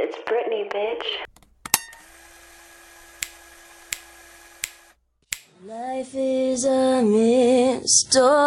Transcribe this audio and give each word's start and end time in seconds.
It's 0.00 0.16
Britney, 0.28 0.64
bitch. 0.70 1.08
Life 5.66 6.14
is 6.14 6.64
a 6.64 7.02
mystery. 7.02 8.40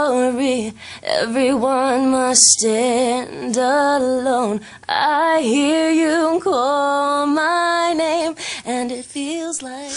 Everyone 1.03 2.11
must 2.11 2.41
stand 2.41 3.57
alone. 3.57 4.61
I 4.87 5.41
hear 5.41 5.91
you 5.91 6.39
call 6.41 7.27
my 7.27 7.93
name, 7.97 8.35
and 8.65 8.89
it 8.89 9.03
feels 9.03 9.61
like. 9.61 9.91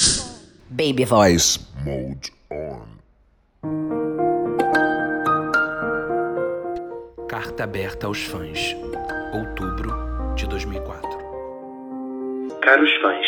Baby 0.74 1.04
voice. 1.04 1.60
Mode 1.84 2.30
on. 2.50 2.98
Carta 7.28 7.62
aberta 7.62 8.08
aos 8.08 8.18
fãs. 8.18 8.74
Outubro 9.32 9.73
de 9.73 9.73
2004. 9.73 9.73
Caros 12.64 12.90
fãs, 12.94 13.26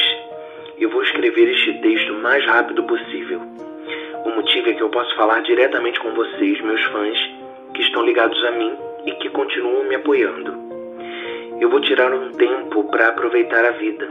eu 0.78 0.88
vou 0.88 1.02
escrever 1.02 1.50
este 1.50 1.74
texto 1.82 2.14
o 2.14 2.22
mais 2.22 2.42
rápido 2.46 2.82
possível. 2.84 3.38
O 4.24 4.30
motivo 4.30 4.70
é 4.70 4.72
que 4.72 4.82
eu 4.82 4.88
posso 4.88 5.14
falar 5.14 5.40
diretamente 5.42 6.00
com 6.00 6.10
vocês, 6.12 6.58
meus 6.62 6.82
fãs, 6.84 7.18
que 7.74 7.82
estão 7.82 8.02
ligados 8.02 8.42
a 8.46 8.52
mim 8.52 8.72
e 9.04 9.12
que 9.12 9.28
continuam 9.28 9.84
me 9.84 9.94
apoiando. 9.94 10.54
Eu 11.60 11.68
vou 11.68 11.82
tirar 11.82 12.14
um 12.14 12.32
tempo 12.32 12.84
para 12.84 13.08
aproveitar 13.08 13.62
a 13.62 13.72
vida. 13.72 14.08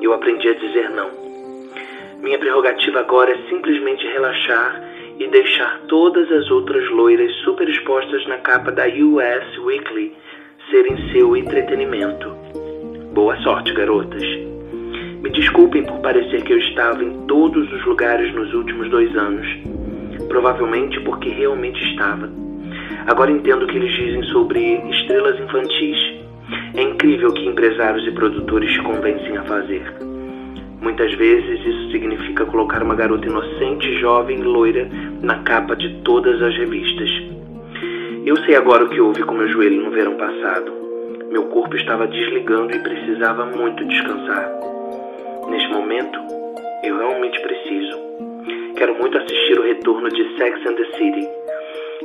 Eu 0.00 0.14
aprendi 0.14 0.48
a 0.48 0.54
dizer 0.54 0.88
não. 0.88 1.10
Minha 2.22 2.38
prerrogativa 2.38 3.00
agora 3.00 3.32
é 3.32 3.48
simplesmente 3.50 4.06
relaxar 4.06 4.82
e 5.18 5.26
deixar 5.26 5.78
todas 5.88 6.32
as 6.32 6.50
outras 6.50 6.88
loiras 6.88 7.30
super 7.44 7.68
expostas 7.68 8.26
na 8.28 8.38
capa 8.38 8.72
da 8.72 8.86
US 8.86 9.58
Weekly 9.58 10.16
serem 10.70 11.12
seu 11.12 11.36
entretenimento. 11.36 12.34
Boa 13.12 13.36
sorte, 13.42 13.70
garotas. 13.74 14.53
Me 15.24 15.30
desculpem 15.30 15.82
por 15.82 16.00
parecer 16.00 16.42
que 16.42 16.52
eu 16.52 16.58
estava 16.58 17.02
em 17.02 17.26
todos 17.26 17.72
os 17.72 17.86
lugares 17.86 18.30
nos 18.34 18.52
últimos 18.52 18.90
dois 18.90 19.16
anos. 19.16 19.46
Provavelmente 20.28 21.00
porque 21.00 21.30
realmente 21.30 21.82
estava. 21.92 22.28
Agora 23.06 23.30
entendo 23.30 23.62
o 23.62 23.66
que 23.66 23.74
eles 23.74 23.90
dizem 23.94 24.22
sobre 24.24 24.60
estrelas 24.90 25.40
infantis. 25.40 25.96
É 26.74 26.82
incrível 26.82 27.30
o 27.30 27.32
que 27.32 27.46
empresários 27.46 28.06
e 28.06 28.10
produtores 28.10 28.76
convencem 28.82 29.38
a 29.38 29.42
fazer. 29.44 29.94
Muitas 30.82 31.14
vezes 31.14 31.58
isso 31.58 31.90
significa 31.90 32.44
colocar 32.44 32.82
uma 32.82 32.94
garota 32.94 33.26
inocente, 33.26 33.98
jovem 34.00 34.40
e 34.40 34.42
loira 34.42 34.86
na 35.22 35.38
capa 35.38 35.74
de 35.74 36.02
todas 36.02 36.42
as 36.42 36.54
revistas. 36.54 37.08
Eu 38.26 38.36
sei 38.44 38.56
agora 38.56 38.84
o 38.84 38.90
que 38.90 39.00
houve 39.00 39.22
com 39.22 39.32
meu 39.32 39.48
joelho 39.48 39.84
no 39.84 39.90
verão 39.90 40.18
passado. 40.18 40.70
Meu 41.32 41.44
corpo 41.44 41.74
estava 41.76 42.06
desligando 42.06 42.76
e 42.76 42.78
precisava 42.78 43.46
muito 43.46 43.82
descansar. 43.86 44.73
Neste 45.48 45.68
momento, 45.68 46.18
eu 46.82 46.98
realmente 46.98 47.40
preciso. 47.40 47.98
Quero 48.76 48.94
muito 48.98 49.16
assistir 49.18 49.58
o 49.58 49.62
retorno 49.62 50.08
de 50.08 50.36
Sex 50.36 50.66
and 50.66 50.74
the 50.74 50.84
City. 50.96 51.28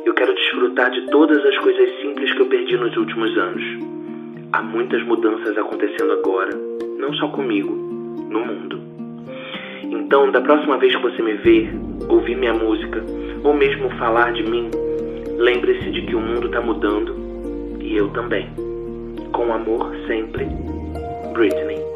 Eu 0.06 0.14
quero 0.14 0.34
desfrutar 0.34 0.92
de 0.92 1.06
todas 1.08 1.44
as 1.46 1.58
coisas 1.60 1.90
simples 2.02 2.34
que 2.34 2.42
eu 2.42 2.46
perdi 2.46 2.78
nos 2.78 2.96
últimos 2.96 3.38
anos. 3.38 3.64
Há 4.54 4.62
muitas 4.62 5.02
mudanças 5.04 5.58
acontecendo 5.58 6.12
agora, 6.14 6.52
não 6.98 7.14
só 7.14 7.28
comigo, 7.30 7.74
no 8.30 8.40
mundo. 8.46 8.80
Então, 9.84 10.32
da 10.32 10.42
próxima 10.42 10.78
vez 10.78 10.96
que 10.96 11.02
você 11.02 11.22
me 11.22 11.34
ver, 11.34 11.72
ouvir 12.08 12.36
minha 12.36 12.54
música, 12.54 13.04
ou 13.44 13.54
mesmo 13.54 13.90
falar 13.98 14.32
de 14.34 14.44
mim, 14.44 14.70
lembre-se 15.38 15.92
de 15.92 16.02
que 16.04 16.16
o 16.16 16.20
mundo 16.20 16.48
está 16.48 16.62
mudando 16.62 17.16
e 17.80 17.96
eu 17.96 18.10
também. 18.10 18.48
Com 19.32 19.54
amor 19.54 19.96
sempre, 20.08 20.46
Britney. 21.34 21.89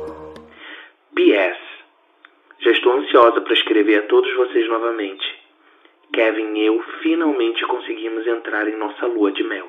Ansiosa 3.13 3.41
para 3.41 3.53
escrever 3.53 3.99
a 3.99 4.07
todos 4.07 4.35
vocês 4.35 4.67
novamente. 4.67 5.23
Kevin 6.11 6.57
e 6.57 6.65
eu 6.65 6.83
finalmente 7.03 7.63
conseguimos 7.67 8.25
entrar 8.25 8.67
em 8.67 8.75
nossa 8.77 9.05
lua 9.05 9.31
de 9.31 9.43
mel. 9.43 9.67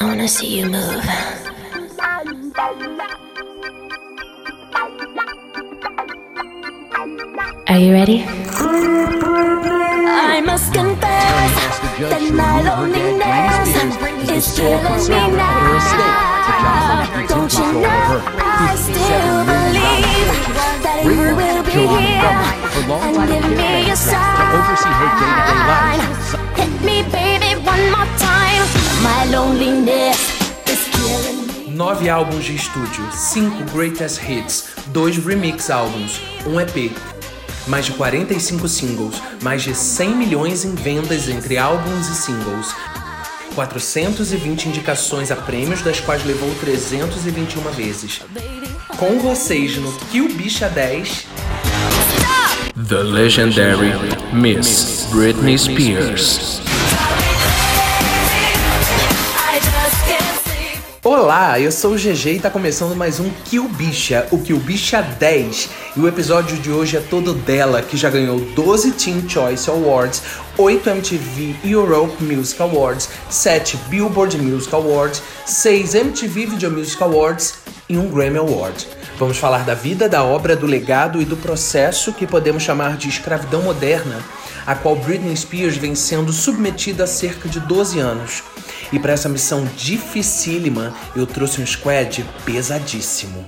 I 0.00 0.04
wanna 0.04 0.28
see 0.28 0.60
you 0.60 0.68
move. 0.68 1.02
Are 7.66 7.78
you 7.78 7.92
ready? 7.92 8.24
I 10.06 10.42
must 10.44 10.74
confess 10.74 11.80
that 12.10 12.30
my 12.32 12.62
loneliness 12.62 14.13
is 14.30 14.54
killing 14.54 14.82
me 15.08 15.36
now. 15.36 16.14
Don't 17.28 17.52
you 17.52 17.72
know 17.80 18.22
I 18.38 18.74
still 18.76 19.44
believe 19.44 20.28
that 20.84 20.98
you 21.04 21.36
will 21.36 21.62
be 21.64 21.72
here 21.72 22.34
and 23.00 23.16
give 23.28 23.48
me 23.56 23.90
a 23.90 23.96
sign. 23.96 24.24
Hit 26.56 26.72
me, 26.82 27.02
baby, 27.10 27.56
one 27.64 27.90
more 27.90 28.08
time. 28.18 28.64
My 29.02 29.24
loneliness 29.30 30.18
is 30.68 30.82
killing 30.92 31.46
me. 31.46 31.76
Nove 31.76 32.08
álbuns 32.08 32.44
de 32.44 32.54
estúdio, 32.54 33.04
cinco 33.12 33.64
greatest 33.72 34.20
hits, 34.22 34.68
dois 34.88 35.16
remix 35.18 35.70
álbuns, 35.70 36.20
um 36.46 36.60
EP, 36.60 36.92
mais 37.66 37.86
de 37.86 37.92
45 37.92 38.68
singles, 38.68 39.20
mais 39.42 39.62
de 39.62 39.74
100 39.74 40.14
milhões 40.14 40.64
em 40.64 40.74
vendas 40.74 41.28
entre 41.28 41.58
álbuns 41.58 42.08
e 42.08 42.14
singles, 42.14 42.74
420 43.54 44.66
indicações 44.68 45.30
a 45.30 45.36
prêmios, 45.36 45.82
das 45.82 46.00
quais 46.00 46.24
levou 46.24 46.52
321 46.60 47.62
vezes. 47.70 48.20
Com 48.98 49.18
vocês 49.18 49.76
no 49.76 49.92
Kill 50.10 50.28
Bicha 50.34 50.68
10, 50.68 51.26
The 52.88 53.02
Legendary 53.02 53.92
Miss 54.32 55.06
Britney 55.10 55.58
Spears. 55.58 56.73
Olá, 61.06 61.60
eu 61.60 61.70
sou 61.70 61.92
o 61.92 61.98
GG 61.98 62.36
e 62.36 62.40
tá 62.40 62.48
começando 62.48 62.96
mais 62.96 63.20
um 63.20 63.28
Kill 63.44 63.68
Bicha, 63.68 64.26
o 64.30 64.38
Kill 64.38 64.58
Bicha 64.58 65.02
10. 65.02 65.68
E 65.98 66.00
o 66.00 66.08
episódio 66.08 66.56
de 66.56 66.70
hoje 66.70 66.96
é 66.96 67.00
todo 67.00 67.34
dela, 67.34 67.82
que 67.82 67.94
já 67.94 68.08
ganhou 68.08 68.40
12 68.40 68.92
Teen 68.92 69.28
Choice 69.28 69.68
Awards, 69.68 70.22
8 70.56 70.88
MTV 70.88 71.56
Europe 71.62 72.24
Music 72.24 72.62
Awards, 72.62 73.10
7 73.28 73.76
Billboard 73.90 74.38
Music 74.38 74.74
Awards, 74.74 75.22
6 75.44 75.94
MTV 75.94 76.46
Video 76.46 76.70
Music 76.70 77.02
Awards 77.02 77.56
e 77.86 77.98
um 77.98 78.08
Grammy 78.08 78.38
Award. 78.38 78.88
Vamos 79.18 79.36
falar 79.36 79.62
da 79.66 79.74
vida, 79.74 80.08
da 80.08 80.24
obra, 80.24 80.56
do 80.56 80.64
legado 80.64 81.20
e 81.20 81.26
do 81.26 81.36
processo 81.36 82.14
que 82.14 82.26
podemos 82.26 82.62
chamar 82.62 82.96
de 82.96 83.10
escravidão 83.10 83.60
moderna, 83.60 84.24
a 84.66 84.74
qual 84.74 84.96
Britney 84.96 85.36
Spears 85.36 85.76
vem 85.76 85.94
sendo 85.94 86.32
submetida 86.32 87.04
há 87.04 87.06
cerca 87.06 87.46
de 87.46 87.60
12 87.60 87.98
anos. 87.98 88.42
E 88.94 88.98
para 89.00 89.12
essa 89.12 89.28
missão 89.28 89.64
dificílima, 89.76 90.94
eu 91.16 91.26
trouxe 91.26 91.60
um 91.60 91.66
squad 91.66 92.24
pesadíssimo. 92.44 93.44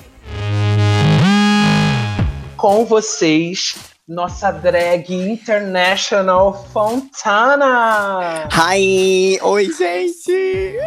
Com 2.57 2.85
vocês, 2.85 3.77
nossa 4.09 4.51
drag 4.51 5.15
international 5.15 6.67
Fontana. 6.73 8.49
Hi! 8.53 9.39
Oi, 9.41 9.71
gente! 9.73 10.81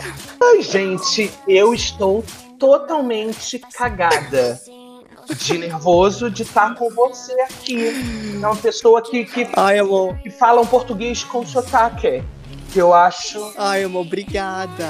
Ai, 0.44 0.62
gente, 0.62 1.31
eu 1.48 1.74
estou 1.74 2.22
totalmente 2.59 3.59
cagada 3.59 4.59
de 5.38 5.58
nervoso 5.58 6.30
de 6.30 6.42
estar 6.42 6.75
com 6.75 6.90
você 6.90 7.31
aqui. 7.44 7.94
É 8.44 8.46
uma 8.46 8.58
pessoa 8.58 9.02
que, 9.02 9.24
que, 9.24 9.48
Ai, 9.56 9.78
que 10.22 10.30
fala 10.30 10.59
um 10.59 10.66
português 10.66 11.24
com 11.24 11.46
sotaque. 11.46 12.22
Que 12.72 12.80
eu 12.80 12.94
acho. 12.94 13.53
Ai, 13.57 13.84
amor, 13.84 14.02
obrigada. 14.06 14.88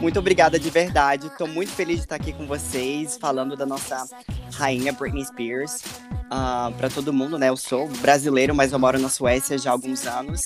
muito 0.00 0.18
obrigada 0.18 0.58
de 0.58 0.68
verdade. 0.68 1.30
Tô 1.38 1.46
muito 1.46 1.72
feliz 1.72 1.96
de 1.96 2.02
estar 2.02 2.16
aqui 2.16 2.32
com 2.32 2.46
vocês, 2.46 3.16
falando 3.16 3.56
da 3.56 3.64
nossa 3.64 4.04
rainha 4.54 4.92
Britney 4.92 5.24
Spears. 5.24 5.80
Ah, 6.30 6.70
pra 6.76 6.90
todo 6.90 7.12
mundo, 7.12 7.38
né? 7.38 7.48
Eu 7.48 7.56
sou 7.56 7.88
brasileiro, 8.00 8.54
mas 8.54 8.72
eu 8.72 8.78
moro 8.78 8.98
na 8.98 9.08
Suécia 9.08 9.56
já 9.56 9.70
há 9.70 9.72
alguns 9.72 10.06
anos. 10.06 10.42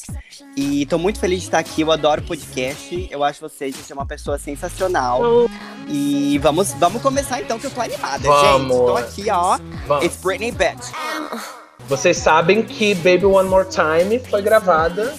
E 0.56 0.86
tô 0.86 0.98
muito 0.98 1.18
feliz 1.18 1.40
de 1.40 1.46
estar 1.46 1.58
aqui. 1.58 1.80
Eu 1.80 1.90
adoro 1.90 2.22
podcast. 2.22 3.08
Eu 3.10 3.24
acho 3.24 3.40
vocês 3.40 3.74
você 3.74 3.92
é 3.92 3.96
uma 3.96 4.06
pessoa 4.06 4.38
sensacional. 4.38 5.20
E 5.88 6.38
vamos, 6.38 6.74
vamos 6.74 7.02
começar 7.02 7.40
então, 7.40 7.58
que 7.58 7.66
eu 7.66 7.70
tô 7.70 7.80
animada, 7.80 8.28
Vamos. 8.28 8.68
gente. 8.68 8.86
Tô 8.86 8.96
aqui, 8.96 9.30
ó. 9.30 9.58
Vamos. 9.86 10.04
It's 10.04 10.20
Britney 10.22 10.52
Bitch. 10.52 10.92
Vocês 11.88 12.18
sabem 12.18 12.62
que 12.62 12.94
Baby 12.96 13.24
One 13.24 13.48
More 13.48 13.66
Time 13.68 14.18
foi 14.18 14.42
gravada 14.42 15.14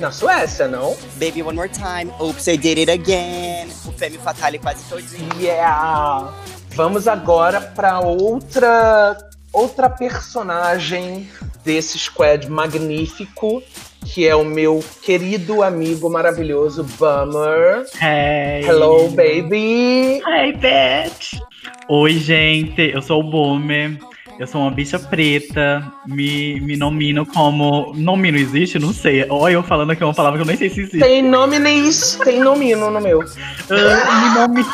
na 0.00 0.10
Suécia, 0.10 0.66
não? 0.66 0.96
Baby 1.16 1.42
One 1.42 1.56
More 1.56 1.68
Time. 1.68 2.10
Oops, 2.18 2.48
I 2.48 2.56
did 2.56 2.78
it 2.78 2.90
again. 2.90 3.68
O 3.86 3.92
Femme 3.92 4.18
Fatale 4.18 4.58
quase 4.58 4.82
todinho. 4.88 5.28
Yeah! 5.38 6.32
Vamos 6.70 7.06
agora 7.06 7.60
para 7.60 8.00
outra 8.00 9.16
outra 9.52 9.90
personagem 9.90 11.28
desse 11.64 11.98
squad 11.98 12.48
magnífico, 12.48 13.62
que 14.06 14.26
é 14.26 14.34
o 14.34 14.44
meu 14.44 14.82
querido 15.02 15.62
amigo 15.62 16.08
maravilhoso 16.08 16.84
Bummer. 16.98 17.84
Hey. 18.00 18.64
Hello, 18.64 19.08
baby! 19.10 20.22
Hey, 20.26 20.52
bitch! 20.52 21.40
Oi, 21.88 22.12
gente, 22.12 22.92
eu 22.94 23.02
sou 23.02 23.20
o 23.20 23.30
Boomer. 23.30 23.98
Eu 24.40 24.46
sou 24.46 24.62
uma 24.62 24.70
bicha 24.70 24.98
preta, 24.98 25.92
me, 26.06 26.58
me 26.62 26.74
nomino 26.74 27.26
como. 27.26 27.92
Nomino 27.94 28.38
existe? 28.38 28.78
Não 28.78 28.90
sei. 28.90 29.26
Olha, 29.28 29.52
eu 29.52 29.62
falando 29.62 29.90
aqui 29.90 30.02
uma 30.02 30.14
palavra 30.14 30.38
que 30.38 30.42
eu 30.42 30.46
nem 30.46 30.56
sei 30.56 30.70
se 30.70 30.80
existe. 30.80 30.98
Tem 30.98 31.22
nome 31.22 31.58
nem 31.58 31.86
isso, 31.86 32.18
tem 32.24 32.40
nomino 32.40 32.90
no 32.90 33.02
meu. 33.02 33.20
Eu 33.68 34.22
me 34.22 34.34
nomino, 34.34 34.68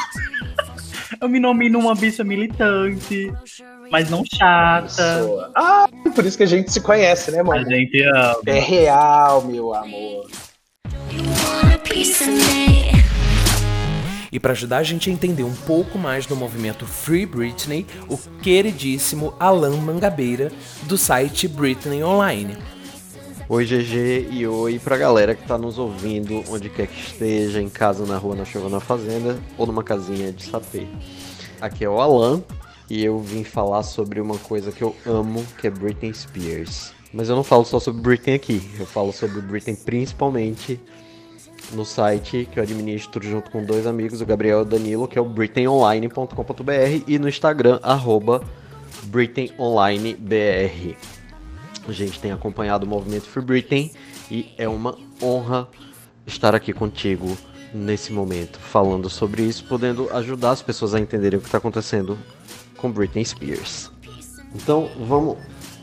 eu 1.21 1.29
me 1.29 1.41
nomino 1.41 1.81
uma 1.81 1.97
bicha 1.97 2.23
militante, 2.23 3.33
mas 3.91 4.09
não 4.09 4.23
chata. 4.25 4.87
Pessoa. 4.87 5.51
Ah, 5.57 5.89
por 6.15 6.25
isso 6.25 6.37
que 6.37 6.45
a 6.45 6.47
gente 6.47 6.73
se 6.73 6.81
conhece, 6.81 7.33
né, 7.33 7.41
A 7.41 7.45
mano? 7.45 7.69
gente 7.69 8.01
ama. 8.03 8.37
É 8.47 8.61
real, 8.61 9.43
meu 9.47 9.75
amor. 9.75 10.29
E 14.37 14.39
para 14.39 14.53
ajudar 14.53 14.77
a 14.77 14.83
gente 14.83 15.09
a 15.09 15.13
entender 15.15 15.45
um 15.45 15.55
pouco 15.55 15.97
mais 15.97 16.27
do 16.27 16.37
movimento 16.37 16.85
Free 16.85 17.25
Britney, 17.25 17.87
o 18.07 18.19
queridíssimo 18.43 19.33
Alan 19.41 19.79
Mangabeira, 19.79 20.53
do 20.83 20.99
site 20.99 21.49
Britney 21.49 22.05
Online. 22.05 22.55
Oi 23.49 23.65
GG 23.65 24.29
e 24.31 24.47
oi 24.47 24.79
pra 24.79 24.99
galera 24.99 25.35
que 25.35 25.47
tá 25.47 25.57
nos 25.57 25.79
ouvindo, 25.79 26.45
onde 26.51 26.69
quer 26.69 26.87
que 26.87 27.01
esteja, 27.01 27.63
em 27.63 27.71
casa, 27.71 28.05
na 28.05 28.19
rua, 28.19 28.37
na 28.37 28.45
chuva, 28.45 28.69
na 28.69 28.79
fazenda 28.79 29.39
ou 29.57 29.67
numa 29.67 29.83
casinha 29.83 30.31
de 30.31 30.45
sapê. 30.45 30.87
Aqui 31.59 31.87
é 31.87 31.89
o 31.89 31.99
Alan 31.99 32.45
e 32.91 33.03
eu 33.03 33.19
vim 33.19 33.43
falar 33.43 33.85
sobre 33.85 34.21
uma 34.21 34.37
coisa 34.37 34.71
que 34.71 34.83
eu 34.83 34.95
amo, 35.07 35.47
que 35.59 35.67
é 35.67 35.71
Britney 35.71 36.13
Spears. 36.13 36.93
Mas 37.11 37.31
eu 37.31 37.37
não 37.37 37.43
falo 37.43 37.65
só 37.65 37.81
sobre 37.81 38.03
Britney 38.03 38.37
aqui, 38.37 38.71
eu 38.79 38.85
falo 38.85 39.15
sobre 39.15 39.41
Britney 39.41 39.77
principalmente 39.77 40.79
no 41.73 41.85
site 41.85 42.49
que 42.51 42.59
eu 42.59 42.63
administro 42.63 43.27
junto 43.27 43.51
com 43.51 43.65
dois 43.65 43.87
amigos, 43.87 44.21
o 44.21 44.27
Gabriel 44.27 44.61
e 44.61 44.63
o 44.63 44.65
Danilo, 44.65 45.09
que 45.09 45.19
é 45.19 45.21
o 45.21 45.25
britneyonline.com.br 45.25 47.03
e 47.07 47.19
no 47.19 47.29
Instagram, 47.29 47.81
arroba 47.83 48.43
britneyonlinebr. 49.05 50.97
A 51.89 51.93
gente 51.93 52.19
tem 52.21 52.33
acompanhado 52.33 52.85
o 52.85 52.89
movimento 52.89 53.25
Free 53.25 53.45
Britney 53.45 53.93
e 54.31 54.53
é 54.59 54.69
uma 54.69 54.97
honra 55.23 55.69
estar 56.27 56.55
aqui 56.55 56.73
contigo 56.73 57.37
nesse 57.73 58.13
momento, 58.13 58.59
falando 58.59 59.09
sobre 59.09 59.43
isso, 59.43 59.65
podendo 59.65 60.11
ajudar 60.13 60.51
as 60.51 60.63
pessoas 60.63 60.95
a 60.95 61.01
entenderem 61.01 61.39
o 61.39 61.41
que 61.41 61.47
está 61.47 61.59
acontecendo 61.59 62.19
com 62.77 62.91
Britney 62.91 63.25
Spears. 63.25 63.91
Então, 64.55 64.89
vamos 65.07 65.37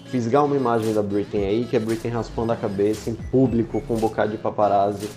fisgar 0.05 0.43
uma 0.43 0.55
imagem 0.55 0.93
da 0.93 1.01
Britney 1.01 1.45
aí, 1.45 1.65
que 1.65 1.75
é 1.75 1.79
Britney 1.79 2.11
raspando 2.11 2.51
a 2.51 2.55
cabeça 2.55 3.09
em 3.09 3.15
público 3.15 3.81
com 3.81 3.95
um 3.95 3.99
bocado 3.99 4.31
de 4.31 4.37
paparazzi 4.37 5.09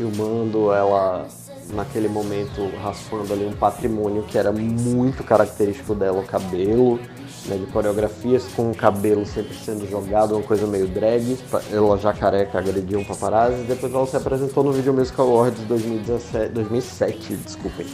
filmando 0.00 0.72
ela 0.72 1.28
naquele 1.74 2.08
momento 2.08 2.66
raspando 2.82 3.34
ali 3.34 3.44
um 3.44 3.52
patrimônio 3.52 4.22
que 4.22 4.38
era 4.38 4.50
muito 4.50 5.22
característico 5.22 5.94
dela, 5.94 6.20
o 6.20 6.24
cabelo, 6.24 6.98
né, 7.46 7.58
de 7.58 7.66
coreografias 7.66 8.44
com 8.56 8.70
o 8.70 8.74
cabelo 8.74 9.26
sempre 9.26 9.54
sendo 9.54 9.86
jogado, 9.88 10.34
uma 10.34 10.42
coisa 10.42 10.66
meio 10.66 10.88
drag, 10.88 11.38
ela 11.70 11.98
já 11.98 12.14
careca 12.14 12.58
agrediu 12.58 12.98
um 12.98 13.04
paparazzi, 13.04 13.62
depois 13.64 13.92
ela 13.92 14.06
se 14.06 14.16
apresentou 14.16 14.64
no 14.64 14.72
Video 14.72 14.94
Music 14.94 15.20
Awards 15.20 15.60
2017, 15.68 16.48
2007, 16.54 17.36
desculpem, 17.36 17.86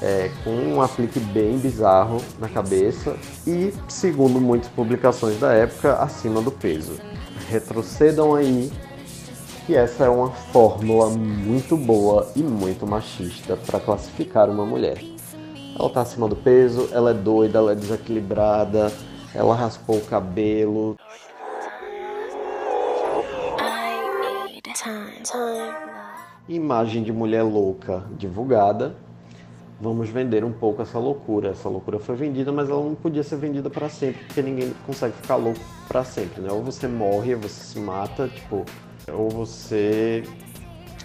é, 0.00 0.30
com 0.44 0.50
um 0.50 0.80
aplique 0.80 1.18
bem 1.18 1.58
bizarro 1.58 2.22
na 2.38 2.48
cabeça 2.48 3.16
e, 3.44 3.74
segundo 3.88 4.40
muitas 4.40 4.70
publicações 4.70 5.38
da 5.40 5.52
época, 5.52 5.94
acima 5.94 6.40
do 6.40 6.52
peso. 6.52 6.92
Retrocedam 7.50 8.34
aí 8.34 8.70
que 9.68 9.76
essa 9.76 10.06
é 10.06 10.08
uma 10.08 10.30
fórmula 10.30 11.10
muito 11.10 11.76
boa 11.76 12.26
e 12.34 12.42
muito 12.42 12.86
machista 12.86 13.54
para 13.54 13.78
classificar 13.78 14.48
uma 14.48 14.64
mulher. 14.64 14.98
Ela 15.78 15.90
tá 15.90 16.00
acima 16.00 16.26
do 16.26 16.34
peso, 16.34 16.88
ela 16.90 17.10
é 17.10 17.12
doida, 17.12 17.58
ela 17.58 17.72
é 17.72 17.74
desequilibrada, 17.74 18.90
ela 19.34 19.54
raspou 19.54 19.98
o 19.98 20.06
cabelo. 20.06 20.96
Imagem 26.48 27.02
de 27.02 27.12
mulher 27.12 27.42
louca 27.42 28.04
divulgada. 28.16 28.96
Vamos 29.78 30.08
vender 30.08 30.44
um 30.44 30.52
pouco 30.52 30.80
essa 30.80 30.98
loucura. 30.98 31.50
Essa 31.50 31.68
loucura 31.68 31.98
foi 31.98 32.16
vendida, 32.16 32.50
mas 32.50 32.70
ela 32.70 32.82
não 32.82 32.94
podia 32.94 33.22
ser 33.22 33.36
vendida 33.36 33.68
para 33.68 33.90
sempre, 33.90 34.24
porque 34.24 34.40
ninguém 34.40 34.72
consegue 34.86 35.12
ficar 35.12 35.36
louco 35.36 35.60
para 35.86 36.04
sempre, 36.04 36.40
né? 36.40 36.50
Ou 36.50 36.62
você 36.62 36.88
morre, 36.88 37.34
ou 37.34 37.42
você 37.42 37.74
se 37.74 37.78
mata, 37.78 38.28
tipo, 38.28 38.64
ou 39.12 39.28
você 39.28 40.22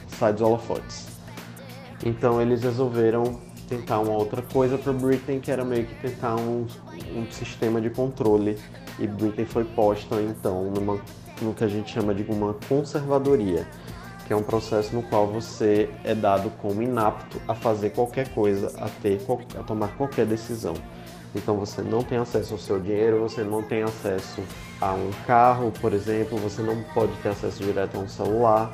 sai 0.08 0.34
dos 0.34 0.42
holofotes. 0.42 1.08
Então 2.06 2.42
eles 2.42 2.64
resolveram 2.64 3.40
tentar 3.68 4.00
uma 4.00 4.14
outra 4.14 4.42
coisa 4.42 4.78
para 4.78 4.94
Britney, 4.94 5.40
que 5.40 5.52
era 5.52 5.64
meio 5.64 5.86
que 5.86 5.96
tentar 5.96 6.36
um, 6.36 6.68
um 7.16 7.32
sistema 7.32 7.80
de 7.82 7.90
controle. 7.90 8.58
E 9.00 9.08
Britney 9.08 9.46
foi 9.46 9.64
posta 9.64 10.22
então 10.22 10.66
numa, 10.66 11.00
no 11.42 11.54
que 11.54 11.64
a 11.64 11.68
gente 11.68 11.92
chama 11.92 12.14
de 12.14 12.24
uma 12.24 12.56
conservadoria, 12.68 13.68
que 14.28 14.34
é 14.34 14.36
um 14.36 14.44
processo 14.44 14.96
no 14.96 15.02
qual 15.04 15.28
você 15.28 15.90
é 16.04 16.14
dado 16.14 16.52
como 16.62 16.82
inapto 16.82 17.42
a 17.48 17.56
fazer 17.56 17.92
qualquer 17.92 18.30
coisa, 18.30 18.72
a 18.78 18.90
ter 18.90 19.20
a 19.60 19.64
tomar 19.64 19.96
qualquer 19.98 20.26
decisão. 20.26 20.76
Então 21.36 21.58
você 21.58 21.82
não 21.82 22.04
tem 22.04 22.18
acesso 22.18 22.54
ao 22.54 22.60
seu 22.60 22.80
dinheiro, 22.80 23.22
você 23.22 23.44
não 23.44 23.64
tem 23.64 23.82
acesso 23.82 24.42
a 24.90 24.94
um 24.94 25.12
carro, 25.26 25.72
por 25.80 25.94
exemplo, 25.94 26.38
você 26.38 26.62
não 26.62 26.84
pode 26.94 27.14
ter 27.22 27.30
acesso 27.30 27.64
direto 27.64 27.96
a 27.96 28.00
um 28.00 28.08
celular. 28.08 28.72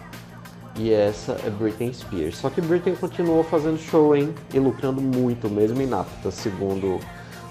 E 0.75 0.93
essa 0.93 1.33
é 1.45 1.49
Britney 1.49 1.93
Spears. 1.93 2.37
Só 2.37 2.49
que 2.49 2.61
Britney 2.61 2.95
continuou 2.95 3.43
fazendo 3.43 3.77
show, 3.77 4.15
hein? 4.15 4.33
E 4.53 4.59
lucrando 4.59 5.01
muito, 5.01 5.49
mesmo 5.49 5.81
inapta, 5.81 6.31
segundo 6.31 6.99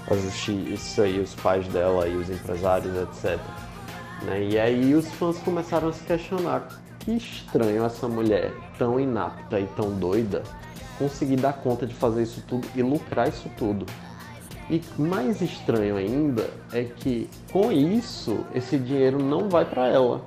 a 0.09 0.15
justiça 0.15 1.07
e 1.07 1.19
os 1.19 1.35
pais 1.35 1.67
dela 1.67 2.07
e 2.07 2.15
os 2.15 2.29
empresários, 2.29 2.93
etc. 2.95 3.39
Né? 4.23 4.43
E 4.43 4.59
aí 4.59 4.95
os 4.95 5.07
fãs 5.11 5.37
começaram 5.39 5.89
a 5.89 5.93
se 5.93 6.03
questionar. 6.03 6.67
Que 6.99 7.15
estranho 7.15 7.85
essa 7.85 8.07
mulher 8.07 8.51
tão 8.77 8.99
inapta 8.99 9.59
e 9.59 9.67
tão 9.67 9.91
doida 9.91 10.43
conseguir 10.97 11.37
dar 11.37 11.53
conta 11.53 11.87
de 11.87 11.93
fazer 11.93 12.23
isso 12.23 12.43
tudo 12.45 12.67
e 12.75 12.81
lucrar 12.81 13.29
isso 13.29 13.49
tudo. 13.57 13.85
E 14.69 14.81
mais 14.97 15.41
estranho 15.41 15.97
ainda 15.97 16.47
é 16.71 16.83
que 16.83 17.27
com 17.51 17.71
isso 17.71 18.45
esse 18.53 18.77
dinheiro 18.77 19.17
não 19.17 19.49
vai 19.49 19.65
para 19.65 19.87
ela. 19.87 20.21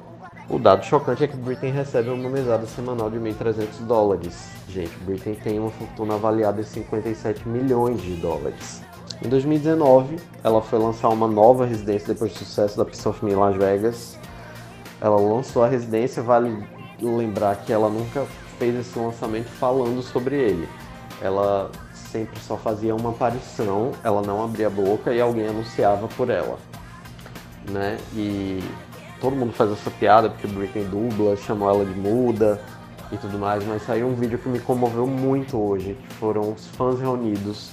O 0.51 0.59
dado 0.59 0.85
chocante 0.85 1.23
é 1.23 1.29
que 1.29 1.37
Britney 1.37 1.71
recebe 1.71 2.11
uma 2.11 2.29
mesada 2.29 2.67
semanal 2.67 3.09
de 3.09 3.17
1.300 3.19 3.87
dólares. 3.87 4.51
Gente, 4.69 4.95
Britney 5.05 5.37
tem 5.37 5.59
uma 5.61 5.71
fortuna 5.71 6.15
avaliada 6.15 6.61
em 6.61 6.65
57 6.65 7.49
milhões 7.49 8.03
de 8.03 8.15
dólares. 8.17 8.83
Em 9.25 9.29
2019, 9.29 10.17
ela 10.43 10.61
foi 10.61 10.81
lançar 10.81 11.09
uma 11.11 11.29
nova 11.29 11.65
residência 11.65 12.13
depois 12.13 12.33
do 12.33 12.39
sucesso 12.39 12.77
da 12.77 12.85
Piece 12.85 13.09
of 13.09 13.25
Me 13.25 13.33
em 13.33 13.37
Las 13.37 13.57
Vegas. 13.57 14.19
Ela 15.01 15.17
lançou 15.17 15.63
a 15.63 15.69
residência, 15.69 16.21
vale 16.21 16.67
lembrar 17.01 17.57
que 17.57 17.73
ela 17.73 17.89
nunca 17.89 18.27
fez 18.59 18.75
esse 18.75 18.99
lançamento 18.99 19.47
falando 19.47 20.03
sobre 20.03 20.35
ele. 20.35 20.69
Ela 21.21 21.71
sempre 22.13 22.39
só 22.41 22.59
fazia 22.59 22.95
uma 22.95 23.11
aparição, 23.11 23.93
ela 24.05 24.21
não 24.21 24.45
abria 24.45 24.67
a 24.67 24.71
boca 24.71 25.13
e 25.13 25.21
alguém 25.21 25.49
anunciava 25.49 26.07
por 26.09 26.29
ela, 26.29 26.59
né? 27.71 27.97
E 28.15 28.63
todo 29.19 29.35
mundo 29.35 29.55
faz 29.55 29.73
essa 29.73 29.91
piada 29.91 30.29
porque 30.29 30.47
Britney 30.47 30.85
dubla, 30.85 31.35
chamou 31.37 31.71
ela 31.71 31.85
de 31.87 31.99
muda 31.99 32.61
e 33.11 33.17
tudo 33.17 33.39
mais, 33.39 33.65
mas 33.65 33.83
saiu 33.83 34.07
um 34.07 34.15
vídeo 34.15 34.39
que 34.39 34.49
me 34.49 34.61
comoveu 34.61 35.07
muito 35.07 35.59
hoje, 35.59 35.95
que 35.95 36.15
foram 36.15 36.53
os 36.53 36.67
fãs 36.69 37.01
reunidos 37.01 37.71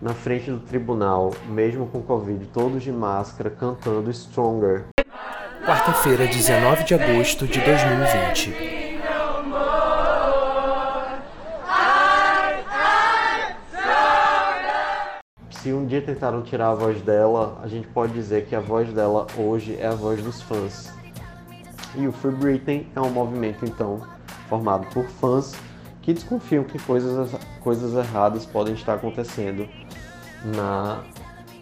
na 0.00 0.14
frente 0.14 0.48
do 0.48 0.60
tribunal, 0.60 1.34
mesmo 1.48 1.86
com 1.86 2.00
Covid, 2.00 2.46
todos 2.46 2.84
de 2.84 2.92
máscara, 2.92 3.50
cantando 3.50 4.12
Stronger. 4.12 4.84
Quarta-feira, 5.66 6.26
19 6.26 6.84
de 6.84 6.94
agosto 6.94 7.46
de 7.46 7.60
2020. 7.60 8.77
Se 15.68 15.74
um 15.74 15.84
dia 15.84 16.00
tentaram 16.00 16.40
tirar 16.40 16.70
a 16.70 16.74
voz 16.74 17.02
dela, 17.02 17.60
a 17.62 17.68
gente 17.68 17.86
pode 17.88 18.14
dizer 18.14 18.46
que 18.46 18.56
a 18.56 18.60
voz 18.60 18.90
dela 18.90 19.26
hoje 19.36 19.76
é 19.78 19.86
a 19.86 19.94
voz 19.94 20.22
dos 20.22 20.40
fãs. 20.40 20.90
E 21.94 22.08
o 22.08 22.12
Free 22.12 22.32
Britney 22.32 22.86
é 22.96 23.00
um 23.02 23.10
movimento, 23.10 23.66
então, 23.66 24.00
formado 24.48 24.86
por 24.86 25.04
fãs 25.04 25.54
que 26.00 26.14
desconfiam 26.14 26.64
que 26.64 26.78
coisas, 26.78 27.38
coisas 27.60 27.92
erradas 27.92 28.46
podem 28.46 28.72
estar 28.72 28.94
acontecendo 28.94 29.68
na 30.42 31.04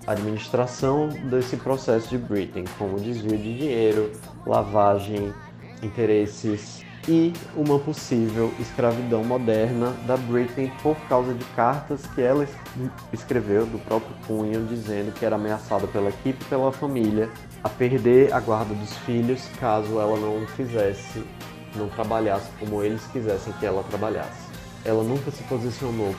administração 0.06 1.08
desse 1.08 1.56
processo 1.56 2.08
de 2.08 2.16
Britney, 2.16 2.64
como 2.78 3.00
desvio 3.00 3.36
de 3.36 3.58
dinheiro, 3.58 4.12
lavagem, 4.46 5.34
interesses 5.82 6.85
e 7.08 7.32
uma 7.56 7.78
possível 7.78 8.52
escravidão 8.58 9.22
moderna 9.22 9.92
da 10.06 10.16
Britney 10.16 10.72
por 10.82 10.96
causa 11.08 11.32
de 11.32 11.44
cartas 11.56 12.04
que 12.14 12.20
ela 12.20 12.44
es- 12.44 12.50
escreveu 13.12 13.64
do 13.66 13.78
próprio 13.78 14.14
punho 14.26 14.64
dizendo 14.66 15.12
que 15.12 15.25
era 15.25 15.36
ameaçada 15.36 15.86
pela 15.86 16.08
equipe 16.08 16.42
e 16.42 16.48
pela 16.48 16.72
família 16.72 17.28
a 17.62 17.68
perder 17.68 18.32
a 18.32 18.40
guarda 18.40 18.75
dos 18.75 18.92
filhos 18.98 19.40
caso 19.60 20.00
ela 20.00 20.18
não 20.18 20.46
fizesse, 20.48 21.22
não 21.76 21.88
trabalhasse 21.88 22.48
como 22.58 22.82
eles 22.82 23.04
quisessem 23.12 23.52
que 23.54 23.66
ela 23.66 23.84
trabalhasse. 23.84 24.46
Ela 24.84 25.02
nunca 25.02 25.30
se 25.30 25.42
posicionou 25.44 26.14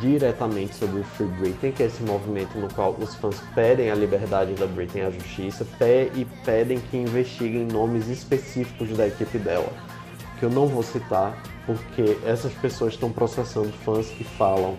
diretamente 0.00 0.74
sobre 0.74 1.00
o 1.00 1.04
Free 1.04 1.26
Britain, 1.26 1.72
que 1.72 1.82
é 1.82 1.86
esse 1.86 2.02
movimento 2.02 2.56
no 2.58 2.72
qual 2.72 2.96
os 2.98 3.14
fãs 3.16 3.36
pedem 3.54 3.90
a 3.90 3.94
liberdade 3.94 4.54
da 4.54 4.66
Britain 4.66 5.02
à 5.02 5.10
justiça 5.10 5.66
e 6.14 6.24
pedem 6.44 6.78
que 6.78 6.96
investiguem 6.96 7.66
nomes 7.66 8.08
específicos 8.08 8.96
da 8.96 9.06
equipe 9.06 9.38
dela, 9.38 9.70
que 10.42 10.46
eu 10.46 10.50
não 10.50 10.66
vou 10.66 10.82
citar, 10.82 11.40
porque 11.64 12.18
essas 12.26 12.52
pessoas 12.54 12.94
estão 12.94 13.12
processando 13.12 13.72
fãs 13.84 14.08
que 14.08 14.24
falam 14.24 14.76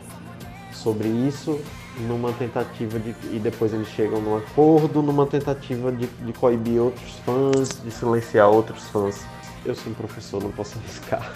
sobre 0.74 1.08
isso 1.08 1.58
numa 2.02 2.34
tentativa 2.34 3.00
de. 3.00 3.16
e 3.32 3.40
depois 3.40 3.74
eles 3.74 3.88
chegam 3.88 4.20
num 4.20 4.36
acordo, 4.36 5.02
numa 5.02 5.26
tentativa 5.26 5.90
de, 5.90 6.06
de 6.06 6.34
coibir 6.34 6.82
outros 6.82 7.14
fãs, 7.26 7.82
de 7.82 7.90
silenciar 7.92 8.50
outros 8.50 8.90
fãs. 8.90 9.24
Eu 9.66 9.74
sou 9.74 9.94
um 9.94 9.96
professor, 9.96 10.44
não 10.44 10.52
posso 10.52 10.78
arriscar. 10.84 11.32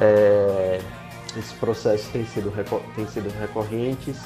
É, 0.00 0.80
esse 1.36 1.52
processo 1.56 2.08
tem 2.10 2.24
sido, 2.24 2.50
tem 2.96 3.06
sido 3.06 3.28
recorrentes. 3.38 4.16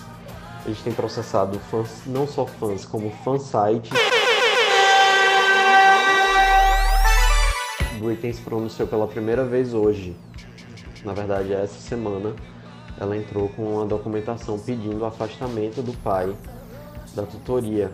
Eles 0.65 0.81
têm 0.83 0.93
processado 0.93 1.59
fãs, 1.69 2.03
não 2.07 2.29
só 2.29 2.47
fãs, 2.47 2.85
como 2.85 3.11
fansites. 3.25 3.91
Britney 7.99 8.33
se 8.33 8.41
pronunciou 8.41 8.87
pela 8.89 9.07
primeira 9.07 9.45
vez 9.45 9.75
hoje. 9.75 10.17
Na 11.05 11.13
verdade, 11.13 11.53
essa 11.53 11.81
semana. 11.81 12.35
Ela 12.99 13.15
entrou 13.15 13.51
com 13.51 13.75
uma 13.75 13.85
documentação 13.85 14.59
pedindo 14.59 15.01
o 15.01 15.05
afastamento 15.05 15.83
do 15.83 15.93
pai 15.99 16.35
da 17.15 17.25
tutoria. 17.25 17.93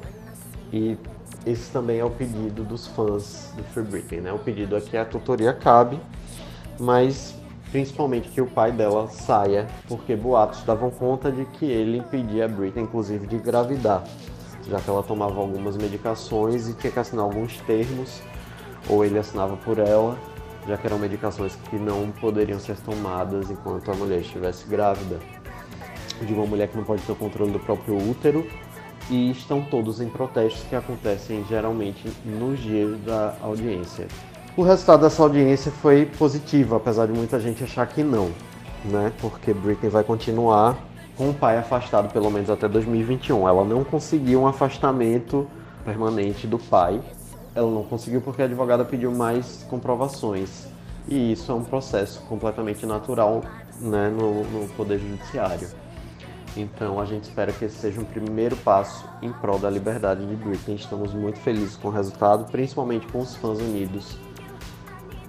E 0.73 0.97
esse 1.45 1.73
também 1.73 1.99
é 1.99 2.05
o 2.05 2.11
pedido 2.11 2.63
dos 2.63 2.87
fãs 2.87 3.53
do 3.57 3.65
Free 3.65 3.83
Britney, 3.83 4.21
né? 4.21 4.33
O 4.33 4.39
pedido 4.39 4.77
é 4.77 4.81
que 4.81 4.97
a 4.97 5.05
tutoria 5.05 5.53
cabe, 5.53 5.99
mas 6.79 7.35
principalmente 7.73 8.29
que 8.29 8.41
o 8.41 8.47
pai 8.47 8.71
dela 8.71 9.09
saia, 9.09 9.67
porque 9.89 10.15
boatos 10.15 10.63
davam 10.63 10.91
conta 10.91 11.33
de 11.33 11.45
que 11.47 11.65
ele 11.65 11.99
impedia 11.99 12.45
a 12.45 12.49
Britney, 12.49 12.85
inclusive, 12.85 13.27
de 13.27 13.37
engravidar, 13.37 14.05
já 14.69 14.79
que 14.79 14.89
ela 14.89 15.03
tomava 15.03 15.41
algumas 15.41 15.77
medicações 15.77 16.69
e 16.69 16.75
tinha 16.75 16.93
que 16.93 16.99
assinar 16.99 17.25
alguns 17.25 17.57
termos, 17.63 18.23
ou 18.89 19.05
ele 19.05 19.19
assinava 19.19 19.57
por 19.57 19.79
ela, 19.79 20.19
já 20.67 20.77
que 20.77 20.87
eram 20.87 20.99
medicações 20.99 21.57
que 21.69 21.77
não 21.77 22.11
poderiam 22.21 22.59
ser 22.59 22.77
tomadas 22.79 23.51
enquanto 23.51 23.91
a 23.91 23.95
mulher 23.95 24.21
estivesse 24.21 24.67
grávida. 24.69 25.19
De 26.21 26.33
uma 26.33 26.47
mulher 26.47 26.69
que 26.69 26.77
não 26.77 26.85
pode 26.85 27.03
ter 27.03 27.13
o 27.13 27.17
controle 27.17 27.51
do 27.51 27.59
próprio 27.59 27.97
útero, 27.97 28.47
e 29.11 29.31
estão 29.31 29.63
todos 29.63 30.01
em 30.01 30.09
protestos 30.09 30.63
que 30.69 30.77
acontecem 30.77 31.45
geralmente 31.49 32.11
nos 32.25 32.61
dias 32.61 32.99
da 33.01 33.35
audiência. 33.43 34.07
O 34.57 34.63
resultado 34.63 35.03
dessa 35.03 35.23
audiência 35.23 35.73
foi 35.73 36.07
positivo, 36.07 36.77
apesar 36.77 37.07
de 37.07 37.13
muita 37.13 37.41
gente 37.41 37.65
achar 37.65 37.87
que 37.87 38.03
não, 38.03 38.31
né? 38.85 39.13
Porque 39.21 39.53
Britney 39.53 39.91
vai 39.91 40.05
continuar 40.05 40.79
com 41.17 41.31
o 41.31 41.35
pai 41.35 41.57
afastado 41.57 42.13
pelo 42.13 42.31
menos 42.31 42.51
até 42.51 42.69
2021. 42.69 43.49
Ela 43.49 43.65
não 43.65 43.83
conseguiu 43.83 44.43
um 44.43 44.47
afastamento 44.47 45.49
permanente 45.85 46.47
do 46.47 46.59
pai. 46.59 47.01
Ela 47.55 47.71
não 47.71 47.85
conseguiu 47.85 48.21
porque 48.21 48.43
a 48.43 48.45
advogada 48.45 48.85
pediu 48.85 49.13
mais 49.13 49.65
comprovações. 49.69 50.67
E 51.09 51.33
isso 51.33 51.51
é 51.51 51.55
um 51.55 51.65
processo 51.65 52.21
completamente 52.23 52.87
natural 52.87 53.43
né, 53.81 54.09
no, 54.09 54.45
no 54.45 54.69
Poder 54.69 54.99
Judiciário. 54.99 55.69
Então 56.57 57.01
a 57.01 57.05
gente 57.05 57.25
espera 57.25 57.51
que 57.53 57.65
esse 57.65 57.77
seja 57.77 58.01
um 58.01 58.05
primeiro 58.05 58.57
passo 58.57 59.05
em 59.21 59.33
prol 59.33 59.59
da 59.59 59.71
liberdade 59.71 60.25
de 60.27 60.37
Britney. 60.37 60.77
Estamos 60.77 61.13
muito 61.15 61.39
felizes 61.41 61.77
com 61.77 61.89
o 61.89 61.91
resultado, 61.91 62.51
principalmente 62.51 63.07
com 63.09 63.21
os 63.21 63.35
fãs 63.37 63.59
unidos 63.59 64.17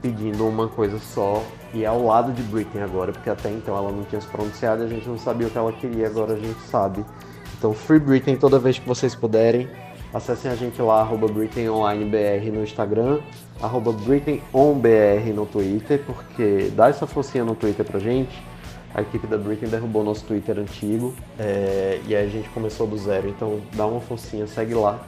pedindo 0.03 0.45
uma 0.45 0.67
coisa 0.67 0.99
só 0.99 1.41
e 1.73 1.85
é 1.85 1.87
ao 1.87 2.03
lado 2.03 2.33
de 2.33 2.43
Britney 2.43 2.83
agora, 2.83 3.13
porque 3.13 3.29
até 3.29 3.49
então 3.49 3.75
ela 3.75 3.89
não 3.89 4.03
tinha 4.03 4.19
se 4.19 4.27
pronunciado 4.27 4.83
a 4.83 4.87
gente 4.87 5.07
não 5.07 5.17
sabia 5.17 5.47
o 5.47 5.49
que 5.49 5.57
ela 5.57 5.71
queria, 5.71 6.07
agora 6.07 6.33
a 6.33 6.37
gente 6.37 6.59
sabe. 6.63 7.05
Então 7.57 7.73
Free 7.73 7.99
Britney 7.99 8.35
toda 8.35 8.59
vez 8.59 8.77
que 8.77 8.85
vocês 8.85 9.15
puderem. 9.15 9.69
Acessem 10.13 10.51
a 10.51 10.55
gente 10.55 10.79
lá, 10.79 11.01
arroba 11.01 11.27
BritneyOnlineBR 11.27 12.51
no 12.51 12.63
Instagram, 12.63 13.19
arroba 13.59 13.91
BritneyOnBR 13.91 15.33
no 15.33 15.47
Twitter, 15.47 16.03
porque 16.05 16.71
dá 16.75 16.87
essa 16.87 17.07
forcinha 17.07 17.43
no 17.43 17.55
Twitter 17.55 17.83
pra 17.83 17.99
gente. 17.99 18.39
A 18.93 19.01
equipe 19.01 19.25
da 19.25 19.39
Britney 19.39 19.71
derrubou 19.71 20.03
nosso 20.03 20.23
Twitter 20.25 20.59
antigo 20.59 21.15
é, 21.39 21.99
e 22.05 22.15
aí 22.15 22.27
a 22.27 22.29
gente 22.29 22.47
começou 22.49 22.85
do 22.85 22.95
zero, 22.95 23.27
então 23.27 23.59
dá 23.73 23.87
uma 23.87 23.99
forcinha, 23.99 24.45
segue 24.45 24.75
lá. 24.75 24.99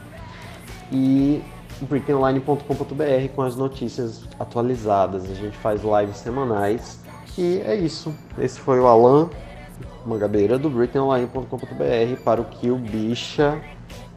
E 0.92 1.40
britneyonline.com.br 1.82 3.34
com 3.36 3.44
as 3.44 3.56
notícias 3.56 4.24
atualizadas. 4.40 5.30
A 5.30 5.36
gente 5.36 5.56
faz 5.58 5.82
lives 5.84 6.18
semanais. 6.18 7.00
E 7.38 7.62
é 7.64 7.76
isso. 7.76 8.12
Esse 8.40 8.60
foi 8.60 8.80
o 8.80 8.88
Alan 8.88 9.30
Mangabeira 10.04 10.58
do 10.58 10.70
britneyonline.com.br 10.70 12.24
para 12.24 12.42
o 12.42 12.46
Kill 12.46 12.78
Bicha 12.78 13.62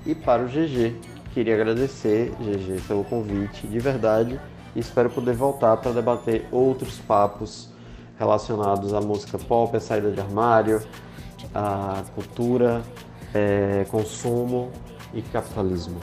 e 0.07 0.15
para 0.15 0.43
o 0.43 0.47
GG. 0.47 0.97
Queria 1.33 1.55
agradecer, 1.55 2.33
GG, 2.41 2.83
pelo 2.87 3.05
convite, 3.05 3.67
de 3.67 3.79
verdade. 3.79 4.41
E 4.75 4.81
espero 4.81 5.11
poder 5.11 5.35
voltar 5.35 5.77
para 5.77 5.93
debater 5.93 6.47
outros 6.51 6.99
papos 6.99 7.69
relacionados 8.19 8.93
à 8.93 9.01
música 9.01 9.39
pop, 9.39 9.77
à 9.77 9.81
saída 9.81 10.11
de 10.11 10.21
armário, 10.21 10.83
à 11.55 12.03
cultura, 12.15 12.83
é, 13.33 13.87
consumo 13.89 14.71
e 15.15 15.23
capitalismo. 15.23 16.01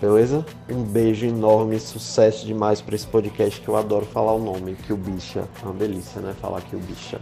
Beleza? 0.00 0.44
Um 0.68 0.82
beijo 0.82 1.24
enorme, 1.24 1.78
sucesso 1.78 2.44
demais 2.44 2.82
para 2.82 2.96
esse 2.96 3.06
podcast 3.06 3.60
que 3.60 3.68
eu 3.68 3.76
adoro 3.76 4.04
falar 4.04 4.32
o 4.32 4.40
nome, 4.40 4.74
que 4.74 4.92
o 4.92 4.96
bicha. 4.96 5.44
É 5.62 5.64
uma 5.64 5.74
delícia, 5.74 6.20
né? 6.20 6.34
Falar 6.40 6.60
que 6.62 6.74
o 6.74 6.80
bicha. 6.80 7.20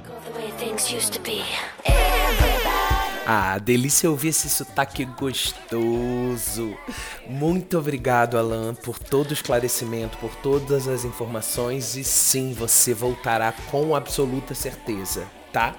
Ah, 3.32 3.58
delícia 3.58 4.10
ouvir 4.10 4.30
esse 4.30 4.50
sotaque 4.50 5.04
gostoso. 5.04 6.76
Muito 7.28 7.78
obrigado, 7.78 8.37
Alan, 8.37 8.75
por 8.75 8.99
todo 8.99 9.30
o 9.30 9.32
esclarecimento, 9.32 10.18
por 10.18 10.34
todas 10.34 10.88
as 10.88 11.04
informações. 11.04 11.94
E 11.94 12.02
sim, 12.02 12.52
você 12.52 12.92
voltará 12.92 13.54
com 13.70 13.94
absoluta 13.94 14.52
certeza, 14.52 15.28
tá? 15.52 15.76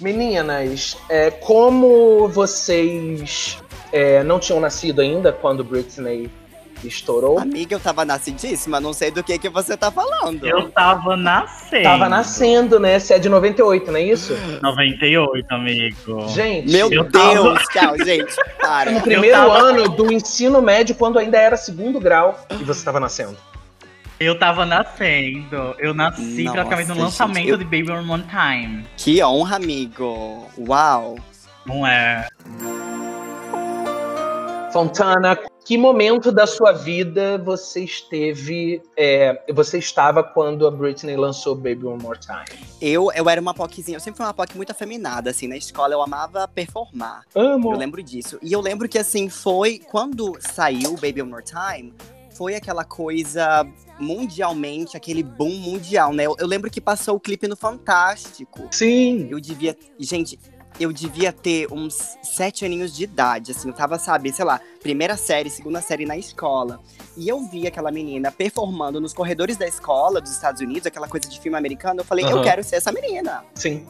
Meninas, 0.00 0.96
é, 1.08 1.30
como 1.30 2.26
vocês 2.26 3.56
é, 3.92 4.24
não 4.24 4.40
tinham 4.40 4.58
nascido 4.58 5.00
ainda 5.00 5.32
quando 5.32 5.62
Britney 5.62 6.28
estourou? 6.88 7.38
Amiga, 7.38 7.74
eu 7.74 7.80
tava 7.80 8.04
nascidíssima, 8.04 8.80
não 8.80 8.92
sei 8.92 9.10
do 9.10 9.22
que, 9.22 9.38
que 9.38 9.48
você 9.48 9.76
tá 9.76 9.90
falando. 9.90 10.46
Eu 10.46 10.70
tava 10.70 11.16
nascendo. 11.16 11.82
Tava 11.84 12.08
nascendo, 12.08 12.78
né? 12.80 12.98
Você 12.98 13.14
é 13.14 13.18
de 13.18 13.28
98, 13.28 13.90
não 13.92 13.98
é 13.98 14.02
isso? 14.02 14.36
98, 14.62 15.46
amigo. 15.52 16.28
Gente, 16.28 16.70
Meu 16.72 16.90
Eu 16.92 17.04
Deus, 17.04 17.12
tava- 17.12 17.64
tchau, 17.72 18.04
gente. 18.04 18.34
Para. 18.60 18.90
no 18.92 19.00
primeiro 19.00 19.36
tava- 19.36 19.58
ano 19.58 19.88
do 19.88 20.12
ensino 20.12 20.60
médio, 20.62 20.94
quando 20.94 21.18
ainda 21.18 21.38
era 21.38 21.56
segundo 21.56 21.98
grau, 22.00 22.38
e 22.50 22.64
você 22.64 22.78
estava 22.80 22.98
nascendo. 23.00 23.36
Eu 24.18 24.38
tava 24.38 24.66
nascendo. 24.66 25.74
Eu 25.78 25.94
nasci 25.94 26.42
Nossa, 26.44 26.52
praticamente 26.52 26.88
no 26.88 26.94
gente, 26.94 27.04
lançamento 27.04 27.48
eu- 27.48 27.56
de 27.56 27.64
Baby 27.64 27.90
One 27.90 28.04
More 28.06 28.22
Time. 28.24 28.84
Que 28.96 29.22
honra, 29.24 29.56
amigo. 29.56 30.46
Uau. 30.58 31.16
Não 31.64 31.86
é? 31.86 32.26
Fontana, 34.72 35.36
que 35.70 35.78
momento 35.78 36.32
da 36.32 36.48
sua 36.48 36.72
vida 36.72 37.38
você 37.38 37.84
esteve, 37.84 38.82
é, 38.96 39.40
você 39.54 39.78
estava 39.78 40.20
quando 40.20 40.66
a 40.66 40.70
Britney 40.70 41.16
lançou 41.16 41.54
Baby 41.54 41.86
One 41.86 42.02
More 42.02 42.18
Time? 42.18 42.66
Eu, 42.80 43.12
eu 43.14 43.30
era 43.30 43.40
uma 43.40 43.54
POCzinha, 43.54 43.94
eu 43.94 44.00
sempre 44.00 44.16
fui 44.16 44.26
uma 44.26 44.34
POC 44.34 44.56
muito 44.56 44.72
afeminada, 44.72 45.30
assim, 45.30 45.46
na 45.46 45.56
escola 45.56 45.94
eu 45.94 46.02
amava 46.02 46.48
performar. 46.48 47.22
Amo. 47.36 47.72
Eu 47.72 47.78
lembro 47.78 48.02
disso. 48.02 48.36
E 48.42 48.52
eu 48.52 48.60
lembro 48.60 48.88
que, 48.88 48.98
assim, 48.98 49.28
foi 49.28 49.78
quando 49.78 50.36
saiu 50.40 50.94
Baby 50.94 51.22
One 51.22 51.30
More 51.30 51.44
Time, 51.44 51.94
foi 52.32 52.56
aquela 52.56 52.84
coisa 52.84 53.64
mundialmente, 54.00 54.96
aquele 54.96 55.22
boom 55.22 55.54
mundial, 55.54 56.12
né? 56.12 56.26
Eu, 56.26 56.34
eu 56.40 56.48
lembro 56.48 56.68
que 56.68 56.80
passou 56.80 57.14
o 57.14 57.20
clipe 57.20 57.46
no 57.46 57.54
Fantástico. 57.54 58.66
Sim. 58.72 59.28
Eu 59.30 59.38
devia. 59.38 59.76
Gente, 59.98 60.36
eu 60.78 60.92
devia 60.92 61.32
ter 61.32 61.70
uns 61.72 62.16
sete 62.22 62.64
aninhos 62.64 62.94
de 62.94 63.04
idade, 63.04 63.52
assim, 63.52 63.68
eu 63.68 63.74
tava, 63.74 63.98
sabe, 63.98 64.32
sei 64.32 64.44
lá, 64.44 64.60
primeira 64.82 65.16
série, 65.16 65.50
segunda 65.50 65.80
série 65.80 66.06
na 66.06 66.16
escola. 66.16 66.80
E 67.16 67.28
eu 67.28 67.40
vi 67.48 67.66
aquela 67.66 67.90
menina 67.90 68.30
performando 68.30 69.00
nos 69.00 69.12
corredores 69.12 69.56
da 69.56 69.66
escola 69.66 70.20
dos 70.20 70.30
Estados 70.30 70.60
Unidos, 70.60 70.86
aquela 70.86 71.08
coisa 71.08 71.28
de 71.28 71.38
filme 71.40 71.58
americano. 71.58 72.00
Eu 72.00 72.04
falei, 72.04 72.24
eu 72.24 72.36
Aham. 72.36 72.42
quero 72.42 72.64
ser 72.64 72.76
essa 72.76 72.92
menina. 72.92 73.44
Sim. 73.54 73.86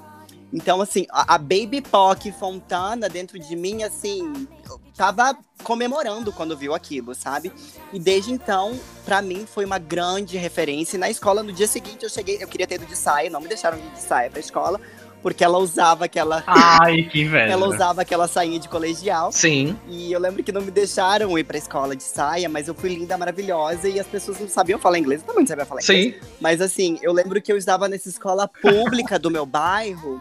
Então, 0.52 0.80
assim, 0.80 1.06
a, 1.10 1.34
a 1.34 1.38
Baby 1.38 1.80
Pock 1.80 2.32
Fontana 2.32 3.08
dentro 3.08 3.38
de 3.38 3.54
mim, 3.54 3.84
assim, 3.84 4.48
eu 4.68 4.80
tava 4.96 5.36
comemorando 5.62 6.32
quando 6.32 6.56
viu 6.56 6.74
aquilo, 6.74 7.14
sabe? 7.14 7.52
E 7.92 8.00
desde 8.00 8.32
então, 8.32 8.78
pra 9.04 9.22
mim, 9.22 9.46
foi 9.46 9.64
uma 9.64 9.78
grande 9.78 10.36
referência. 10.36 10.96
E 10.96 10.98
na 10.98 11.08
escola, 11.08 11.42
no 11.42 11.52
dia 11.52 11.68
seguinte, 11.68 12.02
eu 12.02 12.10
cheguei, 12.10 12.42
eu 12.42 12.48
queria 12.48 12.66
ter 12.66 12.76
ido 12.76 12.86
de 12.86 12.96
saia, 12.96 13.30
não 13.30 13.40
me 13.40 13.46
deixaram 13.46 13.78
ir 13.78 13.90
de 13.90 14.00
saia 14.00 14.28
pra 14.28 14.40
escola, 14.40 14.80
porque 15.22 15.44
ela 15.44 15.58
usava 15.58 16.04
aquela. 16.04 16.42
Ai, 16.46 17.02
que 17.04 17.22
inveja. 17.22 17.52
Ela 17.52 17.68
usava 17.68 18.02
aquela 18.02 18.26
sainha 18.28 18.58
de 18.58 18.68
colegial. 18.68 19.32
Sim. 19.32 19.76
E 19.88 20.12
eu 20.12 20.20
lembro 20.20 20.42
que 20.42 20.52
não 20.52 20.60
me 20.62 20.70
deixaram 20.70 21.38
ir 21.38 21.44
pra 21.44 21.58
escola 21.58 21.94
de 21.96 22.02
saia, 22.02 22.48
mas 22.48 22.68
eu 22.68 22.74
fui 22.74 22.90
linda, 22.90 23.16
maravilhosa, 23.18 23.88
e 23.88 23.98
as 24.00 24.06
pessoas 24.06 24.38
não 24.40 24.48
sabiam 24.48 24.78
falar 24.78 24.98
inglês. 24.98 25.20
Eu 25.20 25.26
também 25.26 25.42
não 25.42 25.48
sabia 25.48 25.64
falar 25.66 25.82
inglês. 25.82 26.14
Sim. 26.14 26.20
Mas 26.40 26.60
assim, 26.60 26.98
eu 27.02 27.12
lembro 27.12 27.40
que 27.40 27.52
eu 27.52 27.56
estava 27.56 27.88
nessa 27.88 28.08
escola 28.08 28.48
pública 28.48 29.18
do 29.18 29.30
meu 29.30 29.44
bairro. 29.46 30.20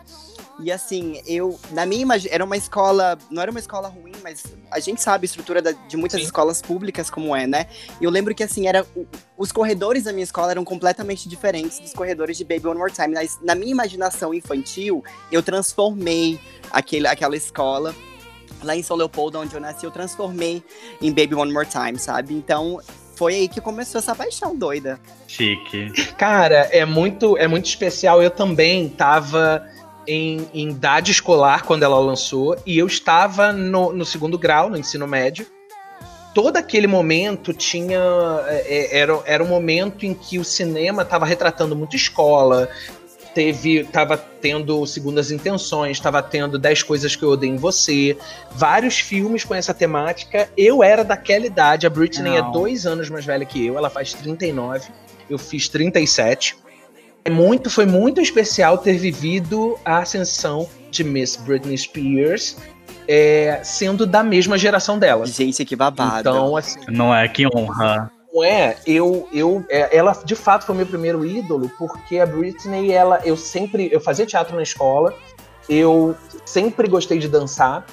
E 0.61 0.73
assim, 0.73 1.21
eu, 1.25 1.57
na 1.71 1.85
minha 1.85 2.01
imagem, 2.01 2.29
era 2.33 2.43
uma 2.43 2.57
escola, 2.57 3.17
não 3.31 3.41
era 3.41 3.49
uma 3.49 3.61
escola 3.61 3.87
ruim, 3.87 4.11
mas 4.21 4.43
a 4.69 4.77
gente 4.81 5.01
sabe 5.01 5.23
a 5.23 5.27
estrutura 5.27 5.61
da- 5.61 5.71
de 5.71 5.95
muitas 5.95 6.19
Sim. 6.19 6.25
escolas 6.25 6.61
públicas 6.61 7.09
como 7.09 7.33
é, 7.33 7.47
né? 7.47 7.65
E 8.01 8.03
eu 8.03 8.11
lembro 8.11 8.35
que 8.35 8.43
assim, 8.43 8.67
era, 8.67 8.85
o- 8.93 9.07
os 9.37 9.53
corredores 9.53 10.03
da 10.03 10.11
minha 10.11 10.25
escola 10.25 10.51
eram 10.51 10.65
completamente 10.65 11.29
diferentes 11.29 11.79
dos 11.79 11.93
corredores 11.93 12.35
de 12.37 12.43
Baby 12.43 12.67
One 12.67 12.77
More 12.77 12.91
Time. 12.91 13.13
Mas 13.13 13.39
na 13.41 13.55
minha 13.55 13.71
imaginação 13.71 14.33
infantil, 14.33 14.88
eu 15.31 15.43
transformei 15.43 16.39
aquele, 16.72 17.08
aquela 17.08 17.36
escola 17.36 17.93
lá 18.63 18.75
em 18.75 18.84
São 18.84 18.98
Leopoldo, 18.98 19.39
onde 19.39 19.53
eu 19.53 19.62
nasci, 19.62 19.86
eu 19.86 19.91
transformei 19.91 20.63
em 21.01 21.12
Baby 21.12 21.36
One 21.36 21.51
More 21.51 21.67
Time, 21.67 21.98
sabe? 21.98 22.34
Então, 22.34 22.79
foi 23.15 23.36
aí 23.36 23.48
que 23.48 23.60
começou 23.60 24.00
essa 24.00 24.15
paixão 24.15 24.55
doida. 24.55 25.00
Chique. 25.27 25.91
Cara, 26.17 26.69
é 26.72 26.86
muito, 26.86 27.38
é 27.38 27.48
muito 27.48 27.65
especial. 27.65 28.22
Eu 28.22 28.31
também 28.31 28.88
tava 28.89 29.65
em, 30.08 30.50
em 30.53 30.69
idade 30.69 31.12
escolar 31.12 31.63
quando 31.63 31.84
ela 31.84 32.00
lançou, 32.00 32.55
e 32.65 32.77
eu 32.77 32.88
estava 32.88 33.51
no, 33.51 33.91
no 33.93 34.05
segundo 34.05 34.38
grau, 34.38 34.69
no 34.69 34.77
ensino 34.77 35.05
médio. 35.08 35.46
Todo 36.34 36.58
aquele 36.58 36.88
momento 36.88 37.53
tinha. 37.53 38.00
é, 38.48 38.96
é, 38.96 39.00
Era, 39.00 39.19
era 39.25 39.43
um 39.43 39.48
momento 39.48 40.05
em 40.05 40.13
que 40.13 40.38
o 40.39 40.46
cinema 40.46 41.01
estava 41.01 41.25
retratando 41.25 41.75
muito 41.75 41.96
escola. 41.96 42.69
Teve, 43.39 43.86
tava 43.86 44.17
tendo 44.17 44.86
Segundas 44.86 45.31
Intenções, 45.31 45.96
estava 45.96 46.22
tendo 46.22 46.60
10 46.60 46.84
Coisas 46.84 47.15
que 47.15 47.24
Eu 47.24 47.29
Odeio 47.29 47.53
em 47.53 47.55
Você, 47.55 48.17
vários 48.51 49.00
filmes 49.00 49.46
com 49.46 49.55
essa 49.55 49.74
temática. 49.74 50.50
Eu 50.58 50.84
era 50.84 51.05
daquela 51.05 51.46
idade, 51.46 51.88
a 51.88 51.89
Britney 51.89 52.36
é 52.36 52.41
Não. 52.41 52.51
dois 52.51 52.86
anos 52.86 53.10
mais 53.10 53.24
velha 53.24 53.46
que 53.46 53.65
eu, 53.65 53.77
ela 53.77 53.89
faz 53.89 54.13
39 54.13 54.89
eu 55.29 55.38
fiz 55.38 55.69
37. 55.69 56.58
É 57.24 57.29
muito, 57.29 57.69
foi 57.69 57.86
muito 57.86 58.19
especial 58.19 58.77
ter 58.77 58.98
vivido 58.98 59.79
a 59.86 60.00
ascensão 60.00 60.67
de 60.91 61.01
Miss 61.05 61.38
Britney 61.38 61.77
Spears, 61.77 62.58
é, 63.08 63.62
sendo 63.63 64.05
da 64.05 64.22
mesma 64.22 64.58
geração 64.58 65.00
dela. 65.00 65.25
Gente, 65.25 65.63
que 65.63 65.77
babado. 65.77 66.19
Então, 66.19 66.58
assim, 66.58 66.77
Não 66.89 67.15
é? 67.15 67.25
Que 67.29 67.48
honra. 67.48 68.12
Não 68.31 68.43
é, 68.43 68.77
eu, 68.86 69.27
eu, 69.33 69.65
é, 69.69 69.95
ela 69.95 70.13
de 70.24 70.36
fato 70.36 70.65
foi 70.65 70.75
meu 70.75 70.86
primeiro 70.86 71.25
ídolo, 71.25 71.69
porque 71.77 72.19
a 72.19 72.25
Britney, 72.25 72.91
ela, 72.91 73.19
eu 73.25 73.36
sempre, 73.36 73.89
eu 73.91 74.00
fazia 74.00 74.25
teatro 74.25 74.55
na 74.55 74.62
escola, 74.62 75.13
eu 75.67 76.15
sempre 76.45 76.88
gostei 76.88 77.17
de 77.17 77.27
dançar, 77.27 77.86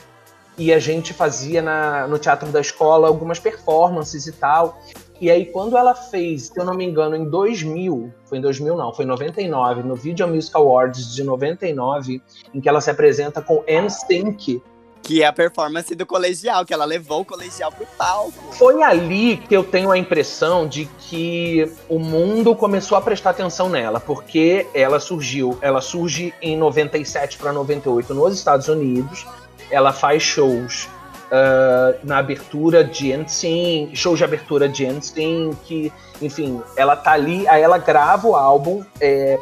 e 0.59 0.73
a 0.73 0.78
gente 0.78 1.12
fazia 1.12 1.61
na, 1.61 2.07
no 2.07 2.19
teatro 2.19 2.49
da 2.50 2.61
escola 2.61 3.09
algumas 3.09 3.38
performances 3.38 4.26
e 4.26 4.33
tal. 4.33 4.81
E 5.21 5.31
aí, 5.31 5.47
quando 5.47 5.76
ela 5.76 5.95
fez, 5.95 6.47
se 6.47 6.59
eu 6.59 6.64
não 6.64 6.75
me 6.75 6.85
engano, 6.85 7.16
em 7.16 7.28
2000, 7.28 8.12
foi 8.25 8.38
em 8.38 8.40
2000 8.40 8.76
não, 8.76 8.93
foi 8.93 9.05
em 9.05 9.09
99, 9.09 9.83
no 9.83 9.95
Video 9.95 10.28
Music 10.28 10.55
Awards 10.57 11.14
de 11.14 11.25
99, 11.25 12.23
em 12.55 12.61
que 12.61 12.69
ela 12.69 12.81
se 12.81 12.90
apresenta 12.90 13.40
com 13.40 13.62
NSYNC, 13.66 14.62
Que 15.06 15.22
é 15.22 15.26
a 15.26 15.32
performance 15.32 15.94
do 15.94 16.04
colegial, 16.04 16.64
que 16.64 16.75
ela 16.75 16.84
levou 16.84 17.20
o 17.20 17.25
colegial 17.25 17.70
pro 17.70 17.86
palco. 17.96 18.32
Foi 18.52 18.82
ali 18.82 19.36
que 19.36 19.56
eu 19.56 19.62
tenho 19.62 19.90
a 19.92 19.96
impressão 19.96 20.66
de 20.66 20.86
que 20.98 21.72
o 21.88 21.98
mundo 21.98 22.56
começou 22.56 22.98
a 22.98 23.00
prestar 23.00 23.30
atenção 23.30 23.68
nela, 23.68 24.00
porque 24.00 24.66
ela 24.75 24.98
surgiu, 24.98 25.56
ela 25.60 25.80
surge 25.80 26.34
em 26.42 26.56
97 26.56 27.38
para 27.38 27.52
98 27.52 28.12
nos 28.12 28.36
Estados 28.36 28.66
Unidos, 28.66 29.25
ela 29.70 29.92
faz 29.92 30.22
shows 30.22 30.88
ah, 31.30 31.94
na 32.04 32.18
abertura 32.18 32.84
de 32.84 33.16
NSYNC, 33.16 33.96
shows 33.96 34.18
de 34.18 34.25
abertura 34.25 34.68
de 34.68 34.86
NSYNC, 34.86 35.92
enfim, 36.22 36.62
ela 36.76 36.94
tá 36.94 37.12
ali, 37.12 37.46
aí 37.48 37.62
ela 37.62 37.78
grava 37.78 38.28
o 38.28 38.36
álbum, 38.36 38.84
é, 39.00 39.38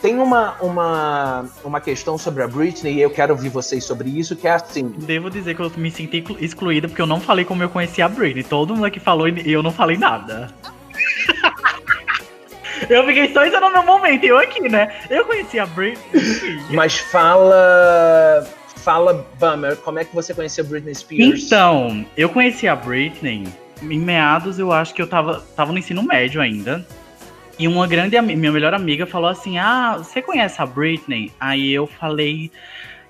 tem 0.00 0.18
uma, 0.18 0.52
uma, 0.60 1.46
uma 1.64 1.80
questão 1.80 2.16
sobre 2.18 2.42
a 2.42 2.48
Britney, 2.48 2.94
e 2.94 3.00
eu 3.00 3.10
quero 3.10 3.32
ouvir 3.32 3.48
vocês 3.48 3.84
sobre 3.84 4.08
isso, 4.08 4.36
que 4.36 4.46
é 4.46 4.52
assim, 4.52 4.88
Devo 4.88 5.30
dizer 5.30 5.54
que 5.54 5.60
eu 5.62 5.70
me 5.76 5.90
senti 5.90 6.18
exclu- 6.18 6.36
excluída 6.40 6.88
porque 6.88 7.02
eu 7.02 7.06
não 7.06 7.20
falei 7.20 7.44
como 7.44 7.62
eu 7.62 7.68
conheci 7.68 8.02
a 8.02 8.08
Britney. 8.08 8.44
Todo 8.44 8.74
mundo 8.74 8.86
aqui 8.86 9.00
falou 9.00 9.28
e 9.28 9.52
eu 9.52 9.62
não 9.62 9.72
falei 9.72 9.96
nada. 9.96 10.50
eu 12.88 13.04
fiquei 13.06 13.32
só 13.32 13.44
isso 13.44 13.58
no 13.60 13.70
meu 13.70 13.82
momento, 13.82 14.24
eu 14.24 14.38
aqui, 14.38 14.68
né? 14.68 14.92
Eu 15.08 15.24
conheci 15.24 15.58
a 15.58 15.66
Britney. 15.66 16.22
Mas 16.70 16.98
fala. 16.98 18.46
Fala, 18.76 19.26
Bummer, 19.40 19.76
como 19.78 19.98
é 19.98 20.04
que 20.04 20.14
você 20.14 20.32
conheceu 20.32 20.64
Britney 20.64 20.94
Spears? 20.94 21.44
Então, 21.46 22.06
eu 22.16 22.28
conheci 22.28 22.68
a 22.68 22.76
Britney 22.76 23.44
em 23.82 23.98
meados, 23.98 24.60
eu 24.60 24.70
acho 24.70 24.94
que 24.94 25.02
eu 25.02 25.08
tava, 25.08 25.44
tava 25.56 25.72
no 25.72 25.78
ensino 25.78 26.04
médio 26.04 26.40
ainda. 26.40 26.86
E 27.58 27.66
uma 27.66 27.86
grande 27.86 28.20
minha 28.20 28.52
melhor 28.52 28.74
amiga 28.74 29.06
falou 29.06 29.30
assim: 29.30 29.58
Ah, 29.58 29.96
você 29.98 30.20
conhece 30.20 30.60
a 30.60 30.66
Britney? 30.66 31.32
Aí 31.40 31.72
eu 31.72 31.86
falei. 31.86 32.50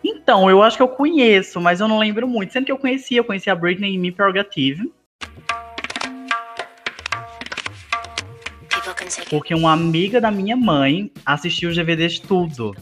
Então, 0.04 0.48
eu 0.48 0.62
acho 0.62 0.76
que 0.76 0.82
eu 0.82 0.88
conheço, 0.88 1.61
mas 1.61 1.80
eu 1.80 1.88
não 1.88 1.98
lembro 1.98 2.28
muito. 2.28 2.52
Sendo 2.52 2.66
que 2.66 2.72
eu 2.72 2.78
conhecia, 2.78 3.18
eu 3.18 3.24
conheci 3.24 3.50
a 3.50 3.56
Britney 3.56 3.94
em 3.94 3.98
Me 3.98 4.12
Prerogative. 4.12 4.92
Porque 9.28 9.54
uma 9.54 9.72
amiga 9.72 10.20
da 10.20 10.30
minha 10.30 10.56
mãe 10.56 11.11
assistiu 11.24 11.70
os 11.70 11.76
DVDs 11.76 12.20
tudo. 12.20 12.74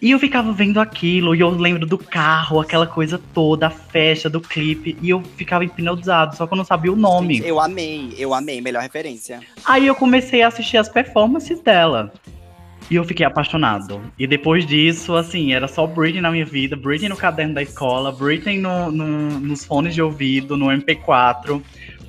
E 0.00 0.10
eu 0.10 0.18
ficava 0.18 0.52
vendo 0.52 0.80
aquilo, 0.80 1.34
e 1.34 1.40
eu 1.40 1.48
lembro 1.50 1.86
do 1.86 1.98
carro, 1.98 2.60
aquela 2.60 2.86
coisa 2.86 3.20
toda, 3.34 3.66
a 3.66 3.70
festa 3.70 4.28
do 4.28 4.40
clipe, 4.40 4.96
e 5.02 5.10
eu 5.10 5.22
ficava 5.36 5.64
hipnotizado, 5.64 6.36
só 6.36 6.46
que 6.46 6.52
eu 6.52 6.56
não 6.56 6.64
sabia 6.64 6.92
o 6.92 6.96
nome. 6.96 7.40
Eu 7.44 7.60
amei, 7.60 8.14
eu 8.16 8.32
amei, 8.34 8.60
melhor 8.60 8.82
referência. 8.82 9.40
Aí 9.64 9.86
eu 9.86 9.94
comecei 9.94 10.42
a 10.42 10.48
assistir 10.48 10.76
as 10.76 10.88
performances 10.88 11.60
dela. 11.60 12.12
E 12.90 12.94
eu 12.94 13.04
fiquei 13.04 13.26
apaixonado. 13.26 14.00
E 14.18 14.26
depois 14.26 14.64
disso, 14.64 15.14
assim, 15.14 15.52
era 15.52 15.68
só 15.68 15.86
Britney 15.86 16.22
na 16.22 16.30
minha 16.30 16.46
vida, 16.46 16.74
Britney 16.74 17.10
no 17.10 17.16
caderno 17.18 17.52
da 17.54 17.62
escola, 17.62 18.10
Britney 18.10 18.58
no, 18.58 18.90
no- 18.90 19.38
nos 19.40 19.62
fones 19.62 19.94
de 19.94 20.00
ouvido, 20.00 20.56
no 20.56 20.66
MP4, 20.70 21.60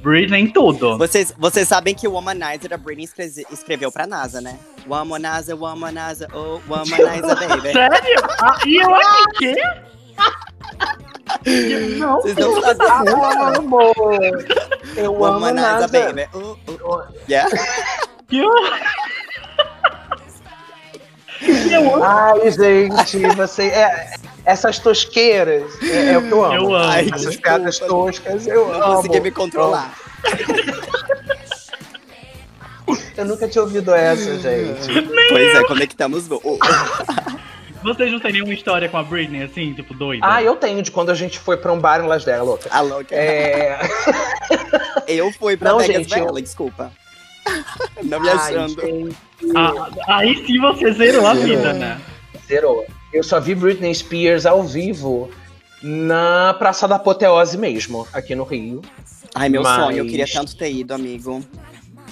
Britney 0.02 0.42
em 0.44 0.50
tudo. 0.52 0.98
Vocês, 0.98 1.34
vocês 1.38 1.68
sabem 1.68 1.94
que 1.94 2.08
o 2.08 2.12
Womanizer 2.14 2.74
a 2.74 2.78
Britney 2.78 3.06
escreve- 3.06 3.46
escreveu 3.52 3.92
pra 3.92 4.08
NASA, 4.08 4.40
né? 4.42 4.58
Womanizer, 4.88 5.56
Womanizer, 5.58 6.28
oh, 6.34 6.60
Womanizer, 6.68 7.22
baby. 7.48 7.72
Sério? 7.74 8.22
Ah, 8.42 8.58
e 8.66 8.76
eu 8.78 8.96
aqui, 8.96 9.54
quê? 9.56 9.56
Não, 11.98 12.22
Vocês 12.22 12.36
não 12.36 12.62
sabem. 12.62 12.88
Ah, 12.90 13.54
amor! 13.58 13.94
Eu 14.96 15.24
amo 15.26 15.34
Womanizer, 15.46 15.62
nada. 15.72 15.88
baby. 15.88 16.28
Oh, 16.34 16.56
oh. 16.84 17.02
Yeah. 17.30 17.50
que 18.28 18.40
eu... 18.40 18.50
eu 21.72 22.04
Ai, 22.04 22.52
gente, 22.52 23.20
você. 23.36 23.68
é- 23.68 24.14
essas 24.50 24.80
tosqueiras 24.80 25.64
é, 25.84 26.14
é 26.14 26.18
o 26.18 26.22
que 26.24 26.32
eu 26.32 26.44
amo. 26.46 26.54
Eu 26.56 26.76
amo. 26.76 26.90
Ai, 26.90 27.02
Essas 27.06 27.22
desculpa. 27.22 27.42
piadas 27.42 27.80
toscas, 27.80 28.48
eu 28.48 28.68
Não 28.68 28.84
amo. 28.84 28.96
consegui 28.96 29.20
me 29.20 29.32
controlar. 29.32 29.94
Eu 33.16 33.26
nunca 33.26 33.48
tinha 33.48 33.62
ouvido 33.64 33.94
essa, 33.94 34.38
gente. 34.40 34.88
Pois 35.30 35.56
é, 35.56 35.64
conectamos. 35.66 36.28
Vocês 37.82 38.12
não 38.12 38.20
têm 38.20 38.34
nenhuma 38.34 38.54
história 38.54 38.90
com 38.90 38.98
a 38.98 39.04
Britney, 39.04 39.44
assim, 39.44 39.74
tipo, 39.74 39.94
doida? 39.94 40.26
Ah, 40.28 40.44
eu 40.44 40.56
tenho 40.58 40.82
de 40.82 40.92
quando 40.92 41.12
a 41.12 41.14
gente 41.16 41.40
foi 41.40 41.56
pra 41.56 41.72
um 41.72 41.80
bar 41.80 42.02
em 42.02 42.08
Las 42.08 42.26
Vegas, 42.26 42.46
louca. 42.46 42.70
A 42.72 42.82
louca. 42.82 43.16
É. 43.16 43.80
Eu 45.08 45.32
fui 45.32 45.56
pra 45.56 45.72
Não, 45.72 45.78
Vegas 45.80 45.96
gente, 46.04 46.18
eu- 46.20 46.26
Vela, 46.26 46.42
desculpa. 46.42 46.92
Não 48.04 48.20
me 48.20 48.30
Ai, 48.30 48.36
achando. 48.36 48.82
gente, 48.82 49.16
Ah, 49.56 49.88
aí 50.20 50.46
sim 50.46 50.60
você 50.60 50.92
zerou 50.92 51.26
a 51.26 51.34
vida, 51.34 51.74
né? 51.74 52.00
Zerou. 52.48 52.86
Eu 53.14 53.24
só 53.24 53.40
vi 53.40 53.56
Britney 53.56 53.94
Spears 53.94 54.46
ao 54.46 54.64
vivo 54.64 55.30
na 55.82 56.54
Praça 56.54 56.88
da 56.88 56.96
Apoteose 56.96 57.58
mesmo, 57.58 58.08
aqui 58.14 58.36
no 58.36 58.44
Rio. 58.44 58.82
Ai, 59.34 59.50
meu 59.50 59.64
Mas- 59.64 59.84
sonho, 59.84 59.98
eu 59.98 60.06
queria 60.06 60.28
tanto 60.28 60.56
ter 60.56 60.72
ido, 60.72 60.94
amigo. 60.94 61.44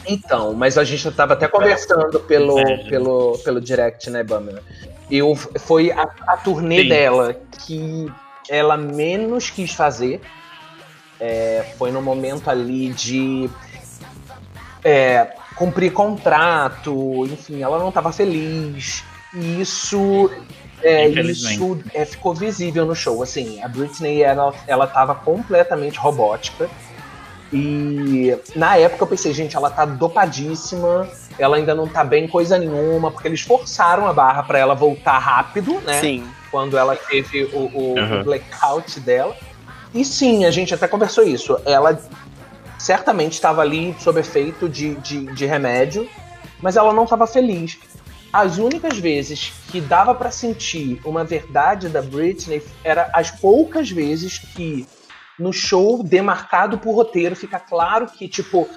Então, 0.08 0.54
mas 0.54 0.78
a 0.78 0.84
gente 0.84 1.10
tava 1.12 1.34
até 1.34 1.48
conversando 1.48 2.20
pelo, 2.22 2.60
Inveja. 2.60 2.90
pelo, 2.90 3.38
pelo 3.40 3.60
direct, 3.60 4.10
né, 4.10 4.24
Bummer? 4.24 4.62
Eu, 5.12 5.36
foi 5.36 5.92
a, 5.92 6.10
a 6.28 6.38
turnê 6.38 6.84
Sim. 6.84 6.90
dela 6.90 7.36
que 7.66 8.08
ela 8.50 8.78
menos 8.78 9.50
quis 9.50 9.72
fazer. 9.74 10.22
É, 11.20 11.74
foi 11.78 11.92
no 11.92 12.02
momento 12.02 12.50
ali 12.50 12.90
de 12.90 13.50
é, 14.84 15.34
cumprir 15.56 15.92
contrato, 15.92 17.26
enfim, 17.26 17.62
ela 17.62 17.80
não 17.80 17.92
tava 17.92 18.14
feliz. 18.14 19.04
E 19.34 19.60
isso, 19.60 20.30
é, 20.82 21.08
isso 21.10 21.80
é, 21.94 22.06
ficou 22.06 22.34
visível 22.34 22.86
no 22.86 22.96
show. 22.96 23.22
Assim, 23.24 23.62
a 23.62 23.68
Britney 23.68 24.22
ela, 24.22 24.54
ela 24.68 24.88
tava 24.88 25.16
completamente 25.16 25.98
robótica. 25.98 26.70
E 27.52 28.38
na 28.56 28.76
época 28.78 29.04
eu 29.04 29.08
pensei, 29.08 29.34
gente, 29.34 29.56
ela 29.56 29.70
tá 29.70 29.86
dopadíssima, 29.86 31.08
ela 31.40 31.56
ainda 31.56 31.74
não 31.74 31.88
tá 31.88 32.04
bem 32.04 32.28
coisa 32.28 32.58
nenhuma, 32.58 33.10
porque 33.10 33.28
eles 33.28 33.42
forçaram 33.42 34.06
a 34.06 34.12
barra 34.14 34.44
para 34.44 34.60
ela 34.60 34.76
voltar 34.76 35.18
rápido, 35.18 35.80
né? 35.86 36.02
Sim. 36.02 36.28
Quando 36.52 36.78
ela 36.78 36.96
teve 36.96 37.46
o, 37.54 37.70
o 37.74 37.96
Uhum. 37.98 38.24
blackout 38.24 39.00
dela. 39.00 39.36
E 39.94 40.04
sim, 40.04 40.44
a 40.46 40.52
gente 40.52 40.74
até 40.74 40.88
conversou 40.88 41.24
isso. 41.24 41.58
Ela 41.66 42.00
certamente 42.78 43.34
estava 43.34 43.62
ali 43.62 43.96
sob 44.00 44.20
efeito 44.20 44.68
de, 44.68 44.96
de, 44.96 45.26
de 45.34 45.46
remédio, 45.46 46.08
mas 46.62 46.76
ela 46.76 46.94
não 46.94 47.06
estava 47.06 47.26
feliz. 47.26 47.78
As 48.32 48.58
únicas 48.58 48.98
vezes 48.98 49.54
que 49.72 49.80
dava 49.80 50.14
para 50.14 50.32
sentir 50.32 51.00
uma 51.06 51.24
verdade 51.24 51.90
da 51.90 52.02
Britney 52.02 52.62
era 52.84 53.10
as 53.14 53.32
poucas 53.32 53.90
vezes 53.90 54.38
que 54.38 54.88
no 55.40 55.54
show 55.54 56.04
demarcado 56.04 56.78
por 56.78 56.94
roteiro 56.96 57.36
fica 57.36 57.60
claro 57.60 58.06
que 58.08 58.28
tipo 58.28 58.68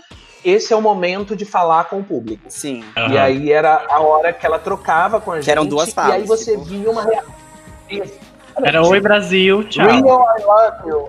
esse 0.45 0.73
é 0.73 0.77
o 0.77 0.81
momento 0.81 1.37
de 1.37 1.45
falar 1.45 1.85
com 1.85 1.99
o 1.99 2.05
público. 2.05 2.45
Sim. 2.49 2.83
E 2.97 3.01
Aham. 3.01 3.21
aí 3.21 3.53
era 3.53 3.85
a 3.91 4.01
hora 4.01 4.33
que 4.33 4.47
ela 4.47 4.59
trocava 4.59 5.21
com 5.21 5.33
a 5.33 5.37
gente. 5.41 5.51
eram 5.51 5.67
duas 5.67 5.89
E 5.89 5.93
falas, 5.93 6.15
aí 6.15 6.25
você 6.25 6.53
tipo. 6.53 6.65
via 6.65 6.91
uma 6.91 7.03
reação. 7.05 7.35
Era 8.63 8.83
Oi 8.83 9.01
Brasil, 9.01 9.65
tchau. 9.65 9.87
Real 9.87 10.25
I 10.39 10.43
love 10.43 10.89
you. 10.89 11.09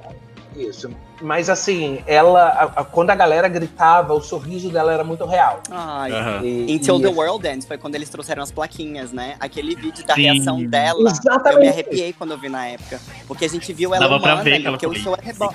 Isso. 0.56 0.90
Mas 1.22 1.50
assim, 1.50 2.02
ela. 2.08 2.44
a- 2.50 2.82
a- 2.82 2.84
quando 2.86 3.10
a 3.12 3.16
galera 3.16 3.48
gritava, 3.48 4.14
o 4.14 4.22
sorriso 4.22 4.70
dela 4.70 4.92
era 4.94 5.04
muito 5.04 5.26
real. 5.26 5.62
Ai. 5.70 6.12
Aham. 6.12 6.42
E- 6.44 6.76
Until 6.76 6.98
e- 6.98 7.02
the 7.02 7.08
World 7.10 7.48
Ends 7.48 7.66
foi 7.66 7.78
quando 7.78 7.96
eles 7.96 8.10
trouxeram 8.10 8.42
as 8.44 8.52
plaquinhas, 8.52 9.12
né? 9.12 9.36
Aquele 9.40 9.76
vídeo 9.76 10.06
da 10.06 10.16
Sim. 10.16 10.22
reação 10.24 10.64
dela. 10.64 11.00
Eu 11.00 11.04
me 11.06 11.12
Exatamente. 11.12 11.68
arrepiei 11.70 12.14
quando 12.14 12.32
eu 12.32 12.38
vi 12.38 12.50
na 12.50 12.66
época. 12.68 13.00
Porque 13.28 13.46
a 13.46 13.50
gente 13.50 13.72
viu 13.74 13.94
ela 13.94 14.08
Dava 14.08 14.18
humana 14.18 14.44
ver 14.44 14.62
ela 14.62 14.72
porque 14.72 14.88
o 14.88 14.94
show 14.96 15.16
é 15.16 15.26
rebo... 15.26 15.54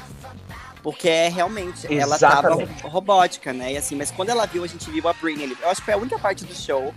Porque 0.82 1.08
é 1.08 1.28
realmente, 1.28 1.92
ela 1.92 2.16
tava 2.16 2.46
Exatamente. 2.52 2.82
ro- 2.84 2.88
robótica, 2.90 3.52
né? 3.52 3.72
E 3.72 3.76
assim, 3.76 3.96
mas 3.96 4.12
quando 4.12 4.28
ela 4.28 4.46
viu, 4.46 4.62
a 4.62 4.68
gente 4.68 4.88
viu 4.88 5.08
a 5.08 5.12
Britney. 5.12 5.56
Eu 5.60 5.68
acho 5.68 5.80
que 5.80 5.84
foi 5.86 5.94
a 5.94 5.96
única 5.96 6.16
parte 6.16 6.44
do 6.44 6.54
show 6.54 6.94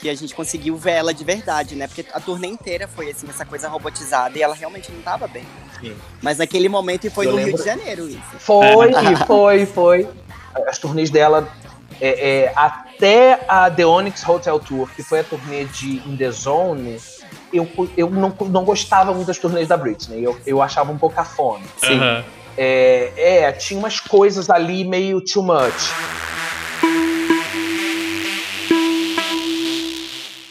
que 0.00 0.08
a 0.10 0.14
gente 0.14 0.34
conseguiu 0.34 0.76
ver 0.76 0.92
ela 0.92 1.14
de 1.14 1.24
verdade, 1.24 1.74
né? 1.74 1.86
Porque 1.86 2.04
a 2.12 2.20
turnê 2.20 2.48
inteira 2.48 2.86
foi 2.88 3.10
assim, 3.10 3.26
essa 3.28 3.44
coisa 3.44 3.68
robotizada 3.68 4.38
e 4.38 4.42
ela 4.42 4.54
realmente 4.54 4.92
não 4.92 5.00
tava 5.02 5.26
bem. 5.26 5.44
Sim. 5.80 5.94
Mas 6.22 6.38
naquele 6.38 6.68
momento 6.68 7.06
e 7.06 7.10
foi 7.10 7.26
Eu 7.26 7.30
no 7.32 7.36
Rio 7.38 7.46
lembro- 7.46 7.60
de 7.62 7.66
Janeiro 7.68 8.08
isso. 8.08 8.20
Foi, 8.38 8.92
foi, 9.26 9.66
foi. 9.66 10.08
As 10.66 10.78
turnês 10.78 11.10
dela. 11.10 11.48
é, 12.00 12.44
é, 12.44 12.52
até 12.54 13.40
a 13.48 13.70
The 13.70 13.86
Onyx 13.86 14.26
Hotel 14.28 14.58
Tour, 14.58 14.88
que 14.94 15.02
foi 15.02 15.20
a 15.20 15.24
turnê 15.24 15.64
de 15.64 15.96
In 16.06 16.16
The 16.16 16.30
Zone, 16.30 16.98
eu, 17.52 17.68
eu 17.96 18.10
não, 18.10 18.34
não 18.48 18.64
gostava 18.64 19.14
muito 19.14 19.26
das 19.28 19.38
turnês 19.38 19.68
da 19.68 19.76
Britney. 19.76 20.22
Eu, 20.22 20.38
eu 20.46 20.60
achava 20.60 20.92
um 20.92 20.98
pouco 20.98 21.18
afome. 21.20 21.64
Sim. 21.78 21.96
Aham. 21.98 22.24
É, 22.58 23.12
é, 23.16 23.52
tinha 23.52 23.78
umas 23.78 24.00
coisas 24.00 24.48
ali 24.48 24.82
meio 24.84 25.20
too 25.20 25.42
much. 25.42 25.90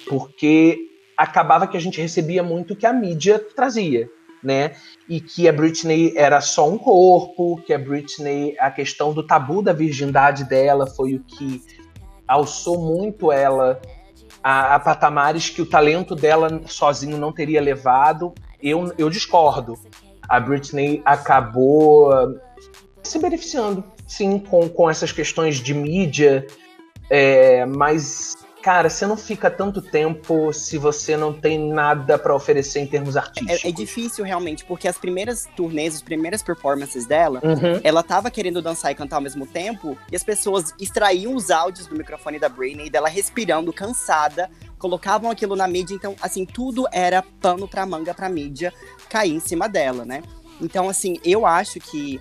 Porque 0.08 0.78
acabava 1.18 1.68
que 1.68 1.78
a 1.78 1.80
gente 1.80 2.02
recebia 2.02 2.44
muito 2.44 2.74
o 2.74 2.76
que 2.76 2.86
a 2.86 2.94
mídia 2.94 3.40
trazia, 3.56 4.10
né? 4.44 4.76
E 5.08 5.20
que 5.20 5.48
a 5.48 5.54
Britney 5.54 6.14
era 6.16 6.42
só 6.42 6.70
um 6.70 6.78
corpo, 6.78 7.62
que 7.66 7.74
a 7.74 7.80
Britney, 7.80 8.56
a 8.60 8.70
questão 8.70 9.14
do 9.14 9.26
tabu 9.26 9.62
da 9.62 9.74
virgindade 9.74 10.44
dela 10.44 10.88
foi 10.88 11.16
o 11.16 11.24
que 11.24 11.62
alçou 12.28 12.80
muito 12.80 13.32
ela 13.32 13.80
a, 14.44 14.76
a 14.76 14.80
patamares 14.80 15.50
que 15.50 15.62
o 15.62 15.66
talento 15.66 16.16
dela 16.16 16.62
sozinho 16.68 17.18
não 17.18 17.32
teria 17.32 17.62
levado. 17.62 18.34
Eu, 18.62 18.94
eu 18.98 19.10
discordo 19.10 19.76
a 20.28 20.40
Britney 20.40 21.02
acabou 21.06 22.12
ah, 22.12 22.34
se 23.04 23.20
beneficiando, 23.20 23.84
sim, 24.08 24.40
com, 24.40 24.68
com 24.70 24.90
essas 24.90 25.12
questões 25.12 25.58
de 25.58 25.74
mídia. 25.74 26.46
é, 27.10 27.66
mas, 27.66 28.38
cara, 28.66 28.90
você 28.90 29.06
não 29.06 29.16
fica 29.16 29.52
tanto 29.52 29.80
tempo 29.80 30.52
se 30.52 30.80
você 30.80 31.16
não 31.16 31.32
tem 31.32 31.60
nada 31.72 32.18
pra 32.18 32.36
oferecer 32.36 32.80
em 32.80 32.88
termos 32.88 33.16
artísticos. 33.16 33.64
É, 33.64 33.70
é 33.70 33.72
difícil 33.72 34.26
realmente, 34.26 34.66
porque 34.66 34.88
as 34.88 34.98
primeiras 34.98 35.48
turnês, 35.56 35.94
as 35.94 36.02
primeiras 36.02 36.42
performances 36.42 37.06
dela, 37.06 37.40
Uhum. 37.44 37.80
ela 37.84 38.02
tava 38.02 38.32
querendo 38.32 38.64
dançar 38.64 38.92
e 38.92 38.96
cantar 38.96 39.18
ao 39.18 39.22
mesmo 39.22 39.46
tempo, 39.46 39.96
e 40.12 40.16
as 40.16 40.24
pessoas 40.24 40.74
extraíam 40.82 41.36
os 41.36 41.52
áudios 41.52 41.86
do 41.86 41.96
microfone 41.96 42.40
da 42.40 42.50
Britney, 42.50 42.90
dela 42.90 43.08
respirando, 43.08 43.72
cansada, 43.72 44.50
colocavam 44.80 45.30
aquilo 45.30 45.56
na 45.56 45.68
mídia, 45.68 45.94
então, 45.94 46.16
assim, 46.20 46.44
tudo 46.44 46.88
era 46.92 47.22
pano 47.40 47.68
pra 47.68 47.86
manga 47.86 48.16
pra 48.16 48.28
mídia 48.28 48.74
cair 49.08 49.36
em 49.36 49.40
cima 49.40 49.70
dela, 49.70 50.06
né? 50.06 50.24
Então, 50.60 50.90
assim, 50.90 51.20
eu 51.24 51.46
acho 51.46 51.80
que. 51.80 52.20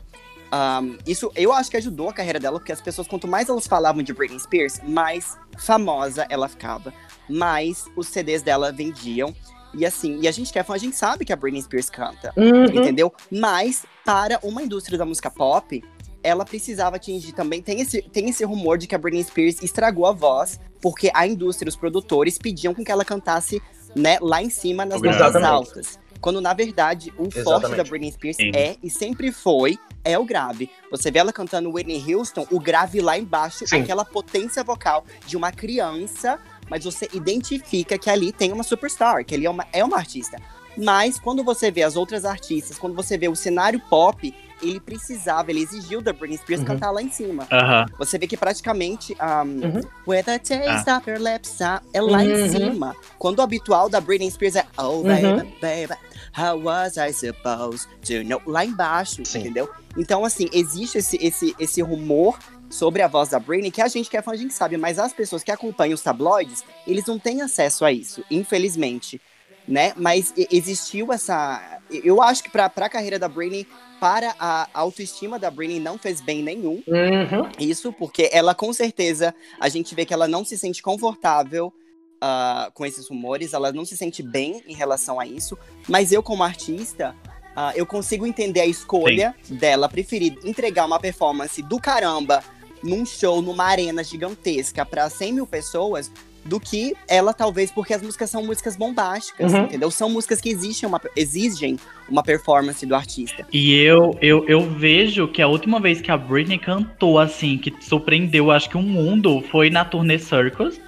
Um, 0.55 0.97
isso 1.05 1.33
eu 1.35 1.53
acho 1.53 1.69
que 1.69 1.77
ajudou 1.77 2.09
a 2.09 2.12
carreira 2.12 2.38
dela, 2.38 2.61
porque 2.61 2.71
as 2.71 2.81
pessoas, 2.81 3.09
quanto 3.09 3.27
mais 3.27 3.49
elas 3.49 3.67
falavam 3.67 4.03
de 4.03 4.12
Britney 4.12 4.38
Spears, 4.38 4.81
mais 4.85 5.37
famosa 5.59 6.27
ela 6.29 6.49
ficava, 6.49 6.95
mais 7.29 7.87
os 7.97 8.07
CDs 8.07 8.43
dela 8.43 8.71
vendiam. 8.71 9.35
E 9.77 9.85
assim, 9.85 10.21
e 10.21 10.29
a 10.29 10.31
gente 10.31 10.53
que 10.53 10.59
é 10.59 10.62
fã, 10.62 10.75
a 10.75 10.79
gente 10.79 10.95
sabe 10.95 11.25
que 11.25 11.33
a 11.33 11.37
Britney 11.37 11.61
Spears 11.61 11.90
canta 11.90 12.33
Uhum. 12.37 12.67
entendeu? 12.67 13.12
Mas 13.29 13.85
para 14.05 14.38
uma 14.45 14.62
indústria 14.62 14.97
da 14.97 15.05
música 15.05 15.29
pop, 15.29 15.83
ela 16.23 16.45
precisava 16.45 16.97
atingir 16.97 17.33
também. 17.33 17.61
Tem 17.61 17.81
esse, 17.81 18.01
tem 18.01 18.31
esse 18.31 18.45
rumor 18.45 18.79
de 18.79 18.87
que 18.87 18.95
a 18.95 18.99
Britney 18.99 19.25
Spears 19.25 19.61
estragou 19.62 20.07
a 20.07 20.12
voz, 20.12 20.61
porque 20.81 21.11
a 21.12 21.27
indústria, 21.27 21.69
os 21.69 21.77
produtores 21.77 22.38
pediam 22.38 22.73
com 22.73 22.85
que 22.85 22.93
ela 22.93 23.05
cantasse 23.05 23.61
né, 23.97 24.19
lá 24.21 24.40
em 24.43 24.51
cima 24.51 24.85
nas 24.85 25.03
notas 25.03 25.43
altas. 25.43 25.99
Quando 26.24 26.40
na 26.40 26.54
verdade 26.54 27.12
o 27.18 27.24
forte 27.30 27.38
Exatamente. 27.66 27.76
da 27.76 27.84
Britney 27.84 28.10
Spears 28.12 28.37
Sim. 28.38 28.50
é 28.54 28.76
e 28.82 28.88
sempre 28.88 29.30
foi 29.30 29.78
é 30.02 30.18
o 30.18 30.24
grave. 30.24 30.70
Você 30.90 31.10
vê 31.10 31.18
ela 31.18 31.34
cantando 31.34 31.70
Whitney 31.70 32.02
Houston, 32.14 32.46
o 32.50 32.58
grave 32.58 33.02
lá 33.02 33.18
embaixo, 33.18 33.66
Sim. 33.66 33.82
aquela 33.82 34.06
potência 34.06 34.64
vocal 34.64 35.04
de 35.26 35.37
uma 35.37 35.52
criança, 35.52 36.38
mas 36.70 36.82
você 36.82 37.10
identifica 37.12 37.98
que 37.98 38.08
ali 38.08 38.32
tem 38.32 38.52
uma 38.52 38.62
superstar, 38.62 39.22
que 39.22 39.34
ali 39.34 39.44
é 39.44 39.50
uma, 39.50 39.66
é 39.70 39.84
uma 39.84 39.98
artista. 39.98 40.38
Mas 40.78 41.18
quando 41.20 41.44
você 41.44 41.70
vê 41.70 41.82
as 41.82 41.94
outras 41.94 42.24
artistas, 42.24 42.78
quando 42.78 42.96
você 42.96 43.16
vê 43.18 43.28
o 43.28 43.37
cenário 43.37 43.78
pop, 43.88 44.34
ele 44.62 44.80
precisava, 44.80 45.50
ele 45.50 45.60
exigiu 45.62 46.00
da 46.00 46.12
Britney 46.12 46.38
Spears 46.38 46.60
Uhum. 46.62 46.66
cantar 46.66 46.90
lá 46.90 47.02
em 47.02 47.10
cima. 47.10 47.46
Aham. 47.52 47.84
Você 47.98 48.18
vê 48.18 48.26
que 48.26 48.37
praticamente 48.37 49.14
um, 49.20 49.66
Uhum. 49.66 49.80
With 50.06 50.22
the 50.24 50.38
taste 50.38 50.90
of 50.90 51.08
your 51.08 51.20
lips 51.20 51.60
uh, 51.60 51.80
é 51.92 52.00
lá 52.00 52.24
em 52.24 52.32
Uhum. 52.32 52.48
cima. 52.50 52.96
Quando 53.18 53.38
o 53.40 53.42
habitual 53.42 53.88
da 53.88 54.00
Britney 54.00 54.30
Spears 54.30 54.56
é 54.56 54.64
Oh 54.78 54.96
Uhum. 54.96 55.02
baby, 55.04 55.54
baby, 55.60 55.94
how 56.37 56.59
was 56.59 56.99
I 56.99 57.12
supposed 57.12 57.88
to 58.07 58.25
know? 58.25 58.40
Lá 58.47 58.64
embaixo, 58.64 59.25
Sim. 59.25 59.40
entendeu? 59.40 59.70
Então, 59.97 60.25
assim, 60.25 60.49
existe 60.53 60.99
esse, 60.99 61.16
esse, 61.25 61.55
esse 61.59 61.81
rumor 61.81 62.38
sobre 62.68 63.03
a 63.03 63.09
voz 63.09 63.29
da 63.29 63.38
Britney 63.38 63.70
que 63.70 63.81
a 63.81 63.88
gente 63.88 64.11
que 64.11 64.16
é 64.16 64.23
fã, 64.23 64.33
a 64.33 64.37
gente 64.37 64.53
sabe, 64.53 64.77
mas 64.77 64.99
as 64.99 65.12
pessoas 65.12 65.44
que 65.44 65.53
acompanham 65.53 65.94
os 65.94 66.03
tabloides, 66.03 66.64
eles 66.87 67.07
não 67.07 67.18
têm 67.18 67.40
acesso 67.40 67.85
a 67.85 67.92
isso, 67.92 68.25
infelizmente. 68.31 69.20
Né? 69.66 69.94
Mas 69.97 70.35
existiu 70.51 71.11
essa. 71.11 71.81
Eu 71.90 72.20
acho 72.20 72.42
que 72.42 72.51
pra, 72.51 72.68
pra 72.68 72.87
carreira 72.87 73.18
da 73.18 73.29
Britney, 73.29 73.66
para 73.99 74.35
a 74.38 74.68
autoestima 74.75 75.38
da 75.38 75.51
Britney, 75.51 75.81
não 75.81 75.97
fez 75.97 76.20
bem 76.20 76.42
nenhum. 76.42 76.83
Uhum. 76.87 77.49
Isso 77.59 77.90
porque 77.90 78.29
ela, 78.31 78.55
com 78.55 78.70
certeza, 78.75 79.35
a 79.59 79.70
gente 79.70 79.94
vê 79.94 80.05
que 80.05 80.12
ela 80.12 80.29
não 80.29 80.44
se 80.44 80.59
sente 80.59 80.83
confortável 80.83 81.73
ah, 82.20 82.70
com 82.74 82.85
esses 82.87 83.09
rumores, 83.09 83.53
ela 83.53 83.72
não 83.72 83.85
se 83.85 83.96
sente 83.96 84.22
bem 84.22 84.62
em 84.66 84.74
relação 84.74 85.18
a 85.20 85.27
isso. 85.27 85.57
Mas 85.88 86.12
eu, 86.12 86.22
como 86.22 86.42
artista, 86.42 87.14
ah, 87.57 87.72
eu 87.77 87.87
consigo 87.87 88.27
entender 88.27 88.61
a 88.61 88.66
escolha 88.66 89.35
dela 89.48 89.88
preferir 89.88 90.37
entregar 90.44 90.87
uma 90.87 90.98
performance 90.98 91.61
do 91.62 91.79
caramba 91.79 92.42
num 92.83 93.05
show, 93.07 93.40
numa 93.40 93.64
arena 93.64 94.05
gigantesca 94.05 94.85
para 94.85 95.09
100 95.09 95.33
mil 95.33 95.46
pessoas. 95.46 96.11
Do 96.46 96.61
que 96.61 96.94
ela, 97.09 97.33
talvez, 97.33 97.70
porque 97.70 97.94
as 97.94 98.03
músicas 98.03 98.29
são 98.29 98.44
músicas 98.44 98.77
bombásticas, 98.77 99.50
Uhum. 99.50 99.64
entendeu? 99.64 99.90
São 99.90 100.11
músicas 100.11 100.42
que 100.42 100.50
exigem 100.50 100.87
uma, 100.87 101.00
exigem 101.16 101.79
uma 102.07 102.22
performance 102.22 102.85
do 102.85 102.94
artista. 102.94 103.46
E 103.50 103.72
eu, 103.72 104.14
eu, 104.20 104.46
eu 104.46 104.61
vejo 104.61 105.27
que 105.27 105.40
a 105.40 105.48
última 105.48 105.81
vez 105.81 106.03
que 106.03 106.11
a 106.11 106.18
Britney 106.18 106.59
cantou, 106.59 107.18
assim, 107.18 107.57
que 107.57 107.72
surpreendeu, 107.81 108.50
acho 108.50 108.68
que 108.68 108.77
o 108.77 108.83
mundo, 108.83 109.42
foi 109.50 109.70
na 109.70 109.87
turnê 109.87 110.18
Circus. 110.18 110.79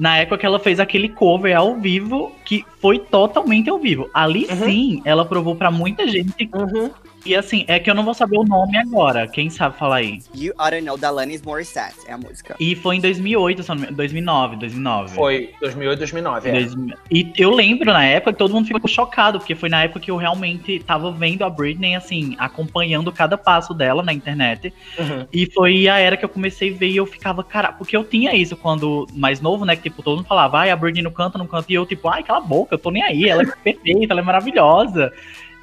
Na 0.00 0.16
época 0.16 0.38
que 0.38 0.46
ela 0.46 0.58
fez 0.58 0.80
aquele 0.80 1.10
cover 1.10 1.54
ao 1.54 1.76
vivo, 1.78 2.32
que 2.44 2.64
foi 2.80 2.98
totalmente 2.98 3.68
ao 3.68 3.78
vivo. 3.78 4.08
Ali 4.14 4.46
Uhum. 4.50 4.64
sim, 4.64 5.02
ela 5.04 5.26
provou 5.26 5.54
pra 5.54 5.70
muita 5.70 6.08
gente. 6.08 6.48
Uhum. 6.54 6.90
E 7.24 7.34
assim, 7.36 7.64
é 7.68 7.78
que 7.78 7.90
eu 7.90 7.94
não 7.94 8.04
vou 8.04 8.14
saber 8.14 8.38
o 8.38 8.44
nome 8.44 8.76
agora. 8.78 9.28
Quem 9.28 9.50
sabe 9.50 9.76
falar 9.76 9.96
aí? 9.96 10.20
You 10.34 10.54
to 10.54 10.82
Know, 10.82 10.96
da 10.96 11.08
Alanis 11.08 11.42
Morissette, 11.42 11.98
é 12.06 12.12
a 12.12 12.18
música. 12.18 12.56
E 12.58 12.74
foi 12.74 12.96
em 12.96 13.00
2008, 13.00 13.62
se 13.62 13.70
eu 13.70 13.74
não 13.74 13.80
me 13.80 13.86
engano, 13.86 13.96
2009, 13.96 14.56
2009. 14.56 15.14
Foi 15.14 15.54
2008, 15.60 15.98
2009. 15.98 16.48
É. 16.48 16.52
2000. 16.52 16.96
E 17.10 17.32
eu 17.36 17.50
lembro 17.50 17.92
na 17.92 18.04
época 18.04 18.32
que 18.32 18.38
todo 18.38 18.54
mundo 18.54 18.66
ficou 18.66 18.88
chocado, 18.88 19.38
porque 19.38 19.54
foi 19.54 19.68
na 19.68 19.84
época 19.84 20.00
que 20.00 20.10
eu 20.10 20.16
realmente 20.16 20.78
tava 20.80 21.12
vendo 21.12 21.44
a 21.44 21.50
Britney, 21.50 21.94
assim, 21.94 22.36
acompanhando 22.38 23.12
cada 23.12 23.36
passo 23.36 23.74
dela 23.74 24.02
na 24.02 24.12
internet. 24.12 24.72
Uhum. 24.98 25.26
E 25.32 25.50
foi 25.52 25.88
a 25.88 25.98
era 25.98 26.16
que 26.16 26.24
eu 26.24 26.28
comecei 26.28 26.72
a 26.72 26.76
ver 26.76 26.88
e 26.88 26.96
eu 26.96 27.06
ficava, 27.06 27.44
cara, 27.44 27.72
porque 27.72 27.96
eu 27.96 28.04
tinha 28.04 28.34
isso 28.34 28.56
quando 28.56 29.06
mais 29.12 29.40
novo, 29.40 29.64
né? 29.64 29.76
Que 29.76 29.82
tipo, 29.82 30.02
todo 30.02 30.16
mundo 30.16 30.26
falava, 30.26 30.58
ai, 30.58 30.70
a 30.70 30.76
Britney 30.76 31.02
não 31.02 31.10
canta, 31.10 31.38
não 31.38 31.46
canta. 31.46 31.66
E 31.70 31.74
eu, 31.74 31.84
tipo, 31.84 32.08
ai, 32.08 32.22
cala 32.22 32.38
a 32.38 32.42
boca, 32.42 32.74
eu 32.74 32.78
tô 32.78 32.90
nem 32.90 33.02
aí, 33.02 33.28
ela 33.28 33.42
é 33.42 33.46
perfeita, 33.62 34.12
ela 34.12 34.20
é 34.20 34.24
maravilhosa. 34.24 35.12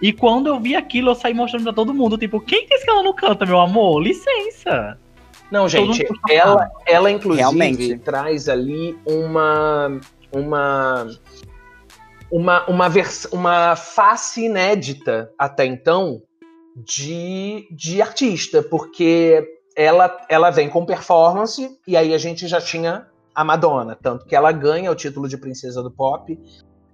E 0.02 0.14
quando 0.14 0.48
eu 0.48 0.60
vi 0.60 0.76
aquilo, 0.76 1.12
eu 1.12 1.16
saí 1.16 1.34
mostrando 1.34 1.64
pra 1.64 1.74
todo 1.74 1.94
mundo, 1.94 2.18
tipo, 2.18 2.40
quem 2.40 2.68
disse 2.68 2.84
que 2.84 2.90
ela 2.90 3.04
não 3.04 3.14
canta, 3.14 3.46
meu 3.46 3.60
amor? 3.60 4.00
Licença. 4.02 4.98
Não, 5.50 5.68
gente, 5.68 6.06
ela, 6.30 6.70
ela 6.86 7.10
inclusive 7.10 7.42
Realmente. 7.42 7.98
traz 8.00 8.50
ali 8.50 8.98
uma 9.06 10.00
uma 10.32 11.08
uma 12.30 12.70
uma, 12.70 12.90
vers 12.90 13.26
uma 13.32 13.76
face 13.76 14.44
inédita 14.46 15.32
até 15.38 15.66
então 15.66 16.22
de, 16.76 17.66
de 17.72 18.02
artista, 18.02 18.62
porque 18.62 19.44
ela 19.76 20.26
ela 20.28 20.52
vem 20.52 20.70
com 20.70 20.86
performance 20.86 21.70
e 21.88 21.96
aí 21.96 22.14
a 22.14 22.18
gente 22.18 22.46
já 22.48 22.60
tinha 22.60 23.08
a 23.34 23.44
Madonna, 23.44 23.96
tanto 23.96 24.26
que 24.26 24.36
ela 24.36 24.52
ganha 24.52 24.92
o 24.92 24.96
título 24.96 25.30
de 25.30 25.38
princesa 25.38 25.82
do 25.82 25.92
pop. 25.92 26.38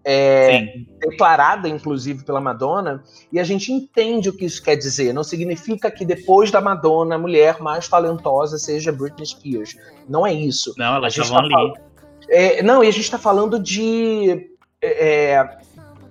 É, 0.06 0.80
declarada, 1.00 1.70
inclusive, 1.70 2.26
pela 2.26 2.42
Madonna, 2.42 3.02
e 3.32 3.40
a 3.40 3.44
gente 3.44 3.72
entende 3.72 4.28
o 4.28 4.34
que 4.34 4.44
isso 4.44 4.62
quer 4.62 4.76
dizer. 4.76 5.14
Não 5.14 5.24
significa 5.24 5.90
que 5.90 6.04
depois 6.04 6.52
da 6.52 6.60
Madonna, 6.60 7.16
a 7.16 7.18
mulher 7.18 7.62
mais 7.62 7.88
talentosa 7.88 8.58
seja 8.58 8.92
Britney 8.92 9.26
Spears. 9.26 9.78
Não 10.10 10.28
é 10.28 10.34
isso. 10.34 10.74
Não, 10.78 10.94
A 10.94 10.98
elas 10.98 11.14
gente 11.14 11.24
estavam 11.24 11.50
tá 11.50 11.58
ali. 11.58 11.74
É, 12.30 12.62
não, 12.64 12.84
e 12.84 12.88
a 12.88 12.92
gente 12.92 13.04
está 13.04 13.18
falando 13.18 13.60
de, 13.60 14.50
é, 14.82 15.58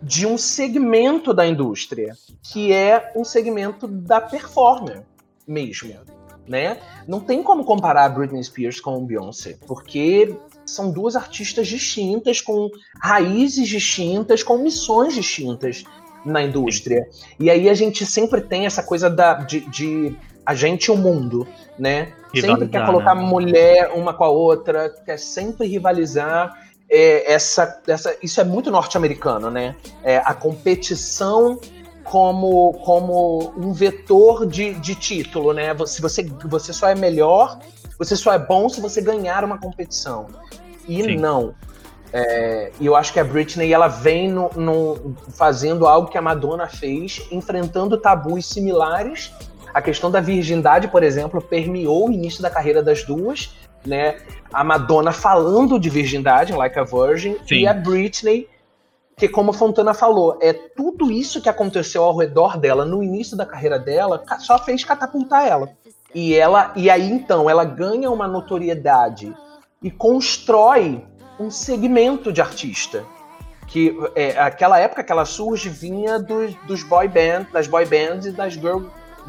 de 0.02 0.26
um 0.26 0.36
segmento 0.36 1.32
da 1.32 1.46
indústria, 1.46 2.14
que 2.42 2.72
é 2.72 3.12
um 3.14 3.24
segmento 3.24 3.86
da 3.86 4.20
performer 4.20 5.02
mesmo. 5.46 5.94
Né? 6.46 6.78
Não 7.06 7.20
tem 7.20 7.42
como 7.42 7.64
comparar 7.64 8.08
Britney 8.08 8.42
Spears 8.42 8.80
com 8.80 8.96
o 8.96 9.06
Beyoncé, 9.06 9.56
porque 9.66 10.34
são 10.64 10.90
duas 10.90 11.16
artistas 11.16 11.68
distintas, 11.68 12.40
com 12.40 12.70
raízes 13.00 13.68
distintas, 13.68 14.42
com 14.42 14.58
missões 14.58 15.14
distintas 15.14 15.84
na 16.24 16.42
indústria. 16.42 17.06
E 17.38 17.50
aí 17.50 17.68
a 17.68 17.74
gente 17.74 18.06
sempre 18.06 18.40
tem 18.40 18.66
essa 18.66 18.82
coisa 18.82 19.10
da, 19.10 19.34
de, 19.34 19.60
de 19.68 20.16
a 20.44 20.54
gente 20.54 20.86
e 20.86 20.90
o 20.90 20.96
mundo, 20.96 21.46
né? 21.78 22.12
Sempre 22.34 22.68
quer 22.68 22.78
Rivalizar, 22.78 22.86
colocar 22.86 23.14
né? 23.14 23.22
mulher 23.22 23.92
uma 23.94 24.14
com 24.14 24.24
a 24.24 24.28
outra, 24.28 24.88
quer 25.04 25.18
sempre 25.18 25.66
rivalizar. 25.66 26.56
É, 26.88 27.32
essa, 27.32 27.80
essa, 27.86 28.16
isso 28.22 28.40
é 28.40 28.44
muito 28.44 28.70
norte-americano, 28.70 29.50
né? 29.50 29.76
É, 30.02 30.18
a 30.18 30.34
competição 30.34 31.58
como, 32.04 32.74
como 32.84 33.52
um 33.56 33.72
vetor 33.72 34.46
de, 34.46 34.74
de 34.74 34.94
título, 34.94 35.52
né? 35.52 35.74
Se 35.86 36.02
você, 36.02 36.22
você 36.44 36.72
só 36.72 36.88
é 36.88 36.94
melhor, 36.94 37.58
você 38.04 38.16
só 38.16 38.32
é 38.32 38.38
bom 38.38 38.68
se 38.68 38.80
você 38.80 39.00
ganhar 39.00 39.44
uma 39.44 39.58
competição. 39.58 40.26
E 40.88 41.02
Sim. 41.02 41.16
não. 41.16 41.54
É, 42.12 42.70
E 42.78 42.84
eu 42.86 42.94
acho 42.94 43.12
que 43.12 43.20
a 43.20 43.24
Britney 43.24 43.72
ela 43.72 43.88
vem 43.88 44.30
no, 44.30 44.50
no- 44.54 45.16
fazendo 45.34 45.86
algo 45.86 46.08
que 46.10 46.18
a 46.18 46.22
Madonna 46.22 46.66
fez, 46.66 47.26
enfrentando 47.30 47.96
tabus 47.96 48.46
similares. 48.46 49.32
A 49.72 49.80
questão 49.80 50.10
da 50.10 50.20
virgindade, 50.20 50.88
por 50.88 51.02
exemplo, 51.02 51.40
permeou 51.40 52.08
o 52.08 52.12
início 52.12 52.42
da 52.42 52.50
carreira 52.50 52.82
das 52.82 53.02
duas. 53.04 53.54
Né? 53.86 54.18
A 54.52 54.62
Madonna 54.62 55.10
falando 55.10 55.78
de 55.80 55.88
virgindade, 55.90 56.52
Like 56.52 56.78
a 56.78 56.84
Virgin, 56.84 57.36
Sim. 57.48 57.54
e 57.62 57.66
a 57.66 57.72
Britney, 57.74 58.46
que 59.16 59.26
como 59.28 59.50
a 59.50 59.54
Fontana 59.54 59.92
falou, 59.94 60.38
é 60.40 60.52
tudo 60.52 61.10
isso 61.10 61.40
que 61.40 61.48
aconteceu 61.48 62.04
ao 62.04 62.16
redor 62.16 62.58
dela 62.58 62.84
no 62.84 63.02
início 63.02 63.36
da 63.36 63.44
carreira 63.46 63.78
dela, 63.78 64.22
só 64.38 64.58
fez 64.58 64.84
catapultar 64.84 65.46
ela. 65.48 65.70
E 66.14 66.34
ela 66.34 66.72
e 66.76 66.90
aí 66.90 67.10
então 67.10 67.48
ela 67.48 67.64
ganha 67.64 68.10
uma 68.10 68.28
notoriedade 68.28 69.34
e 69.82 69.90
constrói 69.90 71.04
um 71.38 71.50
segmento 71.50 72.32
de 72.32 72.40
artista 72.40 73.04
que 73.72 73.96
é, 74.14 74.38
aquela 74.38 74.78
época 74.78 75.02
que 75.02 75.10
ela 75.10 75.24
surge 75.24 75.70
vinha 75.70 76.18
dos, 76.18 76.54
dos 76.66 76.82
boy 76.82 77.08
band, 77.08 77.46
das 77.52 77.66
boy 77.66 77.86
bands 77.86 78.26
e 78.26 78.30
das 78.30 78.52
girl, 78.52 78.82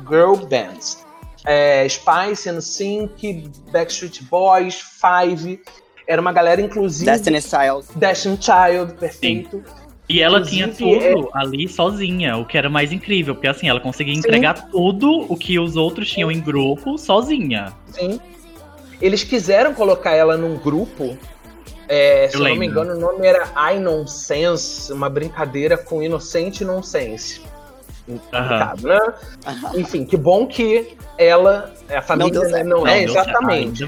girl 0.06 0.36
bands. 0.36 1.06
É, 1.46 1.88
Spice, 1.88 2.52
NSYNC, 2.52 3.50
Backstreet 3.72 4.22
Boys, 4.26 4.82
Five, 4.82 5.62
era 6.06 6.22
uma 6.22 6.34
galera 6.34 6.60
inclusive 6.60 7.10
Destiny 7.10 7.42
Child. 7.42 7.88
Destiny 7.96 8.38
Child, 8.42 8.94
perfeito. 8.96 9.64
E 10.08 10.22
ela 10.22 10.40
Inclusive, 10.40 10.74
tinha 10.74 11.02
tudo 11.02 11.30
ali 11.34 11.68
sozinha, 11.68 12.36
o 12.38 12.46
que 12.46 12.58
era 12.58 12.70
mais 12.70 12.92
incrível, 12.92 13.34
porque 13.34 13.48
assim, 13.48 13.70
ela 13.70 13.80
conseguia 13.80 14.14
entregar 14.14 14.70
tudo 14.70 15.26
o 15.30 15.38
que 15.38 15.58
os 15.58 15.76
outros 15.78 16.12
tinham 16.12 16.30
em 16.30 16.42
grupo 16.42 16.98
sozinha. 16.98 17.74
Sim. 17.92 18.20
Eles 19.02 19.24
quiseram 19.24 19.74
colocar 19.74 20.12
ela 20.12 20.36
num 20.36 20.58
grupo. 20.58 21.18
é, 21.88 22.28
se 22.30 22.36
eu, 22.36 22.44
não 22.44 22.56
me 22.56 22.66
engano, 22.66 22.94
o 22.94 23.00
nome 23.00 23.26
era 23.26 23.50
I 23.74 23.80
Nonsense, 23.80 24.92
uma 24.92 25.10
brincadeira 25.10 25.78
com 25.78 26.04
inocente 26.04 26.66
nonsense. 26.66 27.42
Complicado, 28.06 28.88
né? 28.88 29.00
Enfim, 29.76 30.04
que 30.04 30.18
bom 30.18 30.46
que 30.46 30.98
ela, 31.18 31.74
a 31.90 32.02
família 32.02 32.32
deu 32.34 32.50
certo. 32.50 32.68
não, 32.68 32.86
é 32.86 33.04
exatamente. 33.04 33.84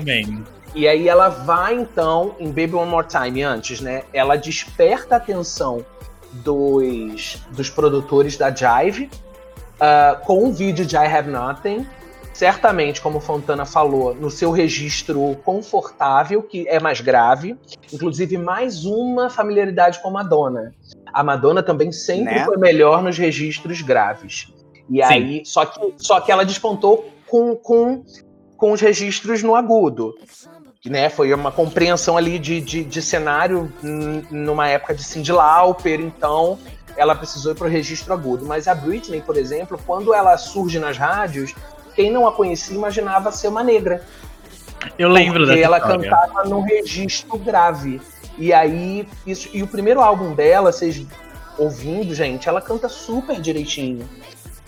E 0.73 0.87
aí 0.87 1.07
ela 1.07 1.29
vai 1.29 1.75
então 1.75 2.35
em 2.39 2.47
Baby 2.47 2.75
One 2.75 2.89
More 2.89 3.07
Time 3.07 3.43
antes, 3.43 3.81
né? 3.81 4.03
Ela 4.13 4.37
desperta 4.37 5.15
a 5.15 5.17
atenção 5.17 5.85
dos, 6.43 7.41
dos 7.51 7.69
produtores 7.69 8.37
da 8.37 8.53
Jive 8.53 9.09
ah, 9.79 10.19
com 10.25 10.47
o 10.47 10.53
vídeo 10.53 10.85
de 10.85 10.95
I 10.95 11.05
Have 11.05 11.29
Nothing. 11.29 11.85
Certamente, 12.33 12.99
como 12.99 13.21
Fontana 13.21 13.65
falou, 13.65 14.13
no 14.13 14.29
seu 14.29 14.51
registro 14.51 15.37
confortável, 15.45 16.43
que 16.43 16.67
é 16.67 16.81
mais 16.81 16.99
grave. 16.99 17.57
Inclusive, 17.93 18.37
mais 18.37 18.83
uma 18.83 19.29
familiaridade 19.29 20.01
com 20.01 20.11
Madonna. 20.11 20.73
A 21.13 21.23
Madonna 21.23 21.63
também 21.63 21.93
sempre 21.93 22.35
Né? 22.35 22.43
foi 22.43 22.57
melhor 22.57 23.01
nos 23.01 23.17
registros 23.17 23.81
graves. 23.81 24.53
E 24.89 25.01
aí, 25.01 25.43
só 25.45 25.65
que, 25.65 25.93
só 25.97 26.19
que 26.19 26.29
ela 26.29 26.43
despontou 26.43 27.09
com, 27.25 27.55
com, 27.55 28.03
com 28.57 28.73
os 28.73 28.81
registros 28.81 29.41
no 29.41 29.55
agudo 29.55 30.13
né, 30.85 31.09
foi 31.09 31.33
uma 31.33 31.51
compreensão 31.51 32.15
ali 32.17 32.37
de, 32.39 32.61
de, 32.61 32.83
de 32.83 33.01
cenário 33.01 33.71
numa 34.29 34.67
época 34.67 34.93
de 34.93 35.03
Cyndi 35.03 35.31
Lauper, 35.31 35.99
então 35.99 36.57
ela 36.95 37.15
precisou 37.15 37.51
ir 37.51 37.55
para 37.55 37.67
o 37.67 37.69
registro 37.69 38.13
agudo. 38.13 38.45
Mas 38.45 38.67
a 38.67 38.75
Britney, 38.75 39.21
por 39.21 39.35
exemplo, 39.37 39.79
quando 39.85 40.13
ela 40.13 40.37
surge 40.37 40.79
nas 40.79 40.97
rádios, 40.97 41.53
quem 41.95 42.11
não 42.11 42.27
a 42.27 42.31
conhecia 42.31 42.75
imaginava 42.75 43.31
ser 43.31 43.47
uma 43.47 43.63
negra, 43.63 44.03
Eu 44.97 45.09
lembro 45.09 45.39
porque 45.39 45.55
dessa 45.55 45.65
ela 45.65 45.77
história. 45.77 46.09
cantava 46.09 46.47
num 46.47 46.61
registro 46.61 47.37
grave. 47.37 47.99
E 48.37 48.53
aí, 48.53 49.07
isso, 49.25 49.49
e 49.53 49.63
o 49.63 49.67
primeiro 49.67 50.01
álbum 50.01 50.33
dela, 50.35 50.71
vocês 50.71 51.01
ouvindo, 51.57 52.13
gente, 52.13 52.47
ela 52.47 52.61
canta 52.61 52.87
super 52.89 53.39
direitinho. 53.41 54.07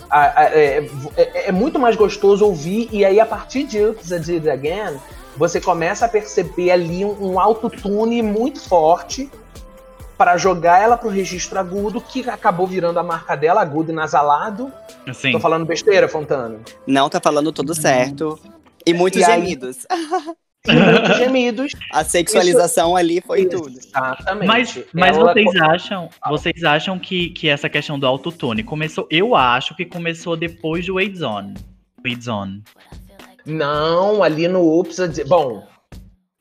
A- 0.10 0.40
a- 0.42 0.44
é, 0.46 0.90
é- 1.18 1.50
é 1.50 1.52
muito 1.52 1.78
mais 1.78 1.96
gostoso 1.98 2.46
ouvir, 2.46 2.88
e 2.92 3.04
aí 3.06 3.20
a 3.20 3.26
partir 3.26 3.64
de 3.66 3.78
Oops, 3.86 4.10
I 4.12 4.20
Did 4.20 4.48
It 4.48 4.50
Again, 4.50 4.98
você 5.38 5.62
começa 5.62 6.06
a 6.06 6.10
perceber 6.10 6.72
ali 6.72 7.06
um, 7.06 7.34
um 7.34 7.40
autotune 7.40 8.22
muito 8.22 8.60
forte 8.60 9.30
para 10.18 10.36
jogar 10.36 10.82
ela 10.82 10.98
pro 10.98 11.10
registro 11.10 11.60
agudo, 11.60 12.02
que 12.02 12.28
acabou 12.28 12.66
virando 12.66 12.98
a 13.00 13.04
marca 13.04 13.36
dela, 13.38 13.62
agudo 13.62 13.92
e 13.92 13.96
nasalado. 13.96 14.72
Assim, 15.08 15.32
Tô 15.32 15.40
falando 15.40 15.66
besteira, 15.66 16.08
Fontana? 16.10 16.60
Não, 16.88 17.08
tá 17.08 17.20
falando 17.22 17.52
tudo 17.52 17.76
certo. 17.76 18.40
E 18.86 18.94
muitos 18.94 19.22
E 19.22 19.24
aí- 19.24 19.40
gemidos. 19.42 19.86
E 20.68 20.74
muitos 20.74 21.18
gemidos. 21.18 21.72
A 21.94 22.04
sexualização 22.04 22.96
ali 22.96 23.22
foi 23.22 23.46
tudo. 23.46 23.78
Exatamente. 23.78 24.48
Mas, 24.48 24.80
mas 24.92 25.16
Ela- 25.18 25.34
vocês 25.34 25.56
acham, 25.62 26.10
vocês 26.30 26.64
acham 26.64 26.98
que, 26.98 27.30
que 27.30 27.48
essa 27.48 27.70
questão 27.70 28.00
do 28.00 28.08
autotune 28.08 28.64
começou? 28.64 29.08
Eu 29.12 29.36
acho 29.36 29.76
que 29.76 29.86
começou 29.86 30.36
depois 30.36 30.86
do 30.88 30.96
Wade 30.96 31.16
Zone. 31.18 31.54
Wade 32.04 32.24
Zone. 32.24 32.64
Não, 33.48 34.22
ali 34.22 34.48
no 34.48 34.84
Did- 34.84 35.28
bom, 35.28 35.64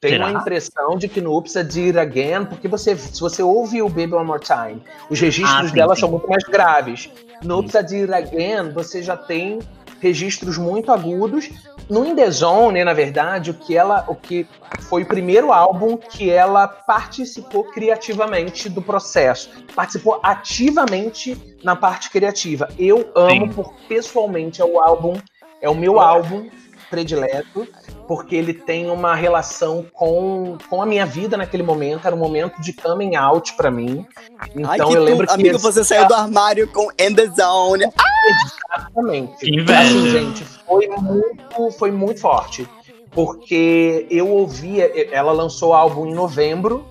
tenho 0.00 0.14
Será? 0.14 0.26
a 0.26 0.32
impressão 0.32 0.96
de 0.98 1.08
que 1.08 1.20
no 1.20 1.32
Oops 1.32 1.54
I 1.54 1.62
Did 1.64 1.96
It 1.96 1.98
Again, 1.98 2.44
porque 2.46 2.68
você, 2.68 2.96
se 2.96 3.20
você 3.20 3.42
ouve 3.42 3.80
o 3.80 3.88
Baby 3.88 4.14
One 4.14 4.26
More 4.26 4.42
Time, 4.42 4.82
os 5.08 5.18
registros 5.20 5.70
Ah, 5.70 5.74
dela 5.74 5.96
são 5.96 6.10
muito 6.10 6.28
mais 6.28 6.44
graves. 6.44 7.08
No 7.42 7.56
Oops 7.58 7.74
I 7.74 7.82
Did 7.82 8.12
It 8.12 8.14
Again, 8.34 8.72
você 8.72 9.02
já 9.02 9.16
tem 9.16 9.60
registros 10.00 10.58
muito 10.58 10.92
agudos. 10.92 11.48
No 11.88 12.04
In 12.04 12.14
The 12.16 12.30
Zone, 12.30 12.82
na 12.84 12.92
verdade, 12.92 13.52
o 13.52 13.54
que 13.54 13.76
ela, 13.76 14.04
o 14.08 14.14
que 14.14 14.46
foi 14.82 15.02
o 15.04 15.06
primeiro 15.06 15.52
álbum 15.52 15.96
que 15.96 16.28
ela 16.28 16.66
participou 16.66 17.64
criativamente 17.64 18.68
do 18.68 18.82
processo, 18.82 19.48
participou 19.74 20.18
ativamente 20.22 21.56
na 21.62 21.76
parte 21.76 22.10
criativa. 22.10 22.68
Eu 22.78 23.08
amo, 23.14 23.30
Sim. 23.30 23.48
porque 23.52 23.74
pessoalmente 23.88 24.60
é 24.60 24.64
o 24.64 24.80
álbum, 24.80 25.14
é 25.62 25.70
o 25.70 25.74
meu 25.74 26.00
álbum 26.00 26.48
predileto, 26.88 27.66
porque 28.06 28.36
ele 28.36 28.54
tem 28.54 28.90
uma 28.90 29.14
relação 29.14 29.86
com, 29.92 30.56
com 30.68 30.80
a 30.80 30.86
minha 30.86 31.04
vida 31.04 31.36
naquele 31.36 31.62
momento. 31.62 32.06
Era 32.06 32.14
um 32.14 32.18
momento 32.18 32.60
de 32.60 32.72
coming 32.72 33.16
out 33.16 33.54
pra 33.54 33.70
mim. 33.70 34.06
Então 34.54 34.70
Ai, 34.70 34.78
que 34.78 34.96
eu 34.96 35.02
lembro 35.02 35.26
tu... 35.26 35.34
que 35.34 35.40
Amigo, 35.40 35.58
você 35.58 35.84
saiu 35.84 36.06
do 36.06 36.14
armário 36.14 36.68
com 36.68 36.88
In 36.92 37.14
The 37.14 37.26
Zone. 37.28 37.84
Exatamente. 38.76 39.36
Que 39.38 39.54
inveja. 39.54 39.80
Assim, 39.80 40.10
gente, 40.10 40.44
foi 40.44 40.88
muito, 40.88 41.70
foi 41.72 41.90
muito 41.90 42.20
forte. 42.20 42.68
Porque 43.10 44.06
eu 44.10 44.28
ouvia. 44.28 44.90
Ela 45.12 45.32
lançou 45.32 45.70
o 45.70 45.74
álbum 45.74 46.06
em 46.06 46.14
novembro 46.14 46.86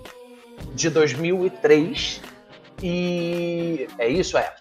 de 0.73 0.89
2003. 0.89 2.21
E. 2.81 3.87
É 3.97 4.07
isso? 4.07 4.37
É. 4.37 4.53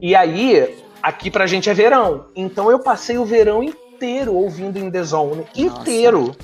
E 0.00 0.16
aí, 0.16 0.76
aqui 1.02 1.30
pra 1.30 1.46
gente 1.46 1.70
é 1.70 1.74
verão. 1.74 2.26
Então 2.34 2.70
eu 2.70 2.78
passei 2.78 3.16
o 3.16 3.24
verão 3.24 3.62
inteiro 3.62 3.83
ouvindo 4.28 4.78
In 4.78 4.90
The 4.90 5.02
Zone. 5.02 5.44
Nossa. 5.56 5.80
Inteiro. 5.80 6.34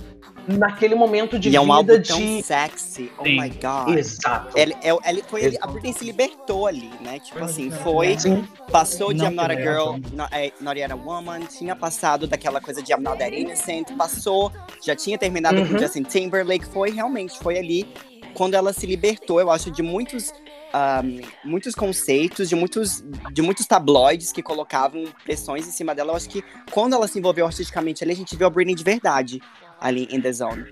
Naquele 0.48 0.94
momento 0.94 1.38
de 1.38 1.50
e 1.50 1.54
é 1.54 1.60
um 1.60 1.64
vida 1.64 1.74
álbum 1.76 1.98
de. 1.98 2.08
tão 2.08 2.42
sexy. 2.42 3.12
Oh 3.18 3.24
Sim. 3.24 3.40
my 3.40 3.50
god. 3.50 3.96
Exato. 3.96 4.58
Ele, 4.58 4.74
é- 4.82 4.96
ele 5.10 5.22
foi, 5.22 5.44
ele- 5.44 5.58
a. 5.60 5.66
Britney 5.66 5.92
se 5.92 6.04
libertou 6.04 6.66
ali, 6.66 6.90
né? 7.02 7.20
Tipo 7.20 7.44
assim, 7.44 7.70
foi, 7.70 8.18
Sim. 8.18 8.44
passou 8.72 9.12
de 9.12 9.18
Não 9.20 9.26
I'm 9.30 9.34
Not 9.34 9.52
a 9.52 9.54
tem 9.54 9.64
Girl, 9.64 9.92
not, 10.14 10.34
eh, 10.34 10.50
not 10.60 10.80
Yet 10.80 10.92
a 10.92 10.96
Woman, 10.96 11.40
tinha 11.40 11.76
passado 11.76 12.26
daquela 12.26 12.60
coisa 12.60 12.82
de 12.82 12.90
I'm 12.92 13.00
Not 13.00 13.18
That 13.18 13.38
Innocent, 13.38 13.92
passou, 13.96 14.50
já 14.82 14.96
tinha 14.96 15.18
terminado 15.18 15.56
com 15.64 15.74
Uhum. 15.74 15.78
Justin 15.78 16.02
Timberlake, 16.04 16.64
foi 16.64 16.90
realmente, 16.90 17.38
foi 17.38 17.58
ali 17.58 17.86
quando 18.34 18.54
ela 18.54 18.72
se 18.72 18.86
libertou, 18.86 19.40
eu 19.40 19.50
acho, 19.50 19.70
de 19.70 19.82
muitos, 19.82 20.32
ahm, 20.72 21.20
muitos 21.44 21.74
conceitos, 21.74 22.48
de 22.48 22.54
muitos, 22.56 23.04
de 23.32 23.42
muitos 23.42 23.66
tabloides 23.66 24.32
que 24.32 24.42
colocavam 24.42 25.04
pressões 25.24 25.66
em 25.66 25.70
cima 25.70 25.94
dela. 25.94 26.12
Eu 26.12 26.16
acho 26.16 26.28
que 26.28 26.42
quando 26.70 26.94
ela 26.94 27.06
se 27.08 27.18
envolveu 27.18 27.46
artisticamente 27.46 28.02
ali, 28.04 28.12
a 28.12 28.16
gente 28.16 28.36
viu 28.36 28.46
a 28.46 28.50
Britney 28.50 28.74
de 28.74 28.84
verdade 28.84 29.40
ali 29.80 30.06
em 30.10 30.20
The 30.20 30.32
Zone. 30.32 30.64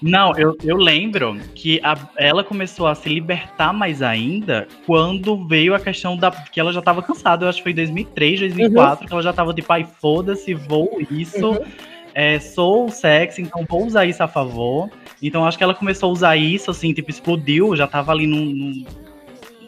Não, 0.00 0.36
eu, 0.38 0.54
eu 0.62 0.76
lembro 0.76 1.40
que 1.54 1.80
a- 1.82 1.98
ela 2.16 2.44
começou 2.44 2.86
a 2.86 2.94
se 2.94 3.08
libertar 3.08 3.72
mais 3.72 4.00
ainda 4.02 4.68
quando 4.86 5.46
veio 5.48 5.74
a 5.74 5.80
questão 5.80 6.16
da. 6.16 6.30
que 6.30 6.60
ela 6.60 6.72
já 6.72 6.80
tava 6.82 7.02
cansada. 7.02 7.44
Eu 7.44 7.48
acho 7.48 7.58
que 7.58 7.62
foi 7.64 7.72
em 7.72 7.76
2003, 7.76 8.40
2004, 8.40 9.06
que 9.06 9.12
ela 9.12 9.22
já 9.22 9.32
tava 9.32 9.52
de 9.54 9.62
pai, 9.62 9.86
foda-se, 10.00 10.54
vou 10.54 10.98
isso. 11.10 11.50
Uhum. 11.52 11.58
é, 12.14 12.38
sou 12.38 12.88
sexy, 12.90 13.42
então 13.42 13.64
vou 13.68 13.84
usar 13.86 14.04
isso 14.06 14.22
a 14.22 14.28
favor. 14.28 14.88
Então 15.22 15.44
acho 15.44 15.56
que 15.58 15.64
ela 15.64 15.74
começou 15.74 16.10
a 16.10 16.12
usar 16.12 16.36
isso, 16.36 16.70
assim, 16.70 16.92
tipo, 16.92 17.10
explodiu, 17.10 17.74
já 17.74 17.86
tava 17.88 18.12
ali 18.12 18.26
no, 18.26 18.44
no, 18.44 18.86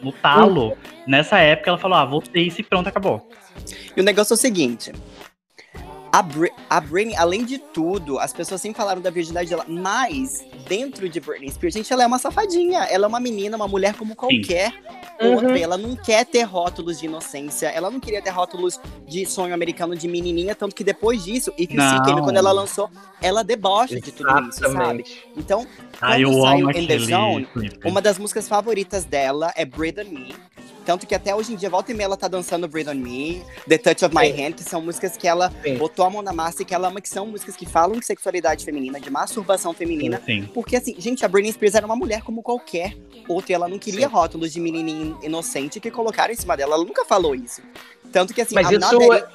no 0.07 0.11
talo. 0.11 0.77
Nessa 1.05 1.37
época 1.39 1.69
ela 1.69 1.77
falou: 1.77 1.97
ah, 1.97 2.05
vou 2.05 2.21
ter 2.21 2.41
isso 2.41 2.61
e 2.61 2.63
pronto, 2.63 2.87
acabou. 2.87 3.27
E 3.95 4.01
o 4.01 4.03
negócio 4.03 4.33
é 4.33 4.35
o 4.35 4.37
seguinte. 4.37 4.91
A, 6.17 6.21
Bri 6.23 6.49
a 6.67 6.81
Britney, 6.81 7.15
além 7.15 7.45
de 7.45 7.59
tudo, 7.59 8.17
as 8.17 8.33
pessoas 8.33 8.59
sempre 8.59 8.77
falaram 8.77 8.99
da 8.99 9.11
virgindade 9.11 9.49
dela, 9.51 9.63
mas 9.67 10.43
dentro 10.67 11.07
de 11.07 11.19
Britney 11.19 11.51
Spears, 11.51 11.75
gente, 11.75 11.93
ela 11.93 12.01
é 12.03 12.07
uma 12.07 12.17
safadinha. 12.17 12.79
Ela 12.85 13.05
é 13.05 13.07
uma 13.07 13.19
menina, 13.19 13.55
uma 13.55 13.67
mulher 13.67 13.93
como 13.93 14.15
qualquer 14.15 14.73
Uhum. 15.21 15.33
outra. 15.35 15.59
Ela 15.59 15.77
não 15.77 15.95
quer 15.95 16.25
ter 16.25 16.41
rótulos 16.41 16.99
de 16.99 17.05
inocência. 17.05 17.67
Ela 17.67 17.91
não 17.91 17.99
queria 17.99 18.19
ter 18.19 18.31
rótulos 18.31 18.79
de 19.07 19.27
sonho 19.27 19.53
americano 19.53 19.95
de 19.95 20.07
menininha, 20.07 20.55
tanto 20.55 20.73
que 20.75 20.83
depois 20.83 21.23
disso, 21.23 21.51
If 21.57 21.71
You 21.71 21.81
See. 21.81 22.01
Came, 22.03 22.21
quando 22.23 22.37
ela 22.37 22.51
lançou, 22.51 22.89
ela 23.21 23.43
debocha 23.43 24.01
de 24.01 24.11
tudo 24.11 24.27
isso, 24.49 24.59
sabe? 24.59 24.73
Exatamente. 24.75 25.27
Então, 25.37 25.67
Ah, 26.01 26.19
eu 26.19 26.29
Quando 26.29 26.41
saiu 26.41 26.69
amo 26.69 26.77
In 26.79 26.87
The 26.87 26.99
Zone, 26.99 27.45
clipe. 27.53 27.87
uma 27.87 28.01
das 28.01 28.17
músicas 28.17 28.47
favoritas 28.47 29.05
dela 29.05 29.51
é 29.55 29.65
Breathe 29.65 29.99
on 30.01 30.09
Me. 30.11 30.35
Tanto 30.87 31.05
que 31.05 31.13
até 31.13 31.35
hoje 31.35 31.51
em 31.51 31.57
dia, 31.57 31.69
volta 31.69 31.91
e 31.91 31.93
meia, 31.93 32.05
ela 32.05 32.15
tá 32.15 32.29
dançando 32.29 32.65
Breathe 32.65 32.87
on 32.89 32.93
Me, 32.95 33.43
The 33.67 33.77
Touch 33.77 34.05
of 34.05 34.15
My 34.15 34.31
Sim. 34.33 34.41
Hand, 34.45 34.51
que 34.53 34.63
são 34.63 34.81
músicas 34.81 35.17
que 35.17 35.27
ela 35.27 35.51
Sim. 35.61 35.75
botou 35.77 36.05
a 36.05 36.09
mão 36.09 36.21
na 36.21 36.31
massa 36.31 36.61
e 36.61 36.65
que 36.65 36.73
ela 36.73 36.87
ama, 36.87 37.01
que 37.01 37.09
são 37.09 37.27
músicas 37.27 37.57
que 37.57 37.65
falam 37.65 37.99
de 37.99 38.05
sexualidade 38.05 38.63
feminina, 38.63 38.97
de 38.97 39.09
masturbação 39.09 39.73
feminina. 39.73 40.21
Sim. 40.25 40.49
Porque, 40.53 40.77
assim, 40.77 40.95
gente, 40.97 41.25
a 41.25 41.27
Britney 41.27 41.51
Spears 41.51 41.75
era 41.75 41.85
uma 41.85 41.97
mulher 41.97 42.21
como 42.21 42.41
qualquer 42.41 42.95
outra 43.27 43.51
e 43.51 43.55
ela 43.55 43.67
não 43.67 43.77
queria 43.77 44.07
Sim. 44.07 44.13
rótulos 44.13 44.53
de 44.53 44.61
menininha 44.61 45.13
inocente 45.23 45.77
que 45.81 45.91
colocaram 45.91 46.31
em 46.31 46.37
cima 46.37 46.55
dela. 46.55 46.75
Ela 46.75 46.85
nunca 46.85 47.03
falou 47.03 47.35
isso. 47.35 47.61
Tanto 48.13 48.33
que, 48.33 48.41
assim, 48.41 48.55
Mas 48.55 48.71
I'm 48.71 48.77
isso, 48.79 48.93
not 48.97 49.09
that- 49.09 49.27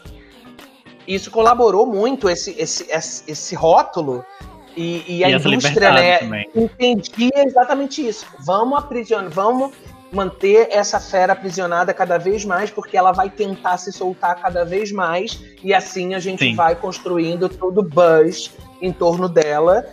isso 1.06 1.30
colaborou 1.30 1.84
muito, 1.84 2.30
esse, 2.30 2.52
esse, 2.58 2.90
esse, 2.90 3.30
esse 3.30 3.54
rótulo. 3.54 4.24
E, 4.74 5.18
e 5.18 5.22
a 5.22 5.28
E 5.28 5.34
essa 5.34 5.46
indústria, 5.50 5.92
né, 5.92 6.16
também. 6.20 6.50
é 6.56 6.58
entendia 6.58 7.30
exatamente 7.44 8.08
isso. 8.08 8.24
Vamos 8.40 8.78
aprisionar, 8.78 9.30
vamos 9.30 9.70
manter 10.12 10.68
essa 10.70 11.00
fera 11.00 11.32
aprisionada 11.32 11.94
cada 11.94 12.18
vez 12.18 12.44
mais, 12.44 12.70
porque 12.70 12.96
ela 12.96 13.12
vai 13.12 13.30
tentar 13.30 13.78
se 13.78 13.90
soltar 13.90 14.40
cada 14.40 14.64
vez 14.64 14.92
mais, 14.92 15.42
e 15.62 15.72
assim 15.72 16.14
a 16.14 16.20
gente 16.20 16.44
Sim. 16.44 16.54
vai 16.54 16.76
construindo 16.76 17.48
todo 17.48 17.78
o 17.78 17.82
buzz 17.82 18.52
em 18.80 18.92
torno 18.92 19.28
dela. 19.28 19.86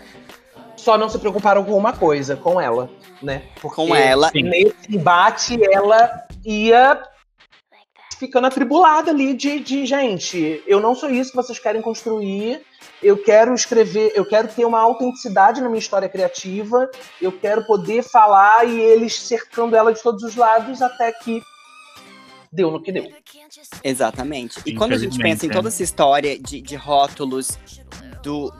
Só 0.76 0.98
não 0.98 1.10
se 1.10 1.18
preocuparam 1.18 1.64
com 1.64 1.76
uma 1.76 1.94
coisa, 1.94 2.36
com 2.36 2.60
ela, 2.60 2.90
né? 3.22 3.44
Porque 3.62 3.76
Com 3.76 3.96
ela. 3.96 4.30
Sim. 4.30 4.44
nesse 4.44 4.96
embate 4.96 5.60
ela 5.72 6.26
ia 6.46 7.02
ficando 8.18 8.48
atribulada 8.48 9.12
ali 9.12 9.34
de, 9.34 9.60
de 9.60 9.86
gente, 9.86 10.62
eu 10.68 10.82
não 10.82 10.94
sou 10.94 11.10
isso 11.10 11.32
que 11.32 11.38
vocês 11.38 11.58
querem 11.58 11.82
construir, 11.82 12.62
eu 13.02 13.18
quero 13.22 13.54
escrever, 13.54 14.12
eu 14.16 14.26
quero 14.26 14.48
ter 14.48 14.66
uma 14.66 14.80
autenticidade 14.80 15.62
na 15.62 15.68
minha 15.70 15.80
história 15.80 16.10
criativa, 16.10 16.90
eu 17.22 17.32
quero 17.32 17.66
poder 17.66 18.04
falar 18.04 18.66
e 18.68 18.80
eles 18.80 19.14
cercando 19.16 19.76
ela 19.76 19.94
de 19.94 20.02
todos 20.02 20.24
os 20.24 20.36
lados 20.36 20.82
até 20.82 21.12
que 21.12 21.42
deu 22.52 22.72
no 22.72 22.82
que 22.82 22.92
deu. 22.92 23.08
Exatamente. 23.84 24.60
E 24.66 24.76
quando 24.76 24.94
a 24.94 24.98
gente 24.98 25.18
pensa 25.18 25.46
em 25.46 25.50
Infelizmente, 25.50 25.56
toda 25.56 25.68
essa 25.70 25.84
história 25.84 26.38
de, 26.40 26.62
de 26.62 26.76
rótulos 26.76 27.58
do, 28.24 28.52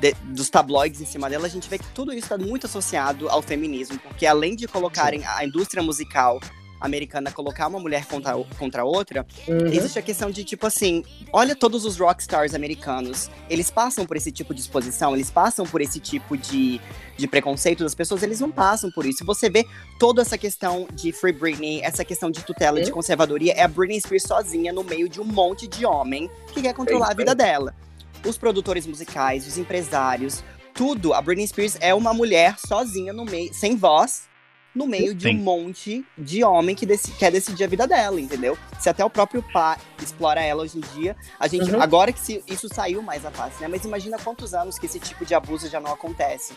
de- 0.00 0.14
dos 0.24 0.48
tabloides 0.50 1.00
em 1.00 1.06
cima 1.06 1.28
dela, 1.30 1.46
a 1.46 1.50
gente 1.50 1.68
vê 1.68 1.78
que 1.78 1.86
tudo 1.94 2.12
isso 2.12 2.24
está 2.32 2.38
muito 2.38 2.66
associado 2.66 3.28
ao 3.28 3.42
feminismo, 3.42 3.98
porque 3.98 4.26
além 4.26 4.56
de 4.56 4.66
colocarem 4.66 5.24
a 5.26 5.44
indústria 5.44 5.82
musical 5.82 6.40
americana 6.84 7.32
colocar 7.32 7.66
uma 7.66 7.80
mulher 7.80 8.04
contra, 8.06 8.34
contra 8.58 8.84
outra, 8.84 9.26
Uhum. 9.48 9.66
existe 9.66 9.98
a 9.98 10.02
questão 10.02 10.30
de 10.30 10.44
tipo 10.44 10.66
assim, 10.66 11.02
olha 11.32 11.56
todos 11.56 11.84
os 11.84 11.98
rockstars 11.98 12.54
americanos, 12.54 13.30
eles 13.48 13.70
passam 13.70 14.04
por 14.06 14.16
esse 14.16 14.30
tipo 14.30 14.52
de 14.54 14.60
exposição, 14.60 15.14
eles 15.14 15.30
passam 15.30 15.64
por 15.66 15.80
esse 15.80 15.98
tipo 15.98 16.36
de, 16.36 16.80
de 17.16 17.26
preconceito 17.26 17.82
das 17.82 17.94
pessoas, 17.94 18.22
eles 18.22 18.40
não 18.40 18.50
passam 18.50 18.90
por 18.90 19.06
isso. 19.06 19.24
Você 19.24 19.48
vê 19.48 19.64
toda 19.98 20.22
essa 20.22 20.36
questão 20.36 20.86
de 20.92 21.12
Free 21.12 21.32
Britney, 21.32 21.80
essa 21.82 22.04
questão 22.04 22.30
de 22.30 22.42
tutela, 22.42 22.80
de 22.80 22.86
Sim. 22.86 22.92
conservadoria, 22.92 23.52
é 23.54 23.62
a 23.62 23.68
Britney 23.68 24.00
Spears 24.00 24.24
sozinha 24.24 24.72
no 24.72 24.84
meio 24.84 25.08
de 25.08 25.20
um 25.20 25.24
monte 25.24 25.66
de 25.66 25.86
homem 25.86 26.30
que 26.52 26.60
quer 26.62 26.74
controlar 26.74 27.10
a 27.10 27.14
vida 27.14 27.34
dela. 27.34 27.74
Os 28.26 28.36
produtores 28.38 28.86
musicais, 28.86 29.46
os 29.46 29.58
empresários, 29.58 30.42
tudo. 30.72 31.14
A 31.14 31.22
Britney 31.22 31.46
Spears 31.46 31.76
é 31.80 31.94
uma 31.94 32.12
mulher 32.12 32.56
sozinha 32.58 33.12
no 33.12 33.24
meio, 33.24 33.52
sem 33.54 33.76
voz, 33.76 34.22
no 34.74 34.86
meio 34.86 35.14
de 35.14 35.28
um 35.28 35.34
monte 35.34 36.04
de 36.18 36.42
homem 36.42 36.74
que 36.74 36.84
deci- 36.84 37.12
quer 37.12 37.30
decidir 37.30 37.64
a 37.64 37.66
vida 37.68 37.86
dela, 37.86 38.20
entendeu? 38.20 38.58
Se 38.80 38.88
até 38.88 39.04
o 39.04 39.10
próprio 39.10 39.42
pai 39.52 39.76
explora 40.02 40.42
ela 40.42 40.62
hoje 40.62 40.78
em 40.78 40.80
dia, 40.98 41.16
a 41.38 41.46
gente. 41.46 41.70
Uhum. 41.70 41.80
Agora 41.80 42.12
que 42.12 42.18
se- 42.18 42.42
isso 42.46 42.68
saiu 42.72 43.00
mais 43.00 43.24
à 43.24 43.30
face, 43.30 43.60
né? 43.60 43.68
Mas 43.68 43.84
imagina 43.84 44.18
quantos 44.18 44.52
anos 44.52 44.78
que 44.78 44.86
esse 44.86 44.98
tipo 44.98 45.24
de 45.24 45.34
abuso 45.34 45.68
já 45.68 45.78
não 45.80 45.92
acontece. 45.92 46.54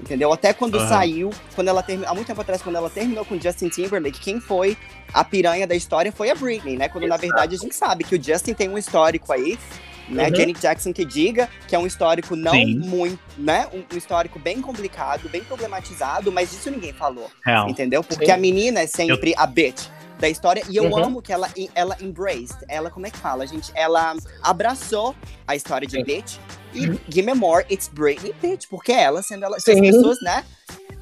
Entendeu? 0.00 0.32
Até 0.32 0.52
quando 0.52 0.78
Aham. 0.78 0.88
saiu, 0.88 1.30
quando 1.54 1.68
ela 1.68 1.82
terminou. 1.82 2.10
Há 2.10 2.14
muito 2.14 2.26
tempo 2.26 2.40
atrás, 2.40 2.62
quando 2.62 2.76
ela 2.76 2.88
terminou 2.88 3.24
com 3.24 3.38
Justin 3.38 3.68
Timberlake, 3.68 4.20
quem 4.20 4.40
foi 4.40 4.76
a 5.12 5.24
piranha 5.24 5.66
da 5.66 5.74
história 5.74 6.10
foi 6.12 6.30
a 6.30 6.34
Britney, 6.34 6.76
né? 6.76 6.88
Quando 6.88 7.02
na 7.06 7.16
Exato. 7.16 7.20
verdade 7.22 7.54
a 7.56 7.58
gente 7.58 7.74
sabe 7.74 8.04
que 8.04 8.14
o 8.14 8.22
Justin 8.22 8.54
tem 8.54 8.68
um 8.68 8.78
histórico 8.78 9.32
aí. 9.32 9.58
Né, 10.08 10.28
Uhum. 10.28 10.34
Janet 10.36 10.60
Jackson 10.60 10.92
que 10.92 11.04
diga 11.04 11.48
que 11.66 11.74
é 11.76 11.78
um 11.78 11.86
histórico 11.86 12.34
não 12.34 12.52
Sim. 12.52 12.78
muito, 12.78 13.18
né? 13.36 13.68
Um, 13.72 13.84
um 13.94 13.98
histórico 13.98 14.38
bem 14.38 14.60
complicado, 14.62 15.28
bem 15.28 15.44
problematizado, 15.44 16.32
mas 16.32 16.50
disso 16.50 16.70
ninguém 16.70 16.92
falou. 16.92 17.30
Real. 17.44 17.68
Entendeu? 17.68 18.02
Porque 18.02 18.26
Sim. 18.26 18.32
a 18.32 18.36
menina 18.38 18.80
é 18.80 18.86
sempre 18.86 19.34
a 19.36 19.46
bitch 19.46 19.86
da 20.18 20.28
história. 20.28 20.62
E 20.68 20.76
eu 20.76 20.84
Uhum. 20.84 21.04
amo 21.04 21.22
que 21.22 21.32
ela, 21.32 21.48
ela 21.74 21.96
embraced. 22.00 22.56
Ela, 22.68 22.90
como 22.90 23.06
é 23.06 23.10
que 23.10 23.18
fala, 23.18 23.46
gente? 23.46 23.70
Ela 23.74 24.14
abraçou 24.42 25.14
a 25.46 25.54
história 25.54 25.86
de 25.86 25.96
Sim. 25.96 26.04
bitch. 26.04 26.36
E 26.74 26.88
Uhum. 26.88 26.98
give 27.08 27.22
me 27.26 27.34
more, 27.34 27.64
it's 27.70 27.88
Britney 27.88 28.34
bitch. 28.40 28.66
Porque 28.68 28.92
ela, 28.92 29.22
sendo 29.22 29.44
ela, 29.44 29.60
se 29.60 29.72
Sim. 29.74 29.80
as 29.88 29.94
pessoas, 29.94 30.18
né? 30.22 30.44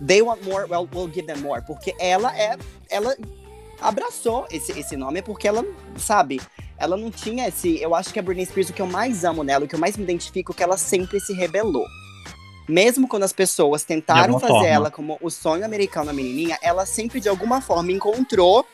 They 0.04 0.20
want 0.20 0.42
more, 0.42 0.66
well, 0.68 0.86
we'll 0.92 1.10
give 1.12 1.26
them 1.26 1.38
more. 1.38 1.62
Porque 1.64 1.94
ela 1.98 2.36
é. 2.36 2.56
Ela 2.90 3.16
abraçou 3.80 4.46
esse, 4.50 4.72
esse 4.78 4.96
nome 4.96 5.22
porque 5.22 5.46
ela, 5.48 5.64
sabe? 5.96 6.40
Ela 6.78 6.96
não 6.96 7.10
tinha 7.10 7.48
esse. 7.48 7.80
Eu 7.80 7.94
acho 7.94 8.12
que 8.12 8.18
a 8.18 8.22
Britney 8.22 8.46
Spears, 8.46 8.70
o 8.70 8.72
que 8.72 8.82
eu 8.82 8.86
mais 8.86 9.24
amo 9.24 9.42
nela, 9.42 9.64
o 9.64 9.68
que 9.68 9.74
eu 9.74 9.78
mais 9.78 9.96
me 9.96 10.04
identifico, 10.04 10.52
é 10.52 10.54
que 10.54 10.62
ela 10.62 10.76
sempre 10.76 11.20
se 11.20 11.32
rebelou. 11.32 11.86
Mesmo 12.68 13.06
quando 13.06 13.22
as 13.22 13.32
pessoas 13.32 13.84
tentaram 13.84 14.40
fazer 14.40 14.52
forma. 14.52 14.66
ela 14.66 14.90
como 14.90 15.16
o 15.20 15.30
sonho 15.30 15.64
americano 15.64 16.06
da 16.06 16.12
menininha, 16.12 16.58
ela 16.60 16.84
sempre 16.84 17.20
de 17.20 17.28
alguma 17.28 17.60
forma 17.60 17.92
encontrou 17.92 18.66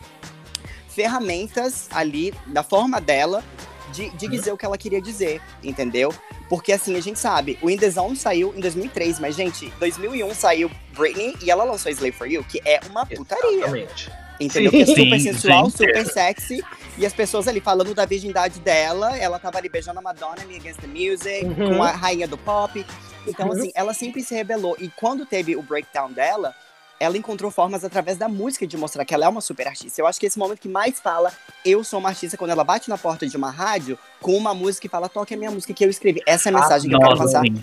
ferramentas 0.89 1.89
ali, 1.91 2.33
da 2.47 2.63
forma 2.63 3.01
dela, 3.01 3.45
de, 3.93 4.09
de 4.11 4.29
dizer 4.29 4.53
o 4.53 4.57
que 4.57 4.65
ela 4.65 4.79
queria 4.79 5.01
dizer, 5.01 5.41
entendeu? 5.63 6.13
Porque 6.49 6.73
assim, 6.73 6.97
a 6.97 7.01
gente 7.01 7.19
sabe, 7.19 7.59
o 7.63 7.71
In 7.71 7.77
The 7.77 7.91
Zone 7.91 8.17
saiu 8.17 8.55
em 8.57 8.61
2003, 8.61 9.19
mas 9.19 9.35
gente, 9.35 9.73
2001 9.79 10.35
saiu 10.35 10.71
Britney 10.97 11.37
e 11.43 11.51
ela 11.51 11.65
lançou 11.65 11.91
Slave 11.93 12.13
For 12.13 12.27
You, 12.27 12.45
que 12.45 12.61
é 12.65 12.81
uma 12.91 13.05
putaria. 13.05 13.59
Exatamente. 13.59 14.11
Entendeu? 14.45 14.71
Sim. 14.71 14.77
Que 14.77 14.83
é 14.83 14.87
super 14.87 15.21
Sim, 15.21 15.33
sensual, 15.33 15.65
sim. 15.71 15.77
super 15.79 16.07
sexy. 16.07 16.65
E 16.99 17.07
as 17.07 17.13
pessoas 17.13 17.49
ali 17.49 17.61
falando 17.61 17.95
da 17.95 18.05
virgindade 18.05 18.61
dela. 18.61 19.17
Ela 19.17 19.39
tava 19.39 19.59
ali 19.59 19.69
beijando 19.69 19.99
a 19.99 20.03
Madonna 20.03 20.43
ali 20.43 20.57
Against 20.57 20.81
the 20.81 20.87
Music, 20.87 21.45
Uhum. 21.45 21.77
com 21.77 21.83
a 21.83 21.91
rainha 21.93 22.27
do 22.29 22.37
pop. 22.39 22.85
Então, 23.27 23.47
Uhum. 23.47 23.53
assim, 23.53 23.71
ela 23.75 23.95
sempre 23.95 24.23
se 24.23 24.35
rebelou. 24.35 24.77
E 24.79 24.89
quando 24.91 25.25
teve 25.25 25.55
o 25.57 25.63
breakdown 25.63 26.11
dela, 26.13 26.55
ela 27.01 27.17
encontrou 27.17 27.51
formas 27.51 27.85
através 27.85 28.17
da 28.17 28.29
música 28.29 28.65
de 28.67 28.77
mostrar 28.77 29.05
que 29.05 29.13
ela 29.15 29.25
é 29.25 29.29
uma 29.29 29.41
super 29.41 29.67
artista. 29.67 30.01
Eu 30.01 30.07
acho 30.07 30.21
que 30.21 30.27
esse 30.27 30.39
momento 30.39 30.61
que 30.61 30.69
mais 30.69 31.01
fala, 31.01 31.33
eu 31.65 31.83
sou 31.83 31.99
uma 31.99 32.11
artista, 32.11 32.37
quando 32.37 32.51
ela 32.53 32.63
bate 32.63 32.89
na 32.89 32.97
porta 32.99 33.27
de 33.27 33.37
uma 33.37 33.51
rádio 33.51 33.99
com 34.21 34.37
uma 34.37 34.55
música 34.55 34.87
e 34.87 34.91
fala, 34.91 35.09
toque 35.09 35.35
a 35.35 35.37
minha 35.37 35.51
música 35.51 35.73
que 35.75 35.85
eu 35.85 35.91
escrevi. 35.91 36.21
Essa 36.27 36.49
é 36.49 36.55
a 36.55 36.61
mensagem 36.61 36.89
que 36.89 36.95
eu 36.95 37.01
quero 37.01 37.17
passar. 37.19 37.43
sim. 37.43 37.55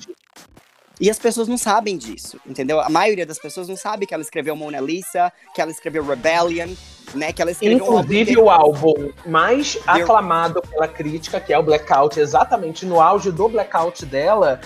E 0.99 1.09
as 1.09 1.17
pessoas 1.17 1.47
não 1.47 1.57
sabem 1.57 1.97
disso, 1.97 2.37
entendeu? 2.45 2.79
A 2.81 2.89
maioria 2.89 3.25
das 3.25 3.39
pessoas 3.39 3.67
não 3.69 3.77
sabe 3.77 4.05
que 4.05 4.13
ela 4.13 4.21
escreveu 4.21 4.55
Mona 4.55 4.81
Lisa, 4.81 5.31
que 5.55 5.61
ela 5.61 5.71
escreveu 5.71 6.03
Rebellion. 6.05 6.69
né? 7.15 7.31
Que 7.31 7.41
ela 7.41 7.51
escreveu 7.51 7.77
um 7.77 7.87
álbum 7.87 7.99
Inclusive 8.01 8.37
o 8.37 8.49
álbum 8.49 9.09
mais 9.25 9.77
aclamado 9.87 10.61
pela 10.61 10.87
crítica, 10.87 11.39
que 11.39 11.53
é 11.53 11.57
o 11.57 11.63
Blackout, 11.63 12.19
exatamente 12.19 12.85
no 12.85 12.99
auge 13.01 13.31
do 13.31 13.47
Blackout 13.49 14.05
dela, 14.05 14.59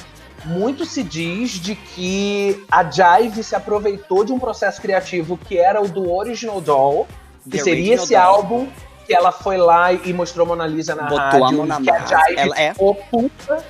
muito 0.45 0.85
se 0.85 1.03
diz 1.03 1.51
de 1.51 1.75
que 1.75 2.65
a 2.69 2.83
Jive 2.83 3.43
se 3.43 3.55
aproveitou 3.55 4.25
de 4.25 4.33
um 4.33 4.39
processo 4.39 4.81
criativo 4.81 5.37
que 5.37 5.57
era 5.57 5.81
o 5.81 5.87
do 5.87 6.11
Original 6.11 6.59
Doll, 6.59 7.07
que 7.43 7.51
The 7.57 7.63
seria 7.63 7.95
esse 7.95 8.13
Doll. 8.13 8.21
álbum 8.21 8.67
que 9.05 9.13
ela 9.13 9.31
foi 9.31 9.57
lá 9.57 9.93
e 9.93 10.11
mostrou 10.13 10.45
Mona 10.47 10.65
Lisa 10.65 10.95
na 10.95 11.03
Botou 11.03 11.17
rádio, 11.19 11.45
a 11.45 11.51
mão 11.51 11.65
na 11.65 11.79
que 11.81 11.89
a. 11.91 12.05
Jive 12.05 12.39
Ela 12.39 12.59
é- 12.59 12.73
ficou 12.73 12.95
puta. 12.95 13.63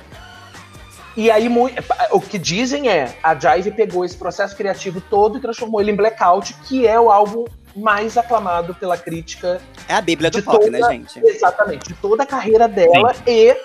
E 1.16 1.30
aí, 1.30 1.48
o 2.10 2.20
que 2.20 2.38
dizem 2.38 2.88
é, 2.88 3.16
a 3.22 3.34
Jive 3.34 3.70
pegou 3.70 4.04
esse 4.04 4.16
processo 4.16 4.56
criativo 4.56 5.00
todo 5.00 5.38
e 5.38 5.40
transformou 5.40 5.80
ele 5.80 5.92
em 5.92 5.96
Blackout, 5.96 6.54
que 6.66 6.86
é 6.86 6.98
o 6.98 7.10
álbum 7.10 7.44
mais 7.76 8.16
aclamado 8.16 8.74
pela 8.74 8.96
crítica 8.96 9.60
É 9.88 9.94
a 9.94 10.00
Bíblia 10.00 10.30
do 10.30 10.38
de 10.38 10.44
pop, 10.44 10.58
toda- 10.58 10.70
né, 10.70 10.92
gente? 10.92 11.20
Exatamente, 11.24 11.88
de 11.88 11.94
toda 11.94 12.22
a 12.22 12.26
carreira 12.26 12.68
dela 12.68 13.14
e 13.26 13.56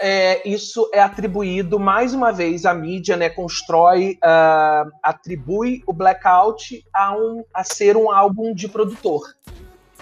é, 0.00 0.46
isso 0.48 0.88
é 0.92 1.00
atribuído 1.00 1.78
mais 1.78 2.12
uma 2.12 2.30
vez 2.32 2.66
à 2.66 2.74
mídia, 2.74 3.16
né? 3.16 3.30
Constrói, 3.30 4.18
ah, 4.22 4.84
atribui 5.02 5.82
o 5.86 5.92
Blackout 5.92 6.84
a, 6.92 7.16
um, 7.16 7.44
a 7.52 7.64
ser 7.64 7.96
um 7.96 8.10
álbum 8.10 8.54
de 8.54 8.68
produtor. 8.68 9.22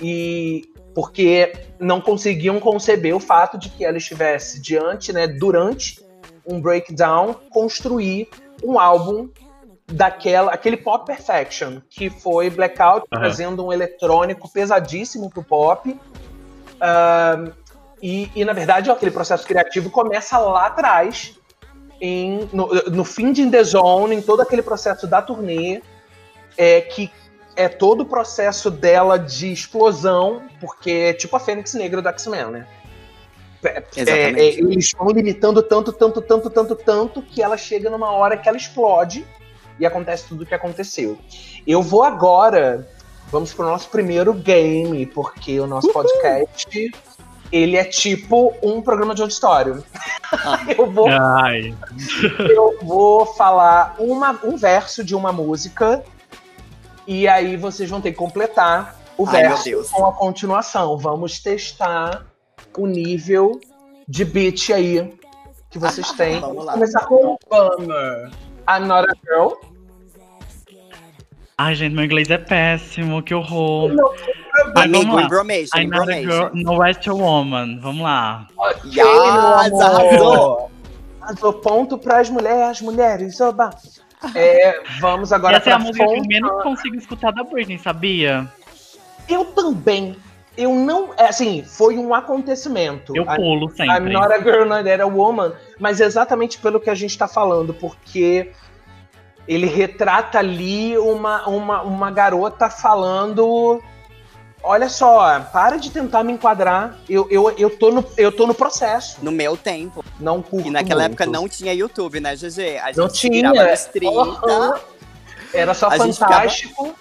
E 0.00 0.62
porque 0.94 1.52
não 1.78 2.00
conseguiam 2.00 2.58
conceber 2.60 3.14
o 3.14 3.20
fato 3.20 3.58
de 3.58 3.68
que 3.68 3.84
ela 3.84 3.98
estivesse 3.98 4.60
diante, 4.60 5.12
né, 5.12 5.26
durante 5.26 6.03
um 6.46 6.60
breakdown, 6.60 7.34
construir 7.50 8.28
um 8.62 8.78
álbum 8.78 9.28
daquela 9.86 10.52
aquele 10.52 10.76
pop 10.76 11.04
perfection 11.04 11.80
que 11.90 12.08
foi 12.08 12.48
Blackout 12.48 13.06
trazendo 13.10 13.66
um 13.66 13.72
eletrônico 13.72 14.50
pesadíssimo 14.50 15.28
pro 15.28 15.42
pop. 15.42 15.98
Ah, 16.80 17.44
e, 18.02 18.30
e, 18.34 18.44
na 18.44 18.52
verdade 18.52 18.90
aquele 18.90 19.10
processo 19.10 19.46
criativo 19.46 19.90
começa 19.90 20.36
lá 20.38 20.66
atrás 20.66 21.38
em, 22.00 22.48
no, 22.52 22.68
no 22.90 23.04
fim 23.04 23.32
de 23.32 23.42
In 23.42 23.50
The 23.50 23.64
Zone 23.64 24.16
em 24.16 24.20
todo 24.20 24.42
aquele 24.42 24.62
processo 24.62 25.06
da 25.06 25.22
turnê 25.22 25.80
é, 26.58 26.80
que 26.80 27.10
é 27.56 27.68
todo 27.68 28.02
o 28.02 28.06
processo 28.06 28.70
dela 28.70 29.18
de 29.18 29.52
explosão 29.52 30.42
porque 30.60 30.90
é 30.90 31.12
tipo 31.12 31.34
a 31.36 31.40
Fênix 31.40 31.72
Negra 31.74 32.02
do 32.02 32.08
X-Men 32.08 32.46
né 32.46 32.66
Exatamente. 33.96 34.40
é, 34.40 34.60
eles 34.60 34.86
estão 34.86 35.08
limitando 35.08 35.62
tanto, 35.62 35.92
tanto, 35.92 36.20
tanto, 36.20 36.50
tanto, 36.50 36.76
tanto 36.76 37.22
que 37.22 37.42
ela 37.42 37.56
chega 37.56 37.90
numa 37.90 38.10
hora 38.12 38.36
que 38.36 38.48
ela 38.48 38.58
explode 38.58 39.26
e 39.78 39.86
acontece 39.86 40.28
tudo 40.28 40.44
o 40.44 40.46
que 40.46 40.54
aconteceu. 40.54 41.18
Eu 41.66 41.82
vou 41.82 42.02
agora, 42.02 42.88
vamos 43.30 43.52
pro 43.52 43.64
nosso 43.64 43.88
primeiro 43.88 44.32
game, 44.32 45.06
porque 45.06 45.58
o 45.60 45.66
nosso 45.66 45.92
podcast 45.92 46.90
ele 47.52 47.76
é 47.76 47.84
tipo 47.84 48.52
um 48.62 48.82
programa 48.82 49.14
de 49.14 49.22
auditório. 49.22 49.84
Ah. 50.32 50.60
eu, 50.76 50.90
vou, 50.90 51.08
Ai. 51.08 51.74
eu 52.38 52.78
vou 52.82 53.26
falar 53.26 53.94
uma, 53.98 54.38
um 54.42 54.56
verso 54.56 55.04
de 55.04 55.14
uma 55.14 55.32
música 55.32 56.02
e 57.06 57.28
aí 57.28 57.56
vocês 57.56 57.88
vão 57.88 58.00
ter 58.00 58.10
que 58.10 58.16
completar 58.16 58.98
o 59.16 59.26
Ai, 59.28 59.42
verso 59.42 59.88
com 59.92 60.06
a 60.06 60.12
continuação. 60.12 60.98
Vamos 60.98 61.38
testar 61.38 62.26
o 62.78 62.86
nível 62.86 63.60
de 64.08 64.24
beat 64.24 64.70
aí 64.70 65.12
que 65.70 65.78
vocês 65.78 66.10
têm. 66.12 66.40
Vamos 66.40 66.64
lá. 66.64 66.72
começar 66.74 67.06
com 67.06 67.34
o 67.34 67.38
Bummer. 67.50 68.30
I'm 68.68 68.86
not 68.86 69.08
a 69.08 69.14
girl. 69.26 69.54
Ai, 71.56 71.74
gente, 71.74 71.94
meu 71.94 72.04
inglês 72.04 72.28
é 72.30 72.38
péssimo, 72.38 73.22
que 73.22 73.32
horror. 73.34 73.92
Mas 74.74 74.84
Amigo, 74.84 75.04
vamos 75.04 75.14
lá. 75.14 75.22
Embromation, 75.22 75.78
I'm 75.78 75.88
not 75.88 76.12
a 76.12 76.20
girl, 76.20 76.50
no 76.52 76.78
West 76.78 77.06
a 77.06 77.12
woman. 77.14 77.78
Vamos 77.80 78.02
lá. 78.02 78.48
Yes, 78.84 78.94
meu 78.96 79.10
amor. 79.10 79.82
arrasou. 79.82 80.70
Arrasou 81.20 81.52
ponto 81.54 81.98
para 81.98 82.20
as 82.20 82.28
mulheres, 82.28 82.80
mulheres, 82.80 83.40
oba. 83.40 83.70
É, 84.34 84.80
vamos 85.00 85.32
agora 85.32 85.58
Essa 85.58 85.70
é 85.70 85.72
a 85.74 85.78
música 85.78 86.06
que 86.06 86.16
eu 86.16 86.24
menos 86.24 86.62
consigo 86.62 86.96
escutar 86.96 87.30
da 87.32 87.44
Britney, 87.44 87.78
sabia? 87.78 88.50
Eu 89.28 89.44
também. 89.44 90.16
Eu 90.56 90.74
não. 90.74 91.12
é, 91.16 91.28
Assim, 91.28 91.64
foi 91.64 91.96
um 91.98 92.14
acontecimento. 92.14 93.16
Eu 93.16 93.24
pulo 93.26 93.66
I'm 93.70 93.76
sempre. 93.76 94.12
not 94.12 94.32
a 94.32 94.38
girl, 94.38 94.64
not 94.66 94.88
a 94.88 95.06
woman. 95.06 95.52
Mas 95.78 96.00
exatamente 96.00 96.58
pelo 96.58 96.78
que 96.80 96.88
a 96.90 96.94
gente 96.94 97.16
tá 97.18 97.26
falando, 97.26 97.74
porque 97.74 98.52
ele 99.48 99.66
retrata 99.66 100.38
ali 100.38 100.96
uma, 100.96 101.48
uma, 101.48 101.82
uma 101.82 102.10
garota 102.10 102.70
falando. 102.70 103.82
Olha 104.66 104.88
só, 104.88 105.40
para 105.52 105.76
de 105.76 105.90
tentar 105.90 106.24
me 106.24 106.32
enquadrar. 106.32 106.96
Eu, 107.06 107.26
eu, 107.30 107.50
eu, 107.58 107.68
tô, 107.76 107.90
no, 107.90 108.04
eu 108.16 108.32
tô 108.32 108.46
no 108.46 108.54
processo. 108.54 109.18
No 109.22 109.30
meu 109.30 109.56
tempo. 109.58 110.02
Não 110.18 110.40
curto 110.40 110.68
E 110.68 110.70
naquela 110.70 111.02
muito. 111.02 111.20
época 111.20 111.26
não 111.26 111.46
tinha 111.46 111.74
YouTube, 111.74 112.18
né, 112.20 112.34
GG? 112.34 112.78
A 112.78 112.86
gente 112.86 112.96
Não 112.96 113.08
tinha. 113.08 113.50
virava 113.52 113.70
nos 113.70 113.84
30. 113.84 114.20
Aham. 114.20 114.80
Era 115.52 115.74
só 115.74 115.88
A 115.88 115.98
gente 115.98 116.18
fantástico. 116.18 116.94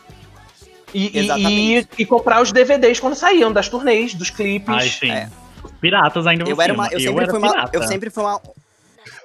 E, 0.94 1.20
e- 1.20 1.78
e, 1.80 1.88
e 2.00 2.06
comprar 2.06 2.42
os 2.42 2.52
DVDs 2.52 3.00
quando 3.00 3.16
saíam, 3.16 3.52
das 3.52 3.68
turnês, 3.68 4.14
dos 4.14 4.30
clipes. 4.30 4.70
Ai, 4.70 4.88
sim. 4.90 5.10
É. 5.12 5.30
Piratas 5.82 6.28
ainda 6.28 6.44
Eu 6.50 6.62
era 6.62 6.74
uma. 6.74 6.88
Eu 6.88 7.00
sempre 7.00 7.24
era 7.24 7.30
fui 7.32 7.40
uma. 7.40 7.70
Eu 7.74 7.84
sempre 7.84 8.10
fui 8.10 8.24
uma. 8.24 8.42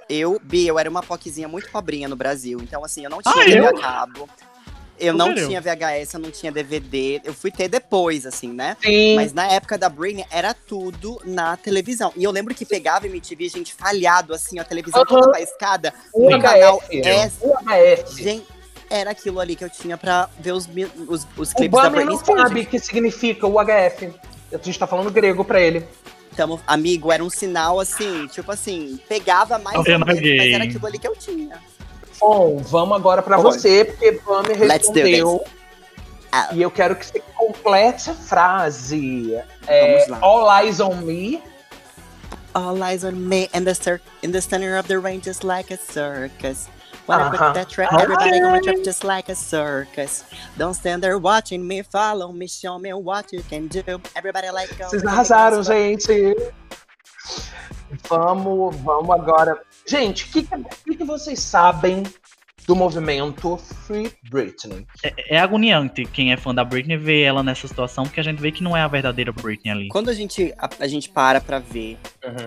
Eu, 0.09 0.41
Bi, 0.43 0.67
eu 0.67 0.79
era 0.79 0.89
uma 0.89 1.03
poquezinha 1.03 1.47
muito 1.49 1.71
pobrinha 1.71 2.09
no 2.09 2.17
Brasil. 2.17 2.59
Então, 2.63 2.85
assim, 2.85 3.05
eu 3.05 3.11
não 3.11 3.21
Ah, 3.25 3.33
tinha 3.33 3.57
eu? 3.59 3.65
TV 3.65 3.67
a 3.67 3.81
cabo. 3.81 4.29
Eu 5.01 5.15
não 5.15 5.27
Sério? 5.27 5.47
tinha 5.47 5.61
VHS, 5.61 6.15
eu 6.15 6.21
não 6.21 6.31
tinha 6.31 6.51
DVD. 6.51 7.21
Eu 7.23 7.33
fui 7.33 7.53
ter 7.53 7.69
depois, 7.69 8.27
assim, 8.27 8.53
né? 8.53 8.77
Sim. 8.83 9.15
Mas 9.15 9.33
na 9.33 9.47
época 9.47 9.79
da 9.79 9.89
Britney 9.89 10.25
era 10.29 10.53
tudo 10.53 11.21
na 11.25 11.57
televisão. 11.57 12.13
E 12.17 12.25
eu 12.25 12.33
lembro 12.33 12.53
que 12.53 12.65
pegava 12.65 13.07
MTV, 13.07 13.49
gente 13.49 13.73
falhado, 13.75 14.35
assim, 14.35 14.59
a 14.59 14.65
televisão 14.65 15.03
Aham. 15.03 15.09
toda 15.21 15.31
faiscada. 15.33 15.95
O 16.13 16.29
no 16.29 16.41
canal. 16.43 16.83
S. 16.91 17.37
O 17.43 17.53
HF. 17.59 18.21
Gente, 18.25 18.47
era 18.91 19.11
aquilo 19.11 19.41
ali 19.41 19.55
que 19.57 19.65
eu 19.65 19.71
tinha 19.71 19.97
pra 19.97 20.29
ver 20.39 20.53
os, 20.53 20.69
os, 21.09 21.27
os 21.37 21.53
O 21.53 21.55
clipes 21.55 21.81
da 21.83 21.91
Britney 21.91 22.15
não 22.15 22.19
Spears. 22.19 22.43
sabe 22.43 22.61
o 22.63 22.67
que 22.67 22.79
significa 22.79 23.47
o 23.47 23.55
HF. 23.59 24.13
A 24.53 24.57
gente 24.63 24.79
tá 24.79 24.87
falando 24.87 25.11
grego 25.11 25.45
pra 25.45 25.61
ele. 25.61 25.87
Então, 26.33 26.59
amigo, 26.67 27.11
era 27.13 27.23
um 27.23 27.29
sinal 27.31 27.81
assim, 27.81 28.27
tipo 28.29 28.51
assim, 28.53 28.99
pegava 29.09 29.59
mais 29.59 29.75
Eu 29.87 29.93
ou 29.95 29.99
não 29.99 30.07
menos, 30.07 30.23
mas 30.37 30.53
era 30.55 30.65
aquilo 30.65 30.87
ali 30.87 30.99
que 30.99 31.09
eu 31.09 31.17
tinha. 31.17 31.59
Bom, 32.21 32.59
vamos 32.59 32.97
agora 32.97 33.23
pra 33.23 33.37
Oi. 33.39 33.43
você, 33.43 33.85
porque 33.85 34.13
do 34.13 34.43
respondeu. 34.55 35.45
Ah. 36.31 36.51
E 36.53 36.61
eu 36.63 36.71
quero 36.71 36.95
que 36.95 37.07
você 37.07 37.21
complete 37.35 38.11
a 38.11 38.15
frase. 38.15 39.35
É, 39.67 39.93
Vamos 40.05 40.09
lá. 40.09 40.19
All 40.27 40.63
eyes 40.63 40.79
on 40.81 40.97
me. 40.97 41.43
All 42.55 42.77
eyes 42.83 43.03
on 43.05 43.13
me 43.13 43.49
in 43.55 43.65
the 43.65 43.75
cir- 43.75 44.01
in 44.23 44.31
the 44.33 44.41
center 44.41 44.79
of 44.79 44.89
the 44.89 44.99
rain, 44.99 45.21
just 45.25 45.43
like 45.45 45.73
a 45.73 45.77
circus. 45.79 46.69
When 47.09 47.19
I 47.21 47.29
Uh-huh. 47.29 47.39
put 47.39 47.55
that 47.55 47.71
track, 47.71 47.89
everybody 47.95 48.39
gonna 48.39 48.61
trip 48.61 48.85
just 48.85 49.03
like 49.03 49.31
a 49.31 49.35
circus. 49.35 50.25
Don't 50.59 50.75
stand 50.75 51.03
there 51.03 51.17
watching 51.19 51.67
me, 51.67 51.81
follow 51.83 52.33
me, 52.33 52.47
show 52.47 52.79
me 52.79 52.93
what 52.93 53.33
you 53.33 53.43
can 53.49 53.67
do. 53.69 53.83
Everybody 54.15 54.51
like 54.53 54.77
go. 54.77 54.85
Vocês 54.91 55.03
arrasaram, 55.07 55.63
gente. 55.63 56.13
Vamos, 58.09 58.77
vamos 58.77 59.11
agora. 59.11 59.59
Gente, 59.87 60.25
o 60.25 60.29
que, 60.29 60.43
que, 60.85 60.97
que 60.97 61.05
vocês 61.05 61.41
sabem 61.41 62.03
do 62.67 62.77
movimento 62.77 63.57
Free 63.57 64.13
Britney? 64.31 64.87
É, 65.03 65.37
é 65.37 65.41
agoniante 65.41 66.05
quem 66.05 66.33
é 66.33 66.37
fã 66.37 66.55
da 66.55 66.63
Britney 66.63 66.99
ver 66.99 67.23
ela 67.23 67.43
nessa 67.43 67.67
situação, 67.67 68.05
porque 68.05 68.21
a 68.21 68.23
gente 68.23 68.41
vê 68.41 68.53
que 68.53 68.63
não 68.63 68.77
é 68.77 68.83
a 68.83 68.89
verdadeira 68.89 69.33
Britney 69.33 69.73
ali. 69.73 69.89
Quando 69.89 70.11
a 70.11 70.15
gente, 70.15 70.53
a, 70.59 70.69
a 70.81 70.87
gente 70.87 71.09
para 71.09 71.41
pra 71.41 71.59
ver 71.59 71.99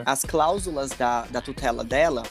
as 0.06 0.22
cláusulas 0.24 0.92
da, 0.92 1.24
da 1.32 1.42
tutela 1.42 1.84
dela, 1.84 2.22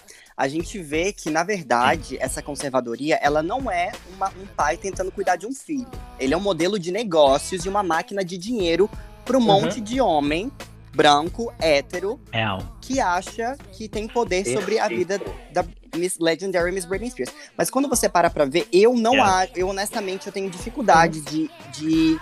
a 0.41 0.49
gente 0.49 0.79
vê 0.79 1.13
que, 1.13 1.29
na 1.29 1.43
verdade, 1.45 2.17
essa 2.19 2.41
conservadoria, 2.41 3.17
ela 3.21 3.43
não 3.43 3.71
é 3.71 3.93
uma- 4.17 4.31
um 4.31 4.47
pai 4.57 4.79
tentando 4.79 5.13
cuidar 5.13 5.37
de 5.37 5.47
um 5.47 5.53
filho. 5.53 5.87
Ele 6.19 6.33
é 6.33 6.37
um 6.37 6.41
modelo 6.41 6.79
de 6.79 6.91
negócios 6.91 7.67
e 7.67 7.69
uma 7.69 7.83
máquina 7.83 8.25
de 8.25 8.39
dinheiro 8.39 8.89
para 9.23 9.37
um 9.37 9.41
Uhum. 9.41 9.47
monte 9.47 9.83
de 9.83 10.01
homem 10.01 10.51
branco, 10.95 11.53
hétero, 11.61 12.19
Real. 12.33 12.59
que 12.81 13.01
acha 13.01 13.55
que 13.73 13.87
tem 13.87 14.09
poder 14.09 14.47
sobre 14.47 14.79
a 14.79 14.89
vida 14.89 15.21
da 15.53 15.63
Miss 15.95 16.19
Legendary 16.19 16.73
Miss 16.73 16.87
Britney 16.87 17.11
Spears. 17.11 17.33
Mas 17.57 17.69
quando 17.69 17.87
você 17.89 18.09
para 18.09 18.31
pra 18.31 18.47
ver, 18.47 18.67
eu 18.73 18.95
não 18.95 19.15
Yes. 19.17 19.23
acho, 19.25 19.53
eu 19.57 19.69
honestamente 19.69 20.27
eu 20.27 20.33
tenho 20.33 20.49
dificuldade 20.49 21.21
de, 21.21 21.51
de, 21.73 22.19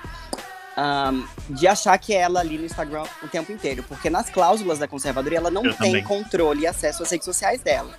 ahn, 0.79 1.24
de 1.51 1.66
achar 1.66 1.99
que 1.99 2.14
é 2.14 2.18
ela 2.18 2.41
ali 2.41 2.57
no 2.57 2.64
Instagram 2.64 3.05
o 3.22 3.29
tempo 3.29 3.51
inteiro. 3.51 3.83
Porque 3.83 4.09
nas 4.09 4.31
cláusulas 4.31 4.79
da 4.79 4.87
conservadoria, 4.87 5.39
ela 5.39 5.51
não 5.51 5.64
Eu 5.64 5.74
tem 5.74 5.89
também. 5.93 6.05
controle 6.05 6.62
e 6.62 6.66
acesso 6.66 7.03
às 7.03 7.11
redes 7.11 7.24
sociais 7.24 7.61
dela. 7.61 7.91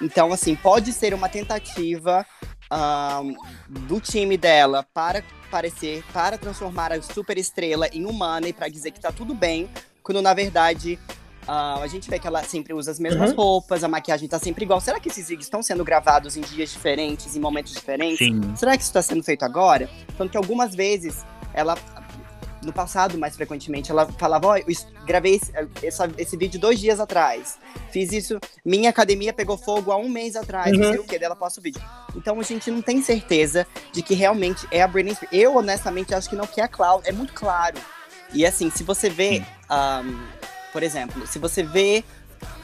Então, 0.00 0.32
assim, 0.32 0.54
pode 0.56 0.92
ser 0.92 1.12
uma 1.14 1.28
tentativa 1.28 2.24
ahn, 2.70 3.34
do 3.68 4.00
time 4.00 4.36
dela 4.36 4.82
para 4.94 5.22
parecer, 5.50 6.02
para 6.12 6.36
transformar 6.38 6.92
a 6.92 7.00
super 7.00 7.38
estrela 7.38 7.88
em 7.92 8.04
humana 8.04 8.48
e 8.48 8.52
para 8.52 8.68
dizer 8.68 8.90
que 8.90 9.00
tá 9.00 9.12
tudo 9.12 9.34
bem, 9.34 9.68
quando 10.02 10.20
na 10.20 10.34
verdade 10.34 10.98
ah, 11.48 11.78
a 11.80 11.86
gente 11.86 12.10
vê 12.10 12.18
que 12.18 12.26
ela 12.26 12.42
sempre 12.42 12.74
usa 12.74 12.90
as 12.90 12.98
mesmas 12.98 13.30
Uhum. 13.30 13.36
roupas, 13.36 13.84
a 13.84 13.88
maquiagem 13.88 14.28
tá 14.28 14.38
sempre 14.38 14.64
igual. 14.64 14.80
Será 14.80 14.98
que 14.98 15.08
esses 15.08 15.28
vídeos 15.28 15.46
estão 15.46 15.62
sendo 15.62 15.84
gravados 15.84 16.36
em 16.36 16.40
dias 16.40 16.70
diferentes, 16.72 17.36
em 17.36 17.40
momentos 17.40 17.72
diferentes? 17.72 18.18
Sim. 18.18 18.40
Será 18.56 18.72
que 18.76 18.82
isso 18.82 18.90
está 18.90 19.00
sendo 19.00 19.22
feito 19.22 19.44
agora? 19.44 19.88
Tanto 20.18 20.32
que 20.32 20.36
algumas 20.36 20.74
vezes 20.74 21.24
ela 21.54 21.76
no 22.66 22.72
passado, 22.72 23.16
mais 23.16 23.36
frequentemente. 23.36 23.90
Ela 23.90 24.06
falava, 24.18 24.48
ó, 24.48 24.56
es- 24.66 24.86
gravei 25.06 25.36
esse, 25.36 25.52
essa- 25.82 26.10
esse 26.18 26.36
vídeo 26.36 26.60
dois 26.60 26.78
dias 26.78 27.00
atrás. 27.00 27.58
Fiz 27.90 28.12
isso, 28.12 28.38
minha 28.64 28.90
academia 28.90 29.32
pegou 29.32 29.56
fogo 29.56 29.90
há 29.92 29.96
um 29.96 30.08
mês 30.08 30.36
atrás, 30.36 30.72
não 30.76 30.84
Uhum. 30.84 30.90
sei 30.92 31.00
o 31.00 31.04
que, 31.04 31.18
dela 31.18 31.36
posta 31.36 31.60
o 31.60 31.62
vídeo. 31.62 31.80
Então 32.14 32.38
a 32.38 32.42
gente 32.42 32.70
não 32.70 32.82
tem 32.82 33.00
certeza 33.02 33.66
de 33.92 34.02
que 34.02 34.14
realmente 34.14 34.66
é 34.70 34.82
a 34.82 34.88
Britney 34.88 35.14
Spears. 35.14 35.32
Eu, 35.32 35.56
honestamente, 35.56 36.14
acho 36.14 36.28
que 36.28 36.36
não 36.36 36.46
que 36.46 36.60
é 36.60 36.64
a 36.64 36.68
Cloud, 36.68 37.08
é 37.08 37.12
muito 37.12 37.32
claro. 37.32 37.76
E 38.34 38.44
assim, 38.44 38.70
se 38.70 38.82
você 38.82 39.08
vê, 39.08 39.42
ahn, 39.70 40.18
por 40.72 40.82
exemplo, 40.82 41.26
se 41.26 41.38
você 41.38 41.62
vê 41.62 42.04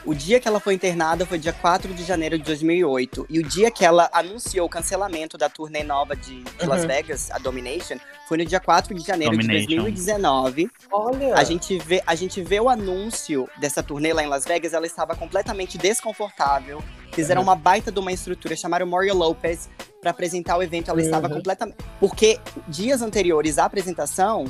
o 0.05 0.13
dia 0.13 0.39
que 0.39 0.47
ela 0.47 0.59
foi 0.59 0.73
internada 0.73 1.25
foi 1.25 1.37
dia 1.39 1.53
4 1.53 1.93
de 1.93 2.03
janeiro 2.03 2.37
de 2.37 2.43
2008. 2.43 3.25
E 3.29 3.39
o 3.39 3.43
dia 3.43 3.71
que 3.71 3.85
ela 3.85 4.09
anunciou 4.13 4.65
o 4.65 4.69
cancelamento 4.69 5.37
da 5.37 5.49
turnê 5.49 5.83
nova 5.83 6.15
de, 6.15 6.43
de 6.43 6.65
Las 6.65 6.81
Uhum. 6.81 6.87
Vegas, 6.87 7.31
a 7.31 7.37
Domination, 7.37 7.97
foi 8.27 8.37
no 8.37 8.45
dia 8.45 8.59
4 8.59 8.93
de 8.93 9.01
janeiro 9.05 9.31
Domination. 9.37 9.67
de 9.67 9.75
2019. 9.75 10.69
Olha. 10.91 11.35
A 11.35 11.43
gente, 11.43 11.77
vê, 11.79 12.01
a 12.05 12.15
gente 12.15 12.41
vê 12.41 12.59
o 12.59 12.69
anúncio 12.69 13.47
dessa 13.57 13.81
turnê 13.83 14.11
lá 14.13 14.23
em 14.23 14.27
Las 14.27 14.45
Vegas, 14.45 14.73
ela 14.73 14.85
estava 14.85 15.15
completamente 15.15 15.77
desconfortável. 15.77 16.83
Fizeram 17.13 17.41
Uhum. 17.41 17.47
uma 17.47 17.55
baita 17.55 17.91
de 17.91 17.99
uma 17.99 18.11
estrutura, 18.11 18.55
chamaram 18.55 18.85
Mario 18.87 19.13
Lopez 19.15 19.69
para 20.01 20.11
apresentar 20.11 20.57
o 20.57 20.63
evento. 20.63 20.89
Ela 20.89 21.01
estava 21.01 21.27
Uhum. 21.27 21.35
completamente. 21.35 21.77
Porque 21.99 22.39
dias 22.67 23.01
anteriores 23.01 23.57
à 23.59 23.65
apresentação, 23.65 24.45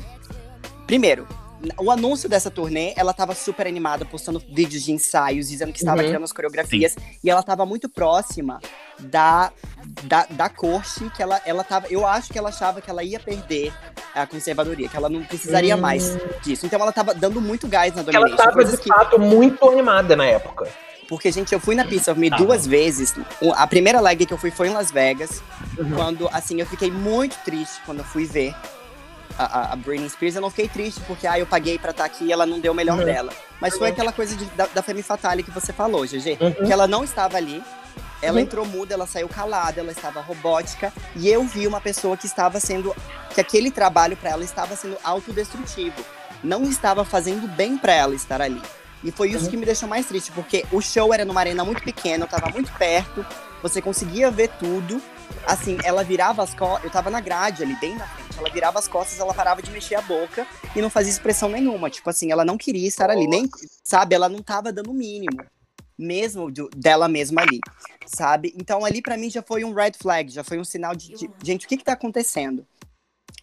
primeiro, 0.86 1.26
o 1.78 1.90
anúncio 1.90 2.28
dessa 2.28 2.50
turnê, 2.50 2.92
ela 2.96 3.10
estava 3.12 3.34
super 3.34 3.66
animada, 3.66 4.04
postando 4.04 4.42
vídeos 4.50 4.82
de 4.82 4.92
ensaios, 4.92 5.48
dizendo 5.48 5.72
que 5.72 5.78
estava 5.78 6.00
Uhum. 6.02 6.08
criando 6.08 6.24
as 6.24 6.32
coreografias. 6.32 6.96
E 7.22 7.30
ela 7.30 7.40
estava 7.40 7.64
muito 7.66 7.88
próxima 7.88 8.60
da, 8.98 9.52
da, 10.04 10.26
da 10.30 10.48
corte 10.48 11.10
que 11.16 11.22
ela, 11.22 11.40
ela 11.44 11.64
tava. 11.64 11.86
Eu 11.90 12.06
acho 12.06 12.32
que 12.32 12.38
ela 12.38 12.48
achava 12.50 12.80
que 12.80 12.90
ela 12.90 13.02
ia 13.02 13.18
perder 13.20 13.72
a 14.14 14.26
conservadoria, 14.26 14.88
que 14.88 14.96
ela 14.96 15.08
não 15.08 15.22
precisaria 15.24 15.76
Hum. 15.76 15.80
mais 15.80 16.16
disso. 16.42 16.66
Então 16.66 16.80
ela 16.80 16.92
tava 16.92 17.14
dando 17.14 17.40
muito 17.40 17.66
gás 17.66 17.94
na 17.94 18.02
Ela 18.02 18.12
Domination. 18.12 18.36
tava, 18.36 18.52
coisas 18.52 18.76
de 18.76 18.82
que, 18.82 18.88
fato, 18.88 19.18
muito 19.18 19.68
animada 19.68 20.14
na 20.16 20.24
época. 20.24 20.68
porque, 21.08 21.30
gente, 21.30 21.52
eu 21.52 21.60
fui 21.60 21.74
na 21.74 21.82
of 21.84 22.14
Me 22.18 22.30
Tava. 22.30 22.42
duas 22.42 22.66
vezes. 22.66 23.14
O- 23.40 23.52
A 23.52 23.66
primeira 23.66 24.00
leg 24.00 24.24
que 24.24 24.32
eu 24.32 24.38
fui 24.38 24.50
foi 24.50 24.68
em 24.68 24.72
Las 24.72 24.90
Vegas. 24.90 25.42
Uhum. 25.78 25.90
Quando, 25.94 26.28
assim, 26.32 26.58
eu 26.58 26.66
fiquei 26.66 26.90
muito 26.90 27.36
triste 27.44 27.78
quando 27.84 27.98
eu 27.98 28.04
fui 28.04 28.24
ver 28.24 28.54
a, 29.38 29.72
a, 29.72 29.76
Britney 29.76 30.08
Spears. 30.08 30.34
Eu 30.36 30.42
não 30.42 30.50
fiquei 30.50 30.68
triste 30.68 31.00
porque, 31.06 31.26
ah, 31.26 31.38
eu 31.38 31.46
paguei 31.46 31.78
pra 31.78 31.90
estar 31.90 32.04
aqui 32.04 32.24
e 32.26 32.32
ela 32.32 32.46
não 32.46 32.60
deu 32.60 32.72
o 32.72 32.74
melhor 32.74 32.98
Uhum. 32.98 33.04
dela. 33.04 33.32
Mas 33.60 33.76
foi 33.76 33.88
aquela 33.88 34.12
coisa 34.12 34.34
de- 34.36 34.44
da, 34.46 34.66
da 34.66 34.82
Femme 34.82 35.02
Fatale 35.02 35.42
que 35.42 35.50
você 35.50 35.72
falou, 35.72 36.04
GG. 36.06 36.38
Uhum. 36.40 36.66
Que 36.66 36.72
ela 36.72 36.86
não 36.86 37.02
estava 37.04 37.36
ali. 37.36 37.62
Ela 38.22 38.34
Uhum. 38.38 38.42
entrou 38.44 38.64
muda, 38.66 38.94
ela 38.94 39.06
saiu 39.06 39.28
calada, 39.28 39.80
ela 39.80 39.92
estava 39.92 40.20
robótica. 40.20 40.92
E 41.16 41.28
eu 41.28 41.44
vi 41.44 41.66
uma 41.66 41.80
pessoa 41.80 42.16
que 42.16 42.26
estava 42.26 42.58
sendo. 42.60 42.94
que 43.34 43.40
aquele 43.40 43.68
trabalho 43.70 44.16
pra 44.16 44.30
ela 44.30 44.44
estava 44.44 44.76
sendo 44.76 44.96
autodestrutivo. 45.02 46.04
Não 46.42 46.62
estava 46.64 47.04
fazendo 47.04 47.48
bem 47.48 47.76
pra 47.76 47.92
ela 47.92 48.14
estar 48.14 48.40
ali. 48.40 48.62
E 49.02 49.10
foi 49.10 49.30
isso 49.30 49.44
Uhum. 49.46 49.50
que 49.50 49.56
me 49.56 49.66
deixou 49.66 49.88
mais 49.88 50.06
triste, 50.06 50.30
porque 50.32 50.64
o 50.70 50.80
show 50.80 51.12
era 51.12 51.24
numa 51.24 51.40
arena 51.40 51.64
muito 51.64 51.82
pequena, 51.82 52.24
eu 52.24 52.28
tava 52.28 52.48
muito 52.50 52.70
perto, 52.72 53.26
você 53.62 53.82
conseguia 53.82 54.30
ver 54.30 54.48
tudo. 54.58 55.02
Assim, 55.46 55.76
ela 55.82 56.04
virava 56.04 56.42
as 56.44 56.54
costas, 56.54 56.84
eu 56.84 56.90
tava 56.90 57.10
na 57.10 57.20
grade 57.20 57.62
ali, 57.62 57.74
bem 57.80 57.96
na 57.96 58.06
frente, 58.06 58.23
ela 58.36 58.50
virava 58.50 58.78
as 58.78 58.88
costas, 58.88 59.18
ela 59.20 59.32
parava 59.34 59.62
de 59.62 59.70
mexer 59.70 59.94
a 59.94 60.02
boca 60.02 60.46
e 60.74 60.80
não 60.82 60.90
fazia 60.90 61.10
expressão 61.12 61.48
nenhuma. 61.48 61.88
Tipo 61.90 62.10
assim, 62.10 62.30
ela 62.32 62.44
não 62.44 62.56
queria 62.58 62.86
estar 62.88 63.10
ali, 63.10 63.26
nem, 63.26 63.48
sabe, 63.82 64.14
ela 64.14 64.28
não 64.28 64.42
tava 64.42 64.72
dando 64.72 64.90
o 64.90 64.94
mínimo, 64.94 65.44
mesmo 65.96 66.50
do- 66.50 66.68
dela 66.76 67.06
mesma 67.08 67.42
ali, 67.42 67.60
sabe? 68.06 68.52
Então 68.58 68.84
ali 68.84 69.00
pra 69.00 69.16
mim 69.16 69.30
já 69.30 69.42
foi 69.42 69.64
um 69.64 69.72
red 69.72 69.92
flag, 69.98 70.30
já 70.32 70.42
foi 70.42 70.58
um 70.58 70.64
sinal 70.64 70.94
de, 70.96 71.14
de- 71.14 71.30
gente, 71.42 71.66
o 71.66 71.68
que 71.68 71.76
que 71.76 71.84
tá 71.84 71.92
acontecendo? 71.92 72.66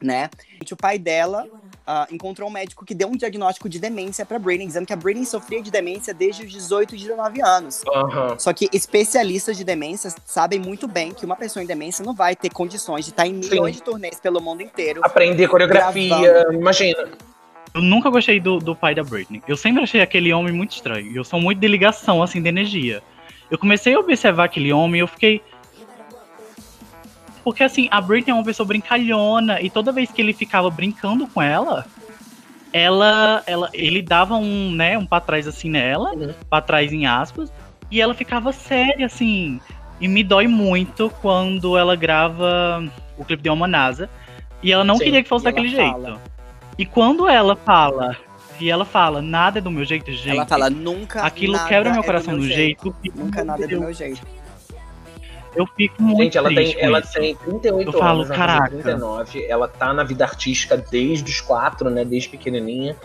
Né? 0.02 0.30
O 0.72 0.76
pai 0.76 0.98
dela 0.98 1.48
ah, 1.86 2.08
encontrou 2.12 2.48
um 2.48 2.52
médico 2.52 2.86
que 2.86 2.96
deu 2.96 3.08
um 3.08 3.16
diagnóstico 3.16 3.68
de 3.68 3.80
demência 3.80 4.26
pra 4.26 4.40
Britney, 4.40 4.68
dizendo 4.68 4.86
que 4.86 4.94
a 4.94 4.96
Britney 4.96 5.26
sofria 5.26 5.62
de 5.62 5.72
demência 5.72 6.14
desde 6.14 6.46
os 6.46 6.52
18 6.52 6.96
e 6.96 6.98
19 6.98 7.42
anos. 7.42 7.84
Só 8.38 8.54
que 8.54 8.70
especialistas 8.72 9.58
de 9.58 9.64
demência 9.64 10.14
sabem 10.26 10.60
muito 10.60 10.88
bem 10.88 11.12
que 11.12 11.26
uma 11.26 11.36
pessoa 11.36 11.64
em 11.64 11.68
demência 11.68 12.06
não 12.06 12.14
vai 12.14 12.36
ter 12.36 12.50
condições 12.50 13.06
de 13.06 13.12
estar 13.12 13.28
em 13.28 13.34
milhões 13.34 13.76
de 13.76 13.84
turnês 13.84 14.20
pelo 14.20 14.40
mundo 14.40 14.62
inteiro. 14.62 15.02
Aprender 15.04 15.48
coreografia, 15.48 16.48
imagina. 16.52 17.10
Eu 17.74 17.82
nunca 17.82 18.10
gostei 18.10 18.40
do, 18.40 18.60
do 18.60 18.76
pai 18.76 18.94
da 18.94 19.04
Britney. 19.04 19.42
Eu 19.48 19.56
sempre 19.56 19.84
achei 19.84 20.02
aquele 20.02 20.34
homem 20.34 20.54
muito 20.54 20.72
estranho. 20.72 21.16
Eu 21.16 21.24
sou 21.24 21.40
muito 21.40 21.60
de 21.60 21.68
ligação, 21.68 22.22
assim, 22.22 22.42
de 22.42 22.50
energia. 22.50 23.02
Eu 23.50 23.58
comecei 23.58 23.94
a 23.94 24.00
observar 24.00 24.46
aquele 24.46 24.72
homem 24.72 25.00
e 25.00 25.04
eu 25.04 25.08
fiquei. 25.08 25.42
Porque, 27.44 27.64
assim, 27.64 27.88
a 27.92 28.00
Britney 28.00 28.32
é 28.32 28.36
uma 28.36 28.44
pessoa 28.44 28.66
brincalhona. 28.68 29.62
E 29.62 29.70
toda 29.70 29.92
vez 29.92 30.12
que 30.12 30.22
ele 30.22 30.34
ficava 30.34 30.70
brincando 30.70 31.28
com 31.28 31.42
ela, 31.42 31.86
ela. 32.72 33.44
ela 33.46 33.70
ele 33.74 34.02
dava 34.02 34.36
um, 34.36 34.72
né, 34.72 34.98
um 34.98 35.06
pra 35.06 35.20
trás 35.20 35.48
assim 35.48 35.70
nela, 35.70 36.12
Uhum. 36.14 36.34
pra 36.50 36.62
trás 36.62 36.92
em 36.94 37.06
aspas. 37.06 37.52
E 37.90 38.00
ela 38.00 38.14
ficava 38.14 38.52
séria, 38.54 39.06
assim. 39.06 39.60
E 40.00 40.08
me 40.08 40.24
dói 40.24 40.48
muito 40.48 41.12
quando 41.22 41.78
ela 41.78 41.96
grava 41.96 42.84
o 43.18 43.26
clipe 43.26 43.44
de 43.44 43.50
Uma 43.50 43.68
NASA. 43.68 44.10
E 44.64 44.72
ela 44.72 44.84
não 44.84 44.98
Sim, 44.98 45.06
queria 45.06 45.24
que 45.24 45.30
fosse 45.30 45.46
daquele 45.46 45.76
fala. 45.76 46.06
jeito. 46.06 46.20
E 46.78 46.86
quando 46.86 47.28
ela 47.28 47.56
fala, 47.56 48.16
e 48.60 48.70
ela 48.70 48.86
fala, 48.86 49.22
nada 49.22 49.58
é 49.60 49.62
do 49.62 49.70
meu 49.70 49.84
jeito, 49.84 50.12
gente. 50.12 50.30
Ela 50.30 50.46
fala, 50.46 50.70
nunca 50.70 51.22
aquilo 51.24 51.58
quebra 51.68 51.92
meu 51.92 52.02
é 52.02 52.06
coração 52.06 52.34
do 52.36 52.40
do 52.42 52.46
meu 52.48 52.56
jeito. 52.56 52.96
fico, 53.02 53.20
Nunca 53.20 53.44
nada 53.44 53.64
é 53.64 53.68
do 53.68 53.80
meu 53.80 53.94
jeito. 53.94 54.22
Eu 55.56 55.68
fico 55.68 56.02
muito 56.02 56.24
Gente, 56.24 56.38
ela 56.38 56.50
triste 56.50 56.76
tem, 56.76 56.84
ela 56.84 57.02
tem 57.02 57.36
38 57.36 57.88
Eu 57.88 58.00
falo, 58.00 58.22
anos, 58.22 58.36
caraca. 58.36 58.70
39. 58.70 59.46
Ela 59.46 59.68
tá 59.68 59.94
na 59.94 60.04
vida 60.04 60.24
artística 60.24 60.78
desde 60.78 61.30
os 61.30 61.42
quatro, 61.42 61.90
né? 61.90 62.06
Desde 62.06 62.30
pequenininha. 62.30 62.96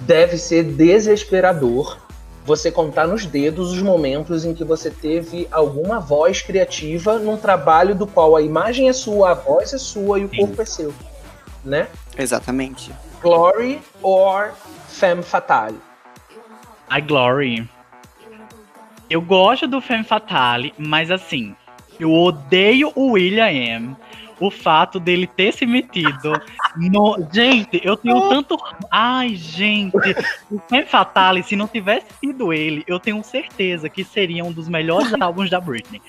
Deve 0.00 0.38
ser 0.38 0.62
desesperador 0.62 1.98
você 2.44 2.70
contar 2.70 3.08
nos 3.08 3.26
dedos 3.26 3.72
os 3.72 3.82
momentos 3.82 4.44
em 4.44 4.54
que 4.54 4.62
você 4.62 4.88
teve 4.88 5.48
alguma 5.50 5.98
voz 5.98 6.40
criativa 6.40 7.18
num 7.18 7.36
trabalho 7.36 7.92
do 7.92 8.06
qual 8.06 8.36
a 8.36 8.42
imagem 8.42 8.88
é 8.88 8.92
sua, 8.92 9.32
a 9.32 9.34
voz 9.34 9.72
é 9.72 9.78
sua 9.78 10.20
e 10.20 10.24
o 10.24 10.30
Sim. 10.30 10.36
corpo 10.36 10.62
é 10.62 10.64
seu, 10.64 10.94
né? 11.64 11.88
Exatamente. 12.16 12.92
Glory 13.20 13.82
or 14.00 14.52
Femme 14.88 15.24
Fatale. 15.24 15.80
A 16.88 17.00
Glory. 17.00 17.68
Eu 19.08 19.20
gosto 19.22 19.66
do 19.66 19.80
Femme 19.80 20.04
Fatale, 20.04 20.74
mas 20.76 21.10
assim, 21.10 21.54
eu 21.98 22.12
odeio 22.12 22.92
o 22.94 23.12
William 23.12 23.50
M. 23.50 23.96
O 24.38 24.50
fato 24.50 25.00
dele 25.00 25.26
ter 25.26 25.52
se 25.52 25.64
metido 25.64 26.32
no. 26.76 27.16
Gente, 27.32 27.80
eu 27.82 27.96
tenho 27.96 28.28
tanto. 28.28 28.58
Ai, 28.90 29.34
gente. 29.34 29.96
O 30.50 30.60
Femme 30.68 30.86
Fatale, 30.86 31.42
se 31.42 31.56
não 31.56 31.66
tivesse 31.66 32.06
sido 32.20 32.52
ele, 32.52 32.84
eu 32.86 33.00
tenho 33.00 33.22
certeza 33.24 33.88
que 33.88 34.04
seria 34.04 34.44
um 34.44 34.52
dos 34.52 34.68
melhores 34.68 35.12
álbuns 35.18 35.48
da 35.48 35.60
Britney. 35.60 36.02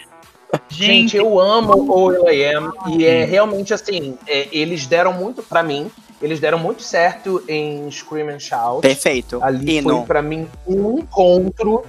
Gente, 0.70 0.86
Gente, 0.86 1.18
eu 1.18 1.40
amo 1.40 1.74
o 1.74 2.06
Will.i.am 2.06 2.72
e 2.88 3.06
é 3.06 3.26
realmente 3.26 3.74
assim, 3.74 4.18
é, 4.28 4.48
eles 4.52 4.88
deram 4.88 5.12
muito 5.12 5.44
pra 5.44 5.62
mim, 5.62 5.92
eles 6.22 6.40
deram 6.40 6.58
muito 6.58 6.82
certo 6.84 7.44
em 7.48 7.90
Scream 7.92 8.30
and 8.30 8.40
Shout. 8.40 8.82
Perfeito. 8.82 9.44
Ali 9.44 9.78
Hino. 9.78 9.90
foi 9.98 10.06
pra 10.06 10.22
mim 10.22 10.48
um 10.66 11.00
encontro. 11.00 11.84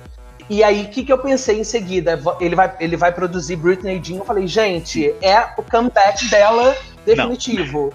E 0.51 0.65
aí, 0.65 0.85
o 0.85 0.89
que, 0.89 1.05
que 1.05 1.13
eu 1.13 1.19
pensei 1.19 1.61
em 1.61 1.65
seguida? 1.65 2.19
Ele 2.41 2.57
vai, 2.57 2.75
ele 2.81 2.97
vai 2.97 3.13
produzir 3.13 3.57
Britney 3.57 4.01
Jean. 4.03 4.19
Eu 4.19 4.25
falei, 4.25 4.47
gente, 4.47 5.15
é 5.21 5.39
o 5.59 5.63
comeback 5.63 6.29
dela 6.31 6.75
definitivo. 7.05 7.93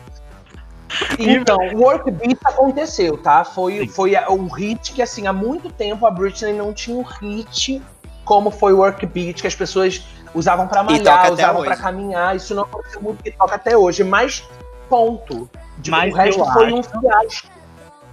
Então, 1.17 1.57
o 1.73 1.79
Work 1.81 2.11
Beat 2.11 2.37
aconteceu, 2.43 3.17
tá? 3.17 3.43
Foi, 3.43 3.79
Sim. 3.79 3.87
foi 3.87 4.13
o 4.29 4.45
hit 4.47 4.93
que, 4.93 5.01
assim, 5.01 5.25
há 5.25 5.33
muito 5.33 5.71
tempo 5.71 6.05
a 6.05 6.11
Britney 6.11 6.53
não 6.53 6.71
tinha 6.71 6.95
um 6.95 7.01
hit 7.01 7.81
como 8.23 8.51
foi 8.51 8.71
o 8.73 8.77
Work 8.77 9.03
Beat, 9.07 9.41
que 9.41 9.47
as 9.47 9.55
pessoas 9.55 10.03
usavam 10.35 10.67
pra 10.67 10.81
toca 10.83 10.93
malhar, 10.93 11.31
usavam 11.33 11.63
pra 11.63 11.75
caminhar. 11.75 12.35
Isso 12.35 12.53
não 12.53 12.63
aconteceu 12.63 13.01
muito 13.01 13.19
e 13.25 13.31
toca 13.31 13.55
até 13.55 13.75
hoje. 13.75 14.03
Mas, 14.03 14.43
ponto. 14.87 15.49
De- 15.79 15.89
Mas 15.89 16.13
o 16.13 16.15
resto 16.17 16.45
foi 16.53 16.65
acho- 16.67 16.75
um 16.75 16.83
fiasco. 16.83 17.47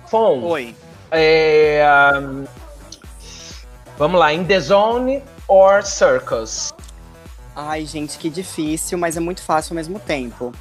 Fom. 0.06 0.42
Oi. 0.44 0.74
É, 1.10 1.84
um, 2.20 2.44
vamos 4.00 4.18
lá, 4.18 4.32
In 4.32 4.44
The 4.46 4.58
Zone 4.60 5.22
or 5.46 5.82
Circus? 5.84 6.72
Ai, 7.54 7.84
gente, 7.84 8.16
que 8.16 8.30
difícil, 8.30 8.96
mas 8.96 9.14
é 9.14 9.20
muito 9.20 9.42
fácil 9.42 9.72
ao 9.72 9.76
mesmo 9.76 9.98
tempo. 10.00 10.54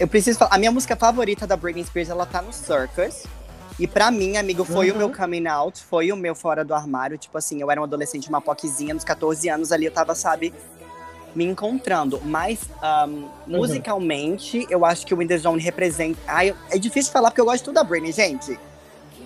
Eu 0.00 0.08
preciso 0.08 0.38
falar, 0.38 0.54
a 0.54 0.58
minha 0.58 0.70
música 0.72 0.96
favorita 0.96 1.46
da 1.46 1.56
Britney 1.58 1.84
Spears, 1.84 2.08
ela 2.08 2.24
tá 2.24 2.40
no 2.40 2.54
Circus. 2.54 3.24
E 3.78 3.86
pra 3.86 4.10
mim, 4.10 4.38
amigo, 4.38 4.64
foi 4.64 4.88
Uhum. 4.88 4.94
o 4.94 4.98
meu 4.98 5.12
coming 5.12 5.46
out, 5.46 5.82
foi 5.84 6.10
o 6.10 6.16
meu 6.16 6.34
fora 6.34 6.64
do 6.64 6.72
armário. 6.72 7.18
Tipo 7.18 7.36
assim, 7.36 7.60
eu 7.60 7.70
era 7.70 7.78
um 7.78 7.84
adolescente, 7.84 8.30
uma 8.30 8.40
poquezinha, 8.40 8.94
nos 8.94 9.04
14 9.04 9.46
anos 9.50 9.70
ali, 9.72 9.84
eu 9.84 9.92
tava, 9.92 10.14
sabe, 10.14 10.54
me 11.34 11.44
encontrando. 11.44 12.18
Mas, 12.24 12.60
um, 13.06 13.28
musicalmente, 13.46 14.66
eu 14.70 14.86
acho 14.86 15.04
que 15.04 15.12
o 15.12 15.20
In 15.20 15.26
The 15.26 15.36
Zone 15.36 15.60
representa... 15.60 16.18
Ai, 16.26 16.54
é 16.70 16.78
difícil 16.78 17.12
falar 17.12 17.30
porque 17.30 17.42
eu 17.42 17.44
gosto 17.44 17.58
de 17.58 17.64
tudo 17.64 17.74
da 17.74 17.84
Britney, 17.84 18.12
gente. 18.12 18.58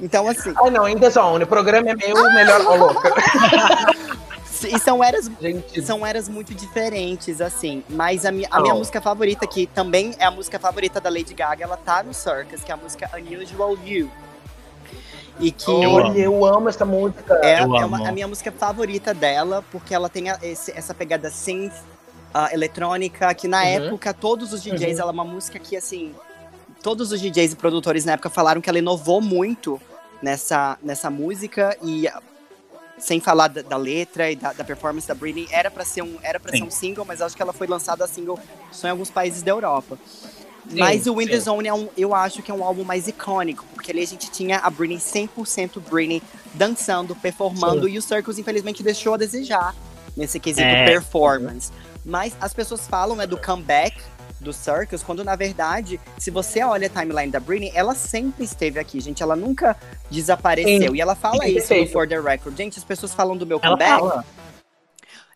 Então, 0.00 0.28
assim, 0.28 0.52
Ai 0.62 0.70
não, 0.70 0.88
In 0.88 0.98
The 0.98 1.10
Zone, 1.10 1.44
o 1.44 1.46
programa 1.46 1.90
é 1.90 1.94
meu, 1.94 2.14
melhor. 2.32 2.60
Ô, 2.66 2.74
louca. 2.76 3.10
E 4.62 4.78
são 4.78 5.02
eras, 5.02 5.30
Gente, 5.40 5.80
são 5.80 6.06
eras 6.06 6.28
muito 6.28 6.52
diferentes, 6.54 7.40
assim. 7.40 7.82
Mas 7.88 8.26
a, 8.26 8.30
mi 8.30 8.46
a 8.50 8.60
minha 8.60 8.74
música 8.74 9.00
favorita, 9.00 9.46
que 9.46 9.66
também 9.66 10.14
é 10.18 10.26
a 10.26 10.30
música 10.30 10.58
favorita 10.58 11.00
da 11.00 11.08
Lady 11.08 11.32
Gaga, 11.32 11.64
ela 11.64 11.78
tá 11.78 12.02
no 12.02 12.12
Circus, 12.12 12.62
que 12.62 12.70
é 12.70 12.74
a 12.74 12.76
música 12.76 13.08
Unusual 13.16 13.74
You. 13.86 14.10
E 15.38 15.50
que 15.50 15.70
Eu 15.70 15.90
olha, 15.92 16.18
eu 16.18 16.44
amo 16.44 16.68
essa 16.68 16.84
música. 16.84 17.40
é, 17.42 17.62
Eu 17.62 17.74
é 17.74 17.84
uma- 17.86 18.06
a 18.06 18.12
minha 18.12 18.28
música 18.28 18.52
favorita 18.52 19.14
dela, 19.14 19.64
porque 19.72 19.94
ela 19.94 20.10
tem 20.10 20.28
a- 20.28 20.38
esse- 20.42 20.72
essa 20.76 20.92
pegada 20.92 21.30
synth, 21.30 21.72
ah, 22.34 22.50
eletrônica, 22.52 23.32
que 23.32 23.48
na 23.48 23.62
Uhum. 23.62 23.86
época 23.86 24.12
todos 24.12 24.52
os 24.52 24.62
DJs, 24.62 24.96
Uhum. 24.98 25.02
ela 25.04 25.10
é 25.10 25.14
uma 25.14 25.24
música 25.24 25.58
que, 25.58 25.74
assim, 25.74 26.14
todos 26.82 27.12
os 27.12 27.20
DJs 27.20 27.52
e 27.52 27.56
produtores 27.56 28.04
na 28.04 28.12
época 28.12 28.30
falaram 28.30 28.60
que 28.60 28.68
ela 28.68 28.78
inovou 28.78 29.20
muito 29.20 29.80
nessa, 30.22 30.78
nessa 30.82 31.10
música 31.10 31.76
e 31.82 32.08
sem 32.98 33.18
falar 33.20 33.48
da, 33.48 33.62
da 33.62 33.76
letra 33.76 34.30
e 34.30 34.36
da, 34.36 34.52
da 34.52 34.62
performance 34.64 35.08
da 35.08 35.14
Britney, 35.14 35.48
era 35.50 35.70
pra 35.70 35.84
ser 35.84 36.02
um 36.02 36.18
era 36.22 36.38
para 36.38 36.52
ser 36.52 36.58
Sim. 36.58 36.64
um 36.64 36.70
single, 36.70 37.04
mas 37.04 37.22
acho 37.22 37.34
que 37.34 37.42
ela 37.42 37.52
foi 37.52 37.66
lançada 37.66 38.06
single 38.06 38.38
só 38.70 38.88
em 38.88 38.90
alguns 38.90 39.10
países 39.10 39.42
da 39.42 39.50
Europa. 39.50 39.98
mas 40.70 41.06
o 41.06 41.18
sim. 41.18 41.40
Zone 41.40 41.68
é 41.68 41.72
um, 41.74 41.88
eu 41.96 42.14
acho 42.14 42.42
que 42.42 42.50
é 42.50 42.54
um 42.54 42.62
álbum 42.62 42.84
mais 42.84 43.08
icônico, 43.08 43.64
porque 43.74 43.90
ali 43.90 44.02
a 44.02 44.06
gente 44.06 44.30
tinha 44.30 44.58
a 44.58 44.68
Britney 44.68 44.98
100% 44.98 45.80
Britney 45.90 46.22
dançando, 46.52 47.16
performando 47.16 47.88
e 47.88 47.96
o 47.96 48.02
Circles 48.02 48.38
infelizmente 48.38 48.82
deixou 48.82 49.14
a 49.14 49.16
desejar 49.16 49.74
nesse 50.16 50.38
quesito 50.38 50.66
É. 50.66 50.84
performance. 50.84 51.72
Mas 52.04 52.34
as 52.40 52.52
pessoas 52.52 52.86
falam 52.86 53.16
né, 53.16 53.26
do 53.26 53.38
comeback 53.38 53.96
do 54.40 54.52
Circus, 54.52 55.02
quando 55.02 55.22
na 55.22 55.36
verdade, 55.36 56.00
se 56.18 56.30
você 56.30 56.62
olha 56.62 56.86
a 56.86 56.90
timeline 56.90 57.30
da 57.30 57.38
Britney, 57.40 57.70
ela 57.74 57.94
sempre 57.94 58.44
esteve 58.44 58.78
aqui, 58.78 59.00
gente. 59.00 59.22
Ela 59.22 59.36
nunca 59.36 59.76
desapareceu. 60.10 60.90
Sim. 60.90 60.96
E 60.96 61.00
ela 61.00 61.14
fala 61.14 61.44
Sim, 61.44 61.56
isso 61.56 61.74
no. 61.74 61.86
For 61.88 62.08
The 62.08 62.20
Record. 62.20 62.56
Gente, 62.56 62.78
as 62.78 62.84
pessoas 62.84 63.14
falam 63.14 63.36
do 63.36 63.46
meu 63.46 63.60
Ela 63.62 63.76
comeback. 63.76 64.00
fala. 64.00 64.24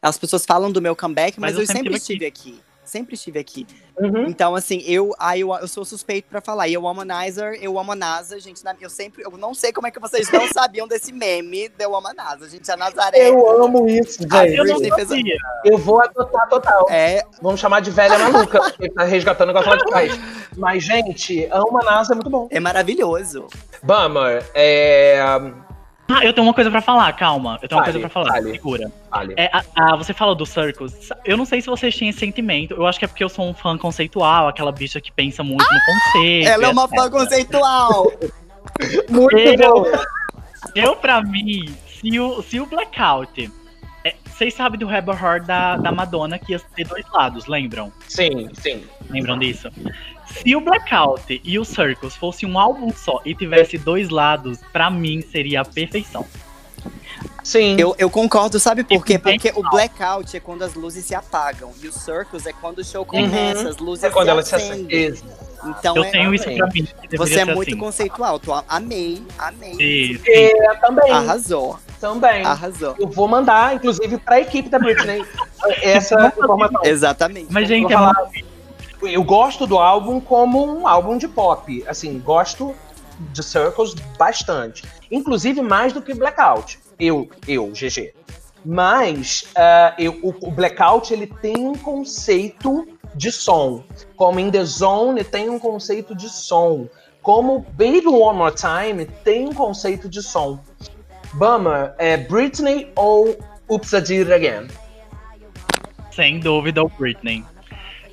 As 0.03 0.19
pessoas 0.19 0.45
falam 0.45 0.71
do 0.71 0.83
meu 0.83 0.95
comeback, 0.95 1.39
mas, 1.41 1.53
Mas 1.53 1.55
eu 1.55 1.63
eu 1.63 1.67
sempre 1.67 1.79
sempre 1.79 1.97
estive 1.97 2.27
aqui. 2.27 2.61
Sempre 2.85 3.15
estive 3.15 3.39
aqui. 3.39 3.67
Uhum. 3.99 4.27
Então, 4.27 4.55
assim, 4.55 4.83
eu, 4.87 5.15
ah, 5.19 5.39
eu, 5.39 5.55
eu 5.55 5.67
sou 5.69 5.85
suspeito 5.85 6.29
pra 6.29 6.41
falar. 6.41 6.69
E 6.69 6.75
eu 6.75 6.87
amo 6.87 7.01
a 7.01 7.05
Nizer, 7.05 7.59
eu 7.63 7.79
amo 7.79 7.93
a 7.93 7.97
NASA, 7.97 8.39
gente. 8.39 8.63
Eu 8.81 8.91
sempre. 8.91 9.23
Eu 9.25 9.31
não 9.39 9.55
sei 9.55 9.73
como 9.73 9.87
é 9.87 9.91
que 9.91 9.99
vocês 10.01 10.31
não 10.31 10.47
sabiam 10.53 10.87
desse 10.87 11.13
meme 11.13 11.69
de 11.69 11.85
eu 11.85 11.97
amo 11.97 12.09
a 12.09 12.13
NASA. 12.15 12.49
Gente, 12.49 12.71
a 12.71 12.77
Nazaré. 12.77 13.31
Eu 13.31 13.63
amo 13.63 13.89
isso, 13.89 14.23
Ah, 14.31 14.45
gente. 14.47 14.57
Eu 14.59 14.65
não 14.65 14.75
Britney 14.79 14.95
fez 14.97 15.11
a- 15.13 15.17
sabia. 15.17 15.37
Eu 15.65 15.79
vou 15.79 16.03
adotar 16.03 16.49
total. 16.49 16.87
É, 16.91 17.23
Vamos 17.41 17.61
chamar 17.61 17.81
de 17.81 17.91
velha 17.91 18.19
maluca, 18.19 18.61
porque 18.61 18.91
tá 18.91 19.05
resgatando 19.05 19.51
igual 19.51 19.65
lá 19.65 19.77
de 19.77 19.85
trás. 19.87 20.13
Mas, 20.57 20.83
gente, 20.85 21.47
Ama 21.51 21.81
NASA 21.85 22.13
é 22.13 22.17
muito 22.17 22.31
bom. 22.31 22.49
é 22.51 22.61
maravilhoso. 22.61 23.47
Bummer, 23.83 24.45
é. 24.55 25.19
Ah, 26.09 26.25
eu 26.25 26.33
tenho 26.35 26.47
uma 26.47 26.53
coisa 26.53 26.71
pra 26.71 26.81
falar, 26.83 27.11
calma. 27.15 27.59
Eu 27.63 27.69
tenho 27.69 27.79
uma 27.79 27.85
Fale, 27.87 27.99
coisa 28.01 28.09
pra 28.09 28.23
falar. 28.23 28.33
fale. 28.35 28.51
Segura. 28.53 28.93
Vale. 29.11 29.35
É, 29.39 29.51
a, 29.53 29.65
a- 29.75 29.97
você 29.97 30.13
falou 30.13 30.35
do 30.35 30.45
Circus. 30.45 30.93
Eu 31.25 31.37
não 31.37 31.45
sei 31.47 31.61
se 31.63 31.67
vocês 31.67 31.95
tinham 31.97 32.11
esse 32.11 32.19
sentimento. 32.19 32.75
Eu 32.75 32.87
acho 32.87 32.99
que 32.99 33.05
é 33.07 33.09
porque 33.09 33.25
eu 33.25 33.29
sou 33.29 33.49
um 33.49 33.55
fã 33.55 33.79
conceitual, 33.79 34.47
aquela 34.49 34.71
bicha 34.71 35.01
que 35.01 35.11
pensa 35.11 35.43
muito 35.43 35.65
no 35.65 35.81
conceito. 35.87 36.49
Ela 36.49 36.65
é 36.67 36.69
uma 36.69 36.87
fã 36.89 37.11
conceitual. 37.11 38.13
Muito 39.11 39.37
Eu- 39.39 39.83
bom. 39.83 39.85
Eu, 40.75 40.97
pra 40.97 41.23
mim, 41.23 41.75
se 41.87 42.19
o, 42.19 42.43
se 42.43 42.59
o 42.59 42.67
Blackout. 42.67 43.51
é, 44.05 44.15
Vocês 44.25 44.55
sabem 44.55 44.79
do 44.79 44.87
Rebel 44.87 45.15
Heart 45.15 45.45
da, 45.45 45.77
da 45.77 45.93
Madonna 45.93 46.39
que 46.39 46.53
ia 46.53 46.59
ter 46.75 46.87
dois 46.87 47.05
lados, 47.13 47.47
lembram? 47.47 47.93
Sim, 48.09 48.49
sim. 48.55 48.83
Lembram 49.11 49.39
disso? 49.39 49.69
Se 50.27 50.55
o 50.57 50.61
Blackout 50.61 51.41
e 51.45 51.59
o 51.59 51.65
Circus 51.65 52.15
fosse 52.17 52.45
um 52.47 52.59
álbum 52.59 52.93
só 52.93 53.21
e 53.25 53.35
tivesse 53.35 53.77
dois 53.79 54.09
lados, 54.09 54.59
pra 54.73 54.91
mim 54.91 55.23
seria 55.23 55.61
a 55.61 55.65
perfeição. 55.65 56.27
Sim. 57.43 57.77
Eu, 57.79 57.95
eu 57.99 58.09
concordo, 58.09 58.59
sabe 58.59 58.83
por 58.85 59.05
quê? 59.05 59.19
Porque 59.19 59.53
o 59.55 59.63
blackout 59.71 60.35
é 60.35 60.41
quando 60.41 60.63
as 60.63 60.75
luzes 60.75 61.05
se 61.05 61.15
apagam. 61.15 61.73
E 61.83 61.87
o 61.89 61.93
circus 61.93 62.47
é 62.47 62.53
quando 62.55 62.79
o 62.79 62.85
show 62.85 63.05
começa, 63.05 63.69
as 63.69 63.77
luzes 63.77 64.05
é 64.05 64.11
quando 64.11 64.25
se 64.27 64.31
ela 64.31 64.43
se 64.43 64.55
acendem. 64.55 65.09
acende. 65.09 65.25
Então 65.67 65.97
eu 65.97 66.05
é, 66.05 66.11
tenho 66.11 66.35
isso 66.35 66.45
pra 66.45 66.67
mim. 66.69 66.87
você 67.17 67.41
é 67.41 67.45
muito 67.45 67.69
assim. 67.71 67.79
conceitual. 67.79 68.39
Tu 68.39 68.51
a- 68.53 68.65
amei, 68.69 69.23
amei. 69.39 69.75
Sim, 69.75 70.19
sim. 70.25 70.31
É, 70.31 70.75
também. 70.77 71.11
Arrasou, 71.11 71.79
Também. 72.01 72.45
arrasou. 72.45 72.95
Eu 72.99 73.09
vou 73.09 73.29
mandar, 73.29 73.75
inclusive, 73.75 74.17
pra 74.19 74.41
equipe 74.41 74.69
da 74.71 74.79
Britney 74.79 75.23
essa 75.83 76.33
informação. 76.37 76.81
Exatamente. 76.85 77.47
Mas, 77.51 77.69
gente, 77.69 77.93
é 77.93 77.97
falar- 77.97 78.15
Eu 79.07 79.23
gosto 79.23 79.67
do 79.67 79.79
álbum 79.79 80.21
como 80.21 80.65
um 80.65 80.87
álbum 80.87 81.17
de 81.19 81.29
pop. 81.29 81.85
Assim, 81.87 82.19
gosto 82.19 82.75
de 83.33 83.43
Circles 83.43 83.95
bastante. 84.19 84.85
Inclusive 85.11 85.61
mais 85.63 85.93
do 85.93 86.03
que 86.03 86.15
Blackout. 86.15 86.79
Eu, 86.99 87.29
eu, 87.47 87.71
GG. 87.73 88.15
Mas 88.65 89.45
ah, 89.57 89.95
eu- 89.99 90.19
o, 90.23 90.35
o 90.49 90.51
Blackout 90.51 91.13
ele 91.13 91.27
tem 91.27 91.67
um 91.67 91.75
conceito 91.75 92.87
de 93.15 93.31
som. 93.31 93.85
Como 94.17 94.41
In 94.41 94.51
The 94.51 94.65
Zone 94.65 95.23
tem 95.23 95.49
um 95.49 95.59
conceito 95.59 96.15
de 96.15 96.29
som. 96.29 96.89
Como 97.23 97.61
Baby 97.73 98.07
One 98.07 98.39
More 98.39 98.55
Time 98.55 99.07
tem 99.25 99.49
um 99.49 99.55
conceito 99.55 100.09
de 100.09 100.23
som. 100.23 100.59
Bummer, 101.35 101.95
é 101.99 102.17
Britney 102.17 102.93
ou 102.95 103.37
Oops, 103.69 103.93
I 103.93 104.01
Did 104.01 104.31
It 104.31 104.33
Again? 104.33 104.69
Sem 106.13 106.39
dúvida, 106.39 106.83
o 106.83 106.89
Britney. 106.89 107.45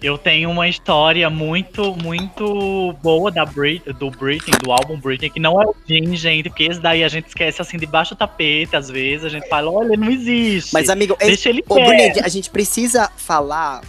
Eu 0.01 0.17
tenho 0.17 0.49
uma 0.49 0.67
história 0.67 1.29
muito, 1.29 1.95
muito 1.95 2.91
boa 3.03 3.29
da 3.29 3.45
Brit 3.45 3.93
do 3.93 4.09
Britney, 4.09 4.57
do 4.63 4.71
álbum 4.71 4.97
Britney, 4.99 5.29
que 5.29 5.39
não 5.39 5.61
é 5.61 5.65
o 5.65 5.75
Jean, 5.87 6.15
gente, 6.15 6.49
porque 6.49 6.63
esse 6.63 6.79
daí 6.79 7.03
a 7.03 7.07
gente 7.07 7.27
esquece 7.27 7.61
assim 7.61 7.77
debaixo 7.77 8.15
do 8.15 8.17
tapete, 8.17 8.75
às 8.75 8.89
vezes, 8.89 9.25
a 9.25 9.29
gente 9.29 9.47
fala, 9.47 9.69
olha, 9.69 9.95
não 9.95 10.09
existe. 10.09 10.73
Mas, 10.73 10.89
amigo, 10.89 11.15
esse, 11.19 11.27
Deixa 11.27 11.49
ele 11.49 11.63
Ô, 11.69 11.75
a 12.23 12.27
gente 12.29 12.49
precisa 12.49 13.11
falar 13.15 13.81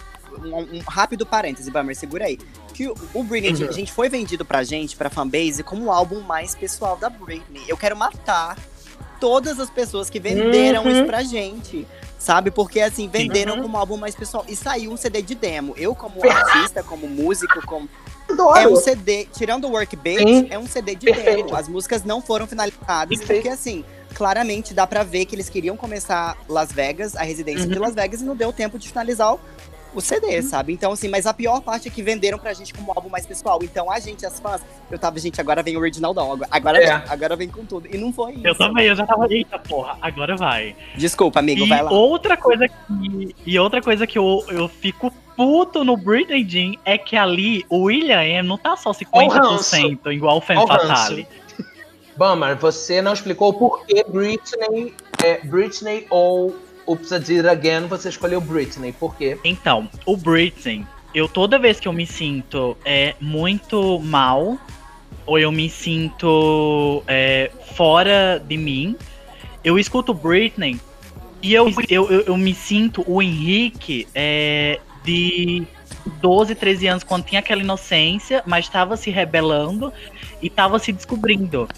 um, 0.44 0.76
um 0.76 0.80
rápido 0.86 1.24
parêntese, 1.24 1.70
Bummer, 1.70 1.96
segura 1.96 2.26
aí. 2.26 2.38
Que 2.74 2.88
o, 2.88 2.94
o 3.14 3.22
Britney, 3.24 3.64
Uhum. 3.64 3.70
a 3.70 3.72
gente 3.72 3.90
foi 3.90 4.08
vendido 4.10 4.44
pra 4.44 4.62
gente, 4.62 4.94
pra 4.96 5.08
fanbase, 5.08 5.62
como 5.62 5.86
o 5.86 5.90
álbum 5.90 6.20
mais 6.20 6.54
pessoal 6.54 6.96
da 6.96 7.08
Britney. 7.08 7.62
Eu 7.68 7.76
quero 7.76 7.96
matar 7.96 8.58
todas 9.18 9.58
as 9.58 9.70
pessoas 9.70 10.10
que 10.10 10.20
venderam 10.20 10.84
Uhum. 10.84 10.90
isso 10.90 11.04
pra 11.06 11.22
gente. 11.22 11.86
Sabe? 12.22 12.52
Porque, 12.52 12.78
assim, 12.80 13.08
venderam 13.08 13.56
Uhum. 13.56 13.62
como 13.62 13.76
álbum 13.76 13.96
mais 13.96 14.14
pessoal. 14.14 14.44
E 14.46 14.54
saiu 14.54 14.92
um 14.92 14.96
CD 14.96 15.20
de 15.22 15.34
demo. 15.34 15.74
Eu, 15.76 15.92
como 15.92 16.14
artista, 16.24 16.80
como 16.80 17.08
músico, 17.08 17.60
como. 17.66 17.88
Adoro. 18.30 18.60
É 18.60 18.68
um 18.68 18.76
CD, 18.76 19.26
tirando 19.32 19.64
o 19.66 19.72
workbench, 19.72 20.46
é 20.48 20.56
um 20.56 20.66
CD 20.68 20.94
de 20.94 21.06
Perfeito. 21.06 21.46
demo. 21.46 21.56
As 21.56 21.66
músicas 21.68 22.04
não 22.04 22.22
foram 22.22 22.46
finalizadas, 22.46 23.18
Perfeito. 23.18 23.26
porque 23.42 23.48
assim, 23.48 23.84
claramente 24.14 24.72
dá 24.72 24.86
pra 24.86 25.02
ver 25.02 25.24
que 25.24 25.34
eles 25.34 25.48
queriam 25.50 25.76
começar 25.76 26.36
Las 26.48 26.70
Vegas, 26.70 27.16
a 27.16 27.22
residência 27.24 27.66
de 27.66 27.74
Uhum. 27.74 27.80
Las 27.82 27.94
Vegas, 27.94 28.20
e 28.20 28.24
não 28.24 28.36
deu 28.36 28.52
tempo 28.52 28.78
de 28.78 28.88
finalizar 28.88 29.34
o, 29.34 29.40
o 29.94 30.00
CD, 30.00 30.40
sabe? 30.42 30.72
Então, 30.72 30.92
assim, 30.92 31.08
mas 31.08 31.26
a 31.26 31.34
pior 31.34 31.60
parte 31.60 31.88
é 31.88 31.90
que 31.90 32.02
venderam 32.02 32.38
pra 32.38 32.52
gente 32.52 32.72
como 32.72 32.92
álbum 32.94 33.08
mais 33.08 33.26
pessoal. 33.26 33.58
Então, 33.62 33.90
a 33.90 33.98
gente, 34.00 34.24
as 34.24 34.40
fãs, 34.40 34.60
eu 34.90 34.98
tava, 34.98 35.18
gente, 35.18 35.40
agora 35.40 35.62
vem 35.62 35.76
o 35.76 35.80
original 35.80 36.14
não, 36.14 36.32
agora, 36.32 36.48
agora, 36.50 36.82
É. 36.82 36.86
vem, 36.98 37.10
agora 37.10 37.36
vem 37.36 37.48
com 37.48 37.64
tudo. 37.64 37.88
E 37.92 37.98
não 37.98 38.12
foi 38.12 38.32
isso. 38.32 38.46
Eu 38.46 38.54
também, 38.54 38.86
eu 38.86 38.96
já 38.96 39.06
tava, 39.06 39.26
eita 39.32 39.58
porra, 39.58 39.96
agora 40.00 40.36
vai. 40.36 40.74
Desculpa, 40.96 41.40
amigo, 41.40 41.64
e 41.64 41.68
vai 41.68 41.82
lá. 41.82 41.90
outra 41.90 42.36
coisa 42.36 42.66
que 42.68 43.34
e 43.46 43.58
outra 43.58 43.82
coisa 43.82 44.06
que 44.06 44.18
eu, 44.18 44.44
eu 44.48 44.68
fico 44.68 45.12
puto 45.36 45.84
no 45.84 45.96
Britney 45.96 46.46
Jean 46.48 46.72
é 46.84 46.96
que 46.98 47.16
ali 47.16 47.64
o 47.68 47.84
William 47.84 48.22
M 48.22 48.46
não 48.48 48.58
tá 48.58 48.76
só 48.76 48.92
50% 48.92 50.12
igual 50.12 50.38
o 50.38 50.40
Fan 50.40 50.58
Ó 50.58 50.64
o 50.64 50.66
ranço. 50.66 50.86
Fatale. 50.88 51.26
Bummer, 52.16 52.56
você 52.56 53.00
não 53.00 53.12
explicou 53.14 53.54
por 53.54 53.86
que 53.86 54.04
Britney, 54.04 54.94
é, 55.24 55.38
Britney 55.44 56.06
ou 56.10 56.54
Oops, 56.86 57.10
I 57.12 57.18
Did 57.18 57.46
It 57.46 57.48
Again, 57.48 57.86
você 57.86 58.08
escolheu 58.08 58.40
Britney. 58.40 58.92
Por 58.92 59.14
quê? 59.16 59.38
Então, 59.44 59.88
o 60.04 60.16
Britney, 60.16 60.84
eu 61.14 61.28
toda 61.28 61.58
vez 61.58 61.78
que 61.78 61.88
eu 61.88 61.92
me 61.92 62.06
sinto 62.06 62.76
é, 62.84 63.14
muito 63.20 64.00
mal, 64.00 64.58
ou 65.26 65.38
eu 65.38 65.52
me 65.52 65.70
sinto 65.70 67.02
é, 67.06 67.50
fora 67.74 68.42
de 68.44 68.56
mim, 68.56 68.96
eu 69.62 69.78
escuto 69.78 70.12
Britney 70.12 70.80
e 71.42 71.54
eu, 71.54 71.68
eu, 71.88 72.10
eu, 72.10 72.20
eu 72.22 72.36
me 72.36 72.54
sinto 72.54 73.04
o 73.06 73.22
Henrique 73.22 74.06
é, 74.14 74.80
de 75.04 75.66
12, 76.20 76.54
13 76.54 76.86
anos, 76.86 77.04
quando 77.04 77.24
tinha 77.24 77.40
aquela 77.40 77.62
inocência, 77.62 78.42
mas 78.46 78.64
estava 78.64 78.96
se 78.96 79.10
rebelando 79.10 79.92
e 80.40 80.46
estava 80.46 80.78
se 80.78 80.92
descobrindo. 80.92 81.68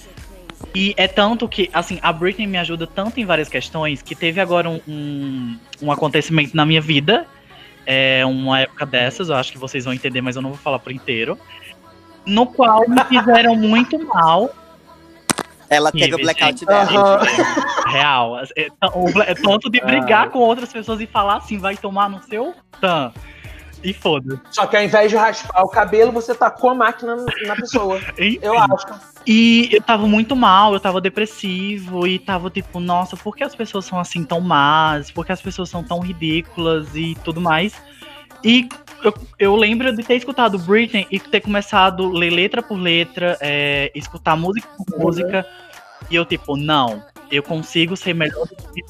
E 0.74 0.92
é 0.96 1.06
tanto 1.06 1.48
que, 1.48 1.70
assim, 1.72 1.98
a 2.02 2.12
Britney 2.12 2.46
me 2.48 2.58
ajuda 2.58 2.86
tanto 2.86 3.20
em 3.20 3.24
várias 3.24 3.48
questões 3.48 4.02
que 4.02 4.14
teve 4.14 4.40
agora 4.40 4.68
um, 4.68 4.80
um, 4.88 5.58
um 5.82 5.92
acontecimento 5.92 6.56
na 6.56 6.66
minha 6.66 6.80
vida. 6.80 7.26
É 7.86 8.24
uma 8.26 8.60
época 8.60 8.84
dessas, 8.84 9.28
eu 9.28 9.36
acho 9.36 9.52
que 9.52 9.58
vocês 9.58 9.84
vão 9.84 9.94
entender, 9.94 10.20
mas 10.20 10.34
eu 10.36 10.42
não 10.42 10.50
vou 10.50 10.58
falar 10.58 10.78
por 10.80 10.90
inteiro. 10.90 11.38
No 12.26 12.46
qual 12.46 12.88
me 12.88 13.04
fizeram 13.04 13.54
muito 13.54 14.04
mal. 14.06 14.50
Ela 15.70 15.92
teve 15.92 16.14
o 16.14 16.18
blackout 16.18 16.58
gente. 16.58 16.66
dela. 16.66 16.82
Aham. 16.82 17.20
Real. 17.86 18.40
É, 18.56 18.68
bla- 19.12 19.24
é 19.26 19.34
tanto 19.34 19.70
de 19.70 19.80
brigar 19.84 20.30
com 20.30 20.38
outras 20.38 20.72
pessoas 20.72 21.00
e 21.00 21.06
falar 21.06 21.36
assim, 21.36 21.58
vai 21.58 21.76
tomar 21.76 22.08
no 22.08 22.22
seu 22.24 22.54
tan. 22.80 23.12
E 23.84 23.92
foda. 23.92 24.40
Só 24.50 24.66
que 24.66 24.76
ao 24.76 24.82
invés 24.82 25.10
de 25.10 25.16
raspar 25.16 25.62
o 25.62 25.68
cabelo, 25.68 26.10
você 26.10 26.34
tacou 26.34 26.70
a 26.70 26.74
máquina 26.74 27.16
na 27.46 27.54
pessoa. 27.54 28.00
Eu 28.18 28.58
acho. 28.58 29.14
E 29.26 29.70
eu 29.72 29.80
tava 29.80 30.06
muito 30.06 30.36
mal, 30.36 30.74
eu 30.74 30.80
tava 30.80 31.00
depressivo 31.00 32.06
e 32.06 32.18
tava 32.18 32.50
tipo, 32.50 32.78
nossa, 32.78 33.16
por 33.16 33.34
que 33.34 33.42
as 33.42 33.54
pessoas 33.54 33.86
são 33.86 33.98
assim 33.98 34.22
tão 34.22 34.38
más? 34.38 35.10
Por 35.10 35.24
que 35.24 35.32
as 35.32 35.40
pessoas 35.40 35.70
são 35.70 35.82
tão 35.82 36.00
ridículas 36.00 36.94
e 36.94 37.14
tudo 37.24 37.40
mais? 37.40 37.74
E 38.44 38.68
eu, 39.02 39.14
eu 39.38 39.56
lembro 39.56 39.96
de 39.96 40.02
ter 40.02 40.16
escutado 40.16 40.58
Britney 40.58 41.06
e 41.10 41.18
ter 41.18 41.40
começado 41.40 42.04
a 42.04 42.18
ler 42.18 42.30
letra 42.30 42.62
por 42.62 42.78
letra, 42.78 43.38
é, 43.40 43.90
escutar 43.94 44.36
música 44.36 44.68
por 44.76 44.98
música. 44.98 45.46
E 46.10 46.16
eu, 46.16 46.26
tipo, 46.26 46.54
não, 46.54 47.02
eu 47.30 47.42
consigo 47.42 47.96
ser 47.96 48.14
melhor 48.14 48.46
do 48.46 48.56
que 48.56 48.82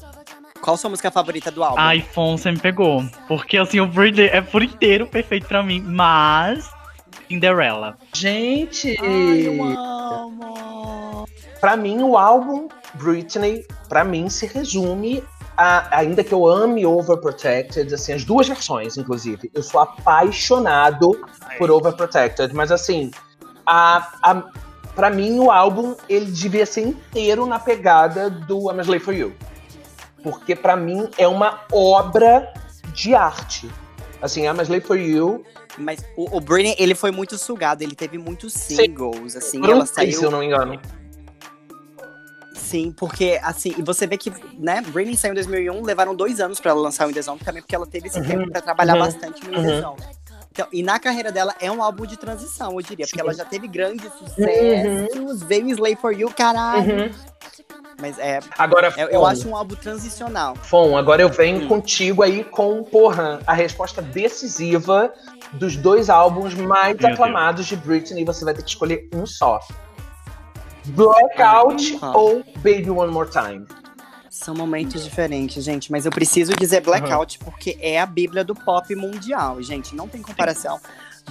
Qual 0.65 0.75
sua 0.77 0.89
música 0.89 1.11
favorita 1.11 1.51
do 1.51 1.63
álbum? 1.63 1.79
a 1.79 1.95
iPhone 1.95 2.39
você 2.39 2.51
me 2.51 2.57
pegou. 2.57 3.05
Porque 3.27 3.55
assim, 3.55 3.79
o 3.79 3.85
Britney 3.85 4.29
é 4.33 4.41
por 4.41 4.63
inteiro 4.63 5.05
perfeito 5.05 5.47
pra 5.47 5.61
mim, 5.61 5.79
mas 5.79 6.67
Cinderella. 7.27 7.99
Gente, 8.15 8.97
Ai, 8.99 9.45
eu 9.45 9.63
amo. 9.63 11.27
pra 11.61 11.77
mim 11.77 12.01
o 12.01 12.17
álbum 12.17 12.67
Britney, 12.95 13.63
pra 13.87 14.03
mim 14.03 14.27
se 14.27 14.47
resume 14.47 15.23
a, 15.55 15.99
ainda 15.99 16.23
que 16.23 16.33
eu 16.33 16.47
ame 16.47 16.83
Overprotected, 16.83 17.93
assim, 17.93 18.13
as 18.13 18.23
duas 18.23 18.47
versões, 18.47 18.97
inclusive. 18.97 19.51
Eu 19.53 19.61
sou 19.61 19.81
apaixonado 19.81 21.11
por 21.59 21.69
Overprotected, 21.69 22.55
mas 22.55 22.71
assim, 22.71 23.11
a, 23.67 24.11
a, 24.23 24.43
pra 24.95 25.11
mim 25.11 25.37
o 25.37 25.51
álbum 25.51 25.95
ele 26.09 26.31
devia 26.31 26.65
ser 26.65 26.81
inteiro 26.81 27.45
na 27.45 27.59
pegada 27.59 28.31
do 28.31 28.71
I'm 28.71 28.79
a 28.79 28.81
Slave 28.81 29.03
for 29.03 29.13
You. 29.13 29.31
Porque 30.25 30.55
pra 30.55 30.75
mim 30.75 31.07
é 31.19 31.27
uma 31.27 31.61
obra 31.71 32.51
de 32.95 33.13
arte. 33.13 33.69
Assim, 34.19 34.47
I'm 34.47 34.59
a 34.59 34.63
Slave 34.63 34.81
for 34.83 34.97
You, 34.97 35.45
Mas 35.77 36.03
o, 36.17 36.37
o 36.37 36.41
Britney, 36.41 36.75
ele 36.79 36.95
foi 36.95 37.11
muito 37.11 37.37
sugado, 37.37 37.83
ele 37.83 37.93
teve 37.93 38.17
muitos 38.17 38.51
singles, 38.53 39.35
assim, 39.35 39.59
foram 39.59 39.73
ela 39.73 39.85
saiu... 39.85 40.17
se 40.17 40.23
eu 40.23 40.31
não 40.31 40.39
me 40.39 40.47
engano. 40.47 40.81
Sim, 42.55 42.91
porque, 42.97 43.39
assim, 43.43 43.75
e 43.77 43.83
você 43.83 44.07
vê 44.07 44.17
que, 44.17 44.33
né, 44.57 44.81
Britney 44.81 45.15
saiu 45.15 45.33
em 45.33 45.35
2001, 45.35 45.83
levaram 45.83 46.15
dois 46.15 46.39
anos 46.39 46.59
pra 46.59 46.71
ela 46.71 46.81
lançar 46.81 47.05
o 47.05 47.11
In 47.11 47.13
The 47.13 47.21
Zone, 47.21 47.39
também 47.39 47.61
porque 47.61 47.75
ela 47.75 47.85
teve 47.85 48.07
esse 48.07 48.19
Uhum, 48.19 48.25
tempo 48.25 48.49
pra 48.49 48.61
trabalhar 48.61 48.93
uhum, 48.93 49.01
bastante 49.01 49.45
no 49.45 49.59
In 49.59 49.61
The 49.61 49.73
uhum. 49.75 49.81
Zone. 49.81 50.01
Então, 50.51 50.67
e 50.71 50.81
na 50.81 50.97
carreira 50.97 51.31
dela 51.31 51.53
é 51.59 51.69
um 51.69 51.83
álbum 51.83 52.07
de 52.07 52.17
transição, 52.17 52.71
eu 52.71 52.81
diria, 52.81 53.05
porque 53.05 53.19
Sim. 53.19 53.27
ela 53.27 53.33
já 53.33 53.45
teve 53.45 53.67
grandes 53.67 54.11
sucessos, 54.13 55.43
veio 55.43 55.69
Slay 55.69 55.95
For 55.95 56.17
You, 56.17 56.31
caralho. 56.31 57.13
Uhum. 57.73 57.81
Mas 58.01 58.19
é, 58.19 58.39
Agora, 58.57 58.93
eu, 58.97 59.07
eu 59.07 59.21
Fon, 59.21 59.27
acho 59.27 59.49
um 59.49 59.55
álbum 59.55 59.75
transicional. 59.75 60.55
Fon, 60.55 60.97
agora 60.97 61.21
eu 61.21 61.29
venho 61.29 61.63
Hum. 61.63 61.67
contigo 61.67 62.23
aí 62.23 62.43
com, 62.43 62.83
porra, 62.83 63.39
a 63.47 63.53
resposta 63.53 64.01
decisiva 64.01 65.13
dos 65.53 65.75
dois 65.77 66.09
álbuns 66.09 66.53
mais 66.53 66.97
Meu 66.97 67.13
aclamados 67.13 67.65
de 67.65 67.75
Britney. 67.75 68.25
Você 68.25 68.43
vai 68.43 68.53
ter 68.53 68.63
que 68.63 68.69
escolher 68.69 69.07
um 69.13 69.25
só. 69.25 69.59
Blackout 70.85 71.97
Ah. 72.01 72.11
ou 72.15 72.43
Baby 72.57 72.89
One 72.89 73.11
More 73.11 73.29
Time? 73.29 73.65
São 74.29 74.53
momentos 74.53 75.03
diferentes, 75.03 75.63
gente, 75.63 75.89
mas 75.89 76.05
eu 76.05 76.11
preciso 76.11 76.53
dizer 76.53 76.81
Blackout 76.81 77.39
porque 77.39 77.77
é 77.79 77.99
a 77.99 78.05
bíblia 78.05 78.43
do 78.43 78.53
pop 78.53 78.93
mundial, 78.93 79.61
gente, 79.61 79.95
não 79.95 80.09
tem 80.09 80.21
comparação. 80.21 80.77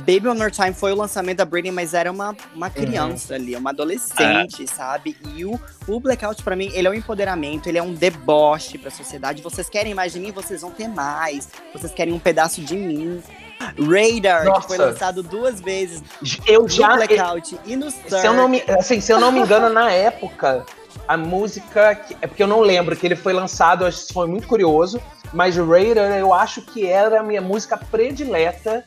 Baby 0.01 0.29
One 0.29 0.39
More 0.39 0.51
Time 0.51 0.73
foi 0.73 0.93
o 0.93 0.97
lançamento 0.97 1.39
da 1.39 1.45
Britney, 1.45 1.71
mas 1.71 1.95
era 1.95 2.11
uma, 2.11 2.37
uma 2.55 2.69
criança 2.69 3.35
ali, 3.35 3.55
uma 3.55 3.71
adolescente, 3.71 4.67
sabe? 4.67 5.17
E 5.35 5.45
o, 5.45 5.59
o 5.87 6.01
Blackout, 6.01 6.43
pra 6.43 6.57
mim, 6.57 6.71
ele 6.75 6.89
é 6.89 6.91
um 6.91 6.95
empoderamento, 6.95 7.69
ele 7.69 7.79
é 7.79 7.83
um 7.83 7.95
deboche 7.95 8.77
pra 8.77 8.91
sociedade. 8.91 9.41
Vocês 9.41 9.69
querem 9.69 9.95
mais 9.95 10.13
de 10.13 10.21
mim, 10.21 10.33
vocês 10.33 10.63
vão 10.63 10.73
ter 10.73 10.89
mais. 10.89 11.49
Vocês 11.73 11.93
querem 11.93 12.13
um 12.13 12.19
pedaço 12.19 12.61
de 12.61 12.77
mim. 12.77 13.23
Radar, 13.59 14.45
Nossa. 14.45 14.61
que 14.63 14.67
foi 14.67 14.79
lançado 14.79 15.23
duas 15.23 15.61
vezes 15.61 16.03
Eu 16.47 16.63
no 16.63 16.69
já. 16.69 16.97
Blackout 16.97 17.59
e 17.65 17.77
no 17.77 17.91
Sir. 17.91 18.21
Se 18.21 18.27
eu, 18.27 18.35
não 18.35 18.49
me, 18.49 18.63
assim, 18.69 19.01
se 19.01 19.13
eu 19.13 19.21
não 19.21 19.31
me 19.31 19.41
engano, 19.41 19.69
na 19.71 19.91
época, 19.91 20.67
a 21.07 21.17
música. 21.17 22.01
É 22.21 22.27
porque 22.27 22.43
eu 22.43 22.49
não 22.49 22.61
lembro 22.61 22.97
que 22.97 23.07
ele 23.07 23.17
foi 23.17 23.33
lançado, 23.33 23.85
eu 23.85 23.89
acho 23.89 24.09
que 24.09 24.13
foi 24.13 24.27
muito 24.27 24.47
curioso. 24.47 25.01
Mas 25.33 25.57
Raider, 25.57 26.13
eu 26.17 26.33
acho 26.33 26.63
que 26.63 26.87
era 26.87 27.21
a 27.21 27.23
minha 27.23 27.41
música 27.41 27.77
predileta 27.77 28.85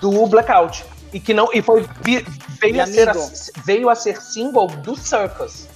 do 0.00 0.26
Blackout. 0.26 0.84
E 1.12 1.20
que 1.20 1.32
não. 1.32 1.48
E 1.52 1.62
foi. 1.62 1.86
vi- 2.02 2.24
Veio, 2.60 2.80
a 2.82 2.86
ser, 2.86 3.12
veio 3.64 3.88
a 3.90 3.94
ser 3.94 4.20
single 4.22 4.68
do 4.68 4.96
Circus. 4.96 5.66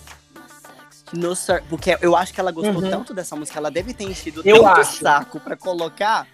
No 1.12 1.34
Sir, 1.34 1.62
porque 1.68 1.96
eu 2.00 2.14
acho 2.16 2.32
que 2.34 2.40
ela 2.40 2.50
gostou 2.52 2.82
Uhum. 2.82 2.90
tanto 2.90 3.14
dessa 3.14 3.34
música, 3.36 3.58
ela 3.58 3.70
deve 3.70 3.92
ter 3.94 4.04
enchido 4.04 4.42
Eu 4.44 4.62
tanto 4.62 4.80
acho. 4.80 5.00
saco 5.02 5.40
pra 5.40 5.56
colocar. 5.56 6.26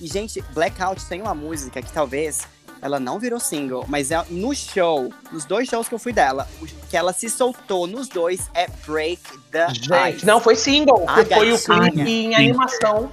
E, 0.00 0.06
gente, 0.06 0.42
Blackout 0.52 1.04
tem 1.06 1.22
uma 1.22 1.34
música 1.34 1.80
que 1.80 1.92
talvez 1.92 2.40
ela 2.82 2.98
não 3.00 3.18
virou 3.18 3.38
single, 3.40 3.84
mas 3.88 4.10
é 4.10 4.22
no 4.28 4.54
show, 4.54 5.12
nos 5.32 5.44
dois 5.44 5.68
shows 5.68 5.88
que 5.88 5.94
eu 5.94 5.98
fui 5.98 6.12
dela, 6.12 6.46
o 6.60 6.66
que 6.66 6.96
ela 6.96 7.12
se 7.12 7.30
soltou 7.30 7.86
nos 7.86 8.08
dois 8.08 8.50
é 8.54 8.66
Break 8.86 9.22
the 9.50 9.68
Gente, 9.72 10.16
Ice. 10.18 10.26
não 10.26 10.40
foi 10.40 10.54
single. 10.56 11.04
A 11.08 11.14
foi 11.14 11.24
o 11.52 11.58
gatinha. 11.58 11.90
clipe 11.92 12.10
em 12.10 12.34
animação. 12.34 13.10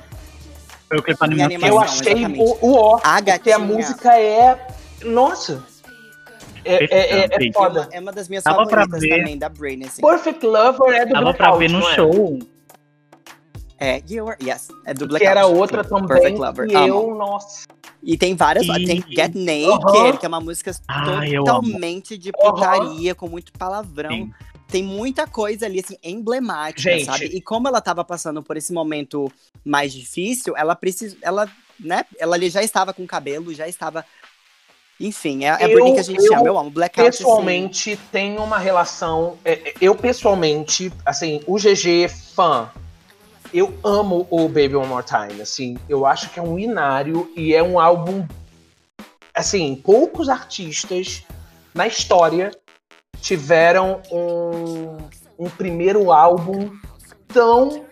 Foi 0.93 0.99
o 0.99 1.03
clipe 1.03 1.23
animação. 1.23 1.45
animação. 1.45 1.75
Eu 1.75 1.79
achei 1.81 2.25
o, 2.25 2.57
o 2.61 2.73
ó. 2.75 2.99
A 3.03 3.21
Porque 3.23 3.51
a 3.51 3.57
música 3.59 4.19
é. 4.19 4.67
Nossa! 5.03 5.63
É, 6.65 6.85
é, 6.85 7.19
é, 7.21 7.47
é 7.47 7.51
foda. 7.51 7.89
é 7.91 7.99
uma 7.99 8.11
das 8.11 8.29
minhas 8.29 8.43
Dava 8.43 8.65
pra 8.67 8.81
favoritas 8.83 9.01
ver. 9.01 9.17
também, 9.19 9.37
da 9.37 9.49
Britney. 9.49 9.87
Assim. 9.87 10.01
Perfect 10.01 10.45
Lover 10.45 10.93
é 10.95 11.05
do 11.05 11.13
Dava 11.13 11.33
pra 11.33 11.47
Blackout, 11.51 11.59
ver 11.59 11.69
no 11.69 11.89
é? 11.89 11.93
show. 11.95 12.39
É, 13.79 14.01
you 14.09 14.29
are, 14.29 14.37
yes, 14.41 14.69
é 14.85 14.93
do 14.93 14.99
Que 15.01 15.07
Blackout. 15.07 15.25
era 15.31 15.45
outra 15.45 15.83
também 15.83 16.07
Perfect 16.07 16.39
Lover. 16.39 16.67
que 16.69 16.75
amo. 16.75 16.87
eu, 16.87 17.15
nossa. 17.15 17.65
E 18.01 18.17
tem 18.17 18.33
várias, 18.35 18.65
E- 18.65 18.85
tem 18.85 19.03
Get 19.09 19.33
Naked, 19.35 19.97
Aham. 19.97 20.17
que 20.17 20.25
é 20.25 20.29
uma 20.29 20.39
música 20.39 20.71
Ai, 20.87 21.31
eu 21.35 21.43
totalmente 21.43 22.17
de 22.17 22.31
putaria, 22.31 23.13
com 23.15 23.27
muito 23.27 23.51
palavrão. 23.53 24.09
Sim. 24.11 24.31
Tem 24.73 24.81
muita 24.81 25.27
coisa 25.27 25.67
ali, 25.67 25.81
assim, 25.85 25.95
emblemática, 26.03 26.81
Gente. 26.89 27.05
sabe? 27.05 27.25
E 27.25 27.39
como 27.39 27.67
ela 27.67 27.79
tava 27.79 28.03
passando 28.03 28.41
por 28.41 28.57
esse 28.57 28.73
momento 28.73 29.31
mais 29.63 29.93
difícil, 29.93 30.57
ela 30.57 30.75
precisa. 30.75 31.15
Ela, 31.21 31.47
né? 31.79 32.03
Ela 32.17 32.35
ali 32.35 32.49
já 32.49 32.63
estava 32.63 32.91
com 32.91 33.05
cabelo, 33.05 33.53
já 33.53 33.67
estava. 33.67 34.03
Enfim, 34.99 35.45
é, 35.45 35.49
é 35.49 35.65
Eu- 35.65 35.73
Britney 35.75 35.93
que 35.93 35.99
a 35.99 36.03
gente 36.03 36.25
eu, 36.25 36.33
ama. 36.33 36.47
Eu 36.47 36.57
amo. 36.57 36.71
Blackout. 36.71 37.07
assim, 37.07 37.17
Pessoalmente, 37.19 37.99
tenho 38.11 38.41
uma 38.41 38.57
relação. 38.57 39.37
é, 39.45 39.51
é, 39.51 39.73
Eu, 39.79 39.93
pessoalmente, 39.93 40.91
assim, 41.05 41.43
o 41.45 41.59
GG 41.59 42.09
fã. 42.33 42.71
Eu 43.53 43.77
amo 43.83 44.25
o 44.31 44.47
Baby 44.47 44.75
One 44.75 44.87
More 44.87 45.05
Time, 45.05 45.39
assim. 45.39 45.77
Eu 45.87 46.03
acho 46.07 46.31
que 46.31 46.39
é 46.39 46.41
um 46.41 46.57
inário 46.57 47.31
e 47.37 47.53
é 47.53 47.61
um 47.61 47.79
álbum. 47.79 48.25
Assim, 49.35 49.75
poucos 49.75 50.29
artistas 50.29 51.21
na 51.75 51.85
história 51.85 52.49
tiveram 53.23 54.01
um, 54.11 54.97
um 55.39 55.49
primeiro 55.49 56.11
álbum 56.11 56.69
tão 57.29 57.85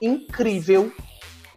incrível 0.00 0.92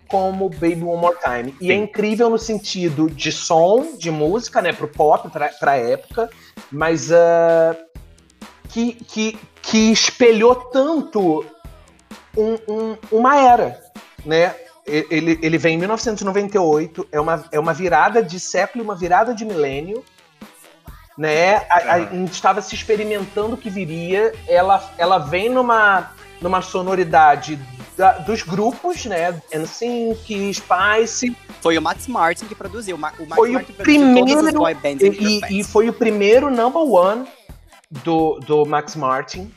como 0.08 0.50
Baby 0.50 0.84
One 0.84 1.02
More 1.02 1.18
Time. 1.22 1.54
E 1.60 1.70
é 1.70 1.76
Sim. 1.76 1.84
incrível 1.84 2.30
no 2.30 2.40
sentido 2.40 3.10
de 3.10 3.30
som, 3.30 3.98
de 3.98 4.10
música, 4.10 4.62
né, 4.62 4.72
pro 4.72 4.88
pop, 4.88 5.30
pra, 5.30 5.50
pra 5.50 5.76
época, 5.76 6.30
mas 6.72 7.12
ah, 7.12 7.76
que, 8.70 8.94
que, 8.94 9.38
que 9.62 9.92
espelhou 9.92 10.56
tanto 10.56 11.46
um- 12.38 12.58
um- 12.74 12.98
uma 13.12 13.36
era, 13.38 13.78
né? 14.26 14.56
Ele, 14.86 15.38
ele 15.42 15.58
vem 15.58 15.76
em 15.76 15.80
1998, 15.80 17.06
é 17.12 17.20
uma, 17.20 17.44
é 17.52 17.60
uma 17.60 17.74
virada 17.74 18.24
de 18.24 18.40
século, 18.40 18.82
uma 18.86 18.96
virada 18.96 19.36
de 19.36 19.44
milênio, 19.44 20.02
né? 21.18 21.56
A, 21.70 21.76
a, 21.78 21.94
a 21.96 22.00
gente 22.06 22.34
estava 22.34 22.62
se 22.62 22.76
experimentando 22.76 23.56
o 23.56 23.58
que 23.58 23.70
viria. 23.70 24.34
Ela, 24.48 24.94
ela 24.98 25.18
vem 25.18 25.50
numa, 25.50 26.12
numa 26.42 26.62
sonoridade 26.62 27.60
da- 27.98 28.20
dos 28.20 28.44
grupos, 28.44 29.06
né? 29.06 29.42
NSYNC, 29.54 30.54
Spice, 30.54 31.36
Foi 31.62 31.78
o 31.78 31.82
Max 31.82 32.08
Martin 32.08 32.46
que 32.46 32.54
produziu. 32.56 32.96
O 32.96 33.00
Ma- 33.00 33.14
o 33.18 33.24
Max 33.24 33.36
Foi 33.36 33.50
o 33.50 33.54
Martin 33.54 33.72
as 33.72 33.78
primeiro- 33.78 34.52
boy 34.54 34.74
bands 34.76 35.02
e, 35.02 35.42
e, 35.56 35.60
e- 35.60 35.64
foi 35.64 35.90
o 35.90 35.94
primeiro 35.94 36.50
number 36.52 36.82
one 36.84 37.28
do, 37.90 38.40
do 38.46 38.66
Max 38.66 38.96
Martin. 38.96 39.52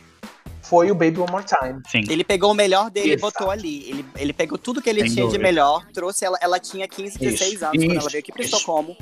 Foi 0.63 0.89
o 0.89 0.95
Baby 0.95 1.19
One 1.19 1.33
More 1.33 1.45
Time. 1.45 1.83
Sim. 1.91 2.05
Ele 2.09 2.23
pegou 2.23 2.53
o 2.53 2.55
melhor 2.55 2.91
dele 2.91 3.15
Exato. 3.15 3.19
e 3.27 3.33
botou 3.33 3.51
ali. 3.51 3.91
Ele, 3.91 4.07
ele 4.17 4.33
pegou 4.33 4.57
tudo 4.57 4.81
que 4.81 4.89
ele 4.89 5.01
Sem 5.01 5.09
tinha 5.11 5.23
de 5.25 5.33
dúvida. 5.33 5.43
melhor, 5.43 5.85
trouxe 5.93 6.25
ela. 6.25 6.39
Ela 6.41 6.61
tinha 6.61 6.87
15, 6.87 7.19
16 7.19 7.55
Isso, 7.55 7.65
anos 7.67 7.77
quando 7.77 7.91
ela 7.91 7.99
isso, 7.99 8.11
veio 8.11 8.21
aqui 8.23 8.33
pra 8.33 8.43
isso. 8.45 8.55
Estocolmo 8.55 8.97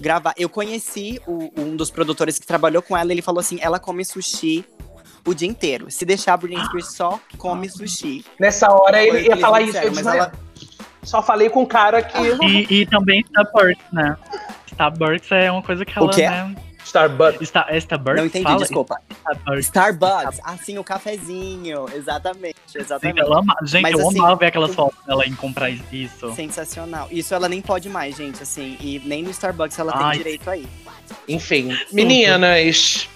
gravar. 0.00 0.34
Eu 0.36 0.48
conheci 0.48 1.20
o- 1.26 1.50
um 1.56 1.76
dos 1.76 1.90
produtores 1.90 2.38
que 2.38 2.46
trabalhou 2.46 2.82
com 2.82 2.96
ela. 2.96 3.12
Ele 3.12 3.22
falou 3.22 3.40
assim: 3.40 3.58
ela 3.60 3.78
come 3.78 4.04
sushi 4.04 4.64
o 5.26 5.34
dia 5.34 5.48
inteiro. 5.48 5.90
Se 5.90 6.04
deixar 6.04 6.34
a 6.34 6.36
Britney 6.36 6.64
Spears 6.66 6.92
só 6.94 7.18
come 7.38 7.68
sushi. 7.68 8.24
Nessa 8.38 8.70
hora 8.72 8.98
o 8.98 9.00
ele 9.00 9.22
que 9.24 9.28
ia 9.30 9.36
falar 9.36 9.60
isso. 9.62 9.72
disseram, 9.72 9.86
Eu 9.86 9.90
disse, 9.92 10.04
mas 10.04 10.14
"Não, 10.14 10.22
ela- 10.24 10.32
Só 11.02 11.22
falei 11.22 11.48
com 11.48 11.62
o 11.62 11.66
cara 11.66 12.02
que. 12.02 12.18
E, 12.44 12.80
e 12.82 12.86
também 12.86 13.20
Starbucks, 13.20 13.84
né? 13.92 14.16
Starbucks 14.66 15.30
é 15.30 15.50
uma 15.52 15.62
coisa 15.62 15.84
que 15.84 15.96
ela, 15.96 16.12
quê? 16.12 16.28
né? 16.28 16.56
Starbucks. 16.86 17.48
Star, 17.48 17.66
é 17.68 17.76
Starbucks? 17.78 18.16
Não 18.18 18.26
entendi, 18.26 18.44
Fala? 18.44 18.58
desculpa. 18.58 19.00
Starbucks. 19.10 19.64
Starbucks, 19.66 20.40
assim, 20.44 20.78
o 20.78 20.84
cafezinho. 20.84 21.86
Exatamente, 21.94 22.56
Sim, 22.66 22.78
exatamente. 22.78 23.20
ela 23.20 23.38
ama- 23.40 23.56
Gente, 23.64 23.82
Mas, 23.82 23.98
eu 23.98 24.08
assim, 24.08 24.18
amava 24.18 24.36
ver 24.36 24.46
aquelas 24.46 24.74
fotos 24.74 24.98
dela 25.04 25.26
em 25.26 25.34
comprar 25.34 25.70
isso. 25.70 26.32
Sensacional. 26.34 27.08
Isso 27.10 27.34
ela 27.34 27.48
nem 27.48 27.60
pode 27.60 27.88
mais, 27.88 28.16
gente, 28.16 28.42
assim. 28.42 28.76
E 28.80 29.00
nem 29.04 29.22
no 29.22 29.30
Starbucks 29.30 29.78
ela 29.78 29.92
Ai. 29.94 30.10
tem 30.10 30.18
direito 30.18 30.48
aí. 30.48 30.66
Enfim, 31.28 31.76
meninas, 31.92 33.08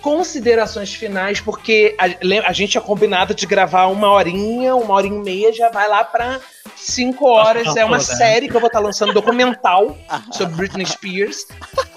considerações 0.00 0.94
finais, 0.94 1.40
porque 1.40 1.96
a, 1.98 2.04
a 2.48 2.52
gente 2.52 2.72
tinha 2.72 2.80
combinado 2.80 3.34
de 3.34 3.46
gravar 3.46 3.86
uma 3.86 4.10
horinha, 4.10 4.74
uma 4.74 4.94
hora 4.94 5.06
e 5.06 5.10
meia, 5.10 5.52
já 5.52 5.70
vai 5.70 5.88
lá 5.88 6.04
pra 6.04 6.40
cinco 6.76 7.26
horas. 7.28 7.76
É 7.76 7.84
uma 7.84 7.98
toda, 7.98 8.12
né? 8.12 8.18
série 8.18 8.48
que 8.48 8.54
eu 8.56 8.60
vou 8.60 8.68
estar 8.68 8.80
lançando 8.80 9.12
documental 9.12 9.96
sobre 10.32 10.56
Britney 10.56 10.86
Spears. 10.86 11.46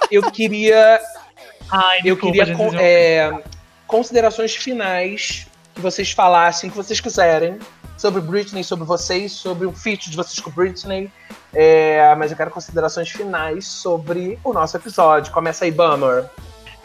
Eu 0.10 0.24
queria 0.32 1.00
Ai, 1.72 2.00
Eu 2.04 2.16
desculpa, 2.16 2.38
queria 2.38 2.56
con- 2.56 2.72
é, 2.78 3.44
considerações 3.88 4.56
finais 4.56 5.48
que 5.74 5.80
vocês 5.82 6.12
falassem, 6.12 6.70
que 6.70 6.76
vocês 6.76 7.00
quiserem, 7.00 7.58
sobre 7.98 8.20
Britney, 8.20 8.64
sobre 8.64 8.84
vocês, 8.84 9.32
sobre 9.32 9.66
o 9.66 9.72
feat 9.72 10.10
de 10.10 10.18
vocês 10.18 10.40
com 10.40 10.52
Britney. 10.52 11.10
É, 11.54 12.14
mas 12.16 12.32
eu 12.32 12.38
quero 12.38 12.52
considerações 12.52 13.10
finais 13.10 13.68
sobre 13.68 14.38
o 14.44 14.52
nosso 14.52 14.76
episódio. 14.76 15.32
Começa 15.32 15.64
aí, 15.64 15.72
Bummer. 15.72 16.26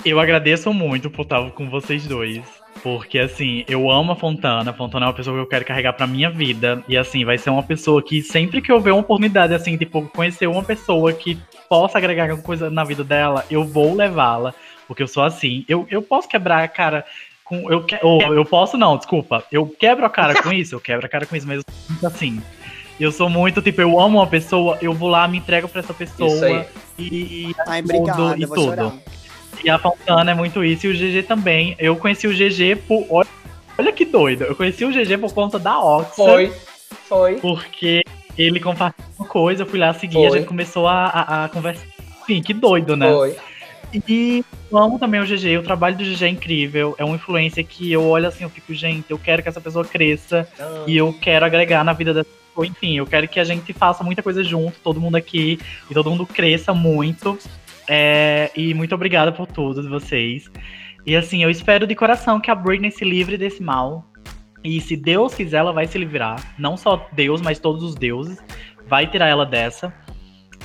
Eu 0.06 0.20
agradeço 0.20 0.72
muito 0.72 1.10
por 1.10 1.22
estar 1.22 1.50
com 1.50 1.68
vocês 1.68 2.06
dois. 2.06 2.40
Porque, 2.80 3.18
assim, 3.18 3.64
eu 3.66 3.90
amo 3.90 4.12
a 4.12 4.16
Fontana. 4.16 4.70
A 4.70 4.72
Fontana 4.72 5.06
é 5.06 5.08
uma 5.08 5.14
pessoa 5.14 5.36
que 5.36 5.42
eu 5.42 5.48
quero 5.48 5.64
carregar 5.64 5.94
pra 5.94 6.06
minha 6.06 6.30
vida. 6.30 6.80
E, 6.88 6.96
assim, 6.96 7.24
vai 7.24 7.36
ser 7.36 7.50
uma 7.50 7.62
pessoa 7.64 8.00
que 8.00 8.22
sempre 8.22 8.62
que 8.62 8.70
eu 8.70 8.78
ver 8.80 8.92
uma 8.92 9.00
oportunidade, 9.00 9.52
assim, 9.52 9.76
tipo, 9.76 10.02
conhecer 10.14 10.46
uma 10.46 10.62
pessoa 10.62 11.12
que 11.12 11.36
possa 11.68 11.98
agregar 11.98 12.22
alguma 12.30 12.40
coisa 12.40 12.70
na 12.70 12.84
vida 12.84 13.02
dela, 13.02 13.44
eu 13.50 13.64
vou 13.64 13.96
levá-la. 13.96 14.54
Porque 14.86 15.02
eu 15.02 15.08
sou 15.08 15.24
assim. 15.24 15.64
Eu, 15.68 15.84
eu 15.90 16.00
posso 16.00 16.28
quebrar 16.28 16.62
a 16.62 16.68
cara 16.68 17.04
com. 17.44 17.68
Eu, 17.68 17.82
que, 17.82 17.98
ou, 18.00 18.32
eu 18.32 18.44
posso, 18.44 18.78
não, 18.78 18.96
desculpa. 18.96 19.42
Eu 19.50 19.66
quebro 19.66 20.06
a 20.06 20.10
cara 20.10 20.40
com 20.40 20.52
isso, 20.52 20.76
eu 20.76 20.80
quebro 20.80 21.04
a 21.04 21.08
cara 21.08 21.26
com 21.26 21.34
isso, 21.34 21.48
mas 21.48 21.56
eu 21.56 21.64
sou 21.68 21.90
muito 21.90 22.06
assim. 22.06 22.40
Eu 23.00 23.10
sou 23.10 23.28
muito, 23.28 23.60
tipo, 23.60 23.80
eu 23.80 23.98
amo 23.98 24.18
uma 24.18 24.26
pessoa, 24.28 24.78
eu 24.80 24.92
vou 24.92 25.08
lá, 25.08 25.26
me 25.26 25.38
entrego 25.38 25.68
pra 25.68 25.80
essa 25.80 25.92
pessoa. 25.92 26.32
Isso 26.32 26.44
aí. 26.44 26.64
E, 26.96 27.54
Ai, 27.66 27.82
Tudo 27.82 27.94
obrigada, 27.98 28.38
e 28.38 28.46
tudo. 28.46 28.62
chorar. 28.62 28.92
E 29.64 29.70
a 29.70 29.78
Fontana 29.78 30.30
é 30.30 30.34
muito 30.34 30.64
isso, 30.64 30.86
e 30.86 30.90
o 30.90 30.94
GG 30.94 31.26
também. 31.26 31.74
Eu 31.78 31.96
conheci 31.96 32.26
o 32.26 32.32
GG 32.32 32.76
por. 32.86 33.06
Olha, 33.08 33.28
olha 33.78 33.92
que 33.92 34.04
doido. 34.04 34.44
Eu 34.44 34.54
conheci 34.54 34.84
o 34.84 34.90
GG 34.90 35.18
por 35.18 35.32
conta 35.32 35.58
da 35.58 35.78
Oxa. 35.78 36.10
Foi. 36.14 36.52
Foi. 37.08 37.34
Porque 37.36 38.02
ele 38.36 38.60
compartilhou 38.60 39.10
uma 39.18 39.28
coisa, 39.28 39.62
eu 39.62 39.66
fui 39.66 39.78
lá 39.78 39.92
seguir, 39.94 40.14
Foi. 40.14 40.26
a 40.26 40.30
gente 40.30 40.46
começou 40.46 40.86
a, 40.86 41.04
a, 41.06 41.44
a 41.44 41.48
conversar. 41.48 41.86
Enfim, 42.22 42.42
que 42.42 42.52
doido, 42.52 42.96
né? 42.96 43.10
Foi. 43.10 43.36
E 44.08 44.44
eu 44.70 44.78
amo 44.78 44.98
também 44.98 45.20
o 45.20 45.24
GG, 45.24 45.58
o 45.58 45.62
trabalho 45.62 45.96
do 45.96 46.04
GG 46.04 46.24
é 46.24 46.28
incrível. 46.28 46.94
É 46.98 47.04
uma 47.04 47.14
influência 47.14 47.62
que 47.62 47.90
eu 47.90 48.04
olho 48.04 48.26
assim, 48.26 48.44
eu 48.44 48.50
fico, 48.50 48.74
gente, 48.74 49.10
eu 49.10 49.18
quero 49.18 49.42
que 49.42 49.48
essa 49.48 49.60
pessoa 49.60 49.84
cresça 49.84 50.46
e 50.86 50.96
eu 50.96 51.12
quero 51.20 51.44
agregar 51.44 51.84
na 51.84 51.92
vida 51.92 52.12
dessa 52.12 52.28
pessoa. 52.28 52.66
Enfim, 52.66 52.98
eu 52.98 53.06
quero 53.06 53.28
que 53.28 53.38
a 53.38 53.44
gente 53.44 53.72
faça 53.72 54.02
muita 54.02 54.22
coisa 54.22 54.42
junto, 54.42 54.80
todo 54.80 55.00
mundo 55.00 55.16
aqui, 55.16 55.58
e 55.90 55.94
todo 55.94 56.10
mundo 56.10 56.26
cresça 56.26 56.74
muito. 56.74 57.38
É, 57.88 58.50
e 58.56 58.74
muito 58.74 58.94
obrigada 58.94 59.32
por 59.32 59.46
tudo, 59.46 59.88
vocês. 59.88 60.50
E 61.04 61.14
assim, 61.14 61.42
eu 61.42 61.50
espero 61.50 61.86
de 61.86 61.94
coração 61.94 62.40
que 62.40 62.50
a 62.50 62.54
Britney 62.54 62.90
se 62.90 63.04
livre 63.04 63.38
desse 63.38 63.62
mal. 63.62 64.10
E 64.64 64.80
se 64.80 64.96
Deus 64.96 65.34
quiser, 65.34 65.58
ela 65.58 65.72
vai 65.72 65.86
se 65.86 65.96
livrar. 65.96 66.54
Não 66.58 66.76
só 66.76 67.08
Deus, 67.12 67.40
mas 67.40 67.58
todos 67.58 67.82
os 67.82 67.94
deuses. 67.94 68.38
Vai 68.88 69.06
tirar 69.08 69.28
ela 69.28 69.46
dessa. 69.46 69.94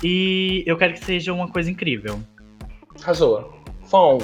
E 0.04 0.64
eu 0.66 0.78
quero 0.78 0.94
que 0.94 1.06
seja 1.06 1.32
uma 1.32 1.48
coisa 1.48 1.70
incrível. 1.70 2.20
Arrasou. 3.02 3.62
Fom. 3.84 4.20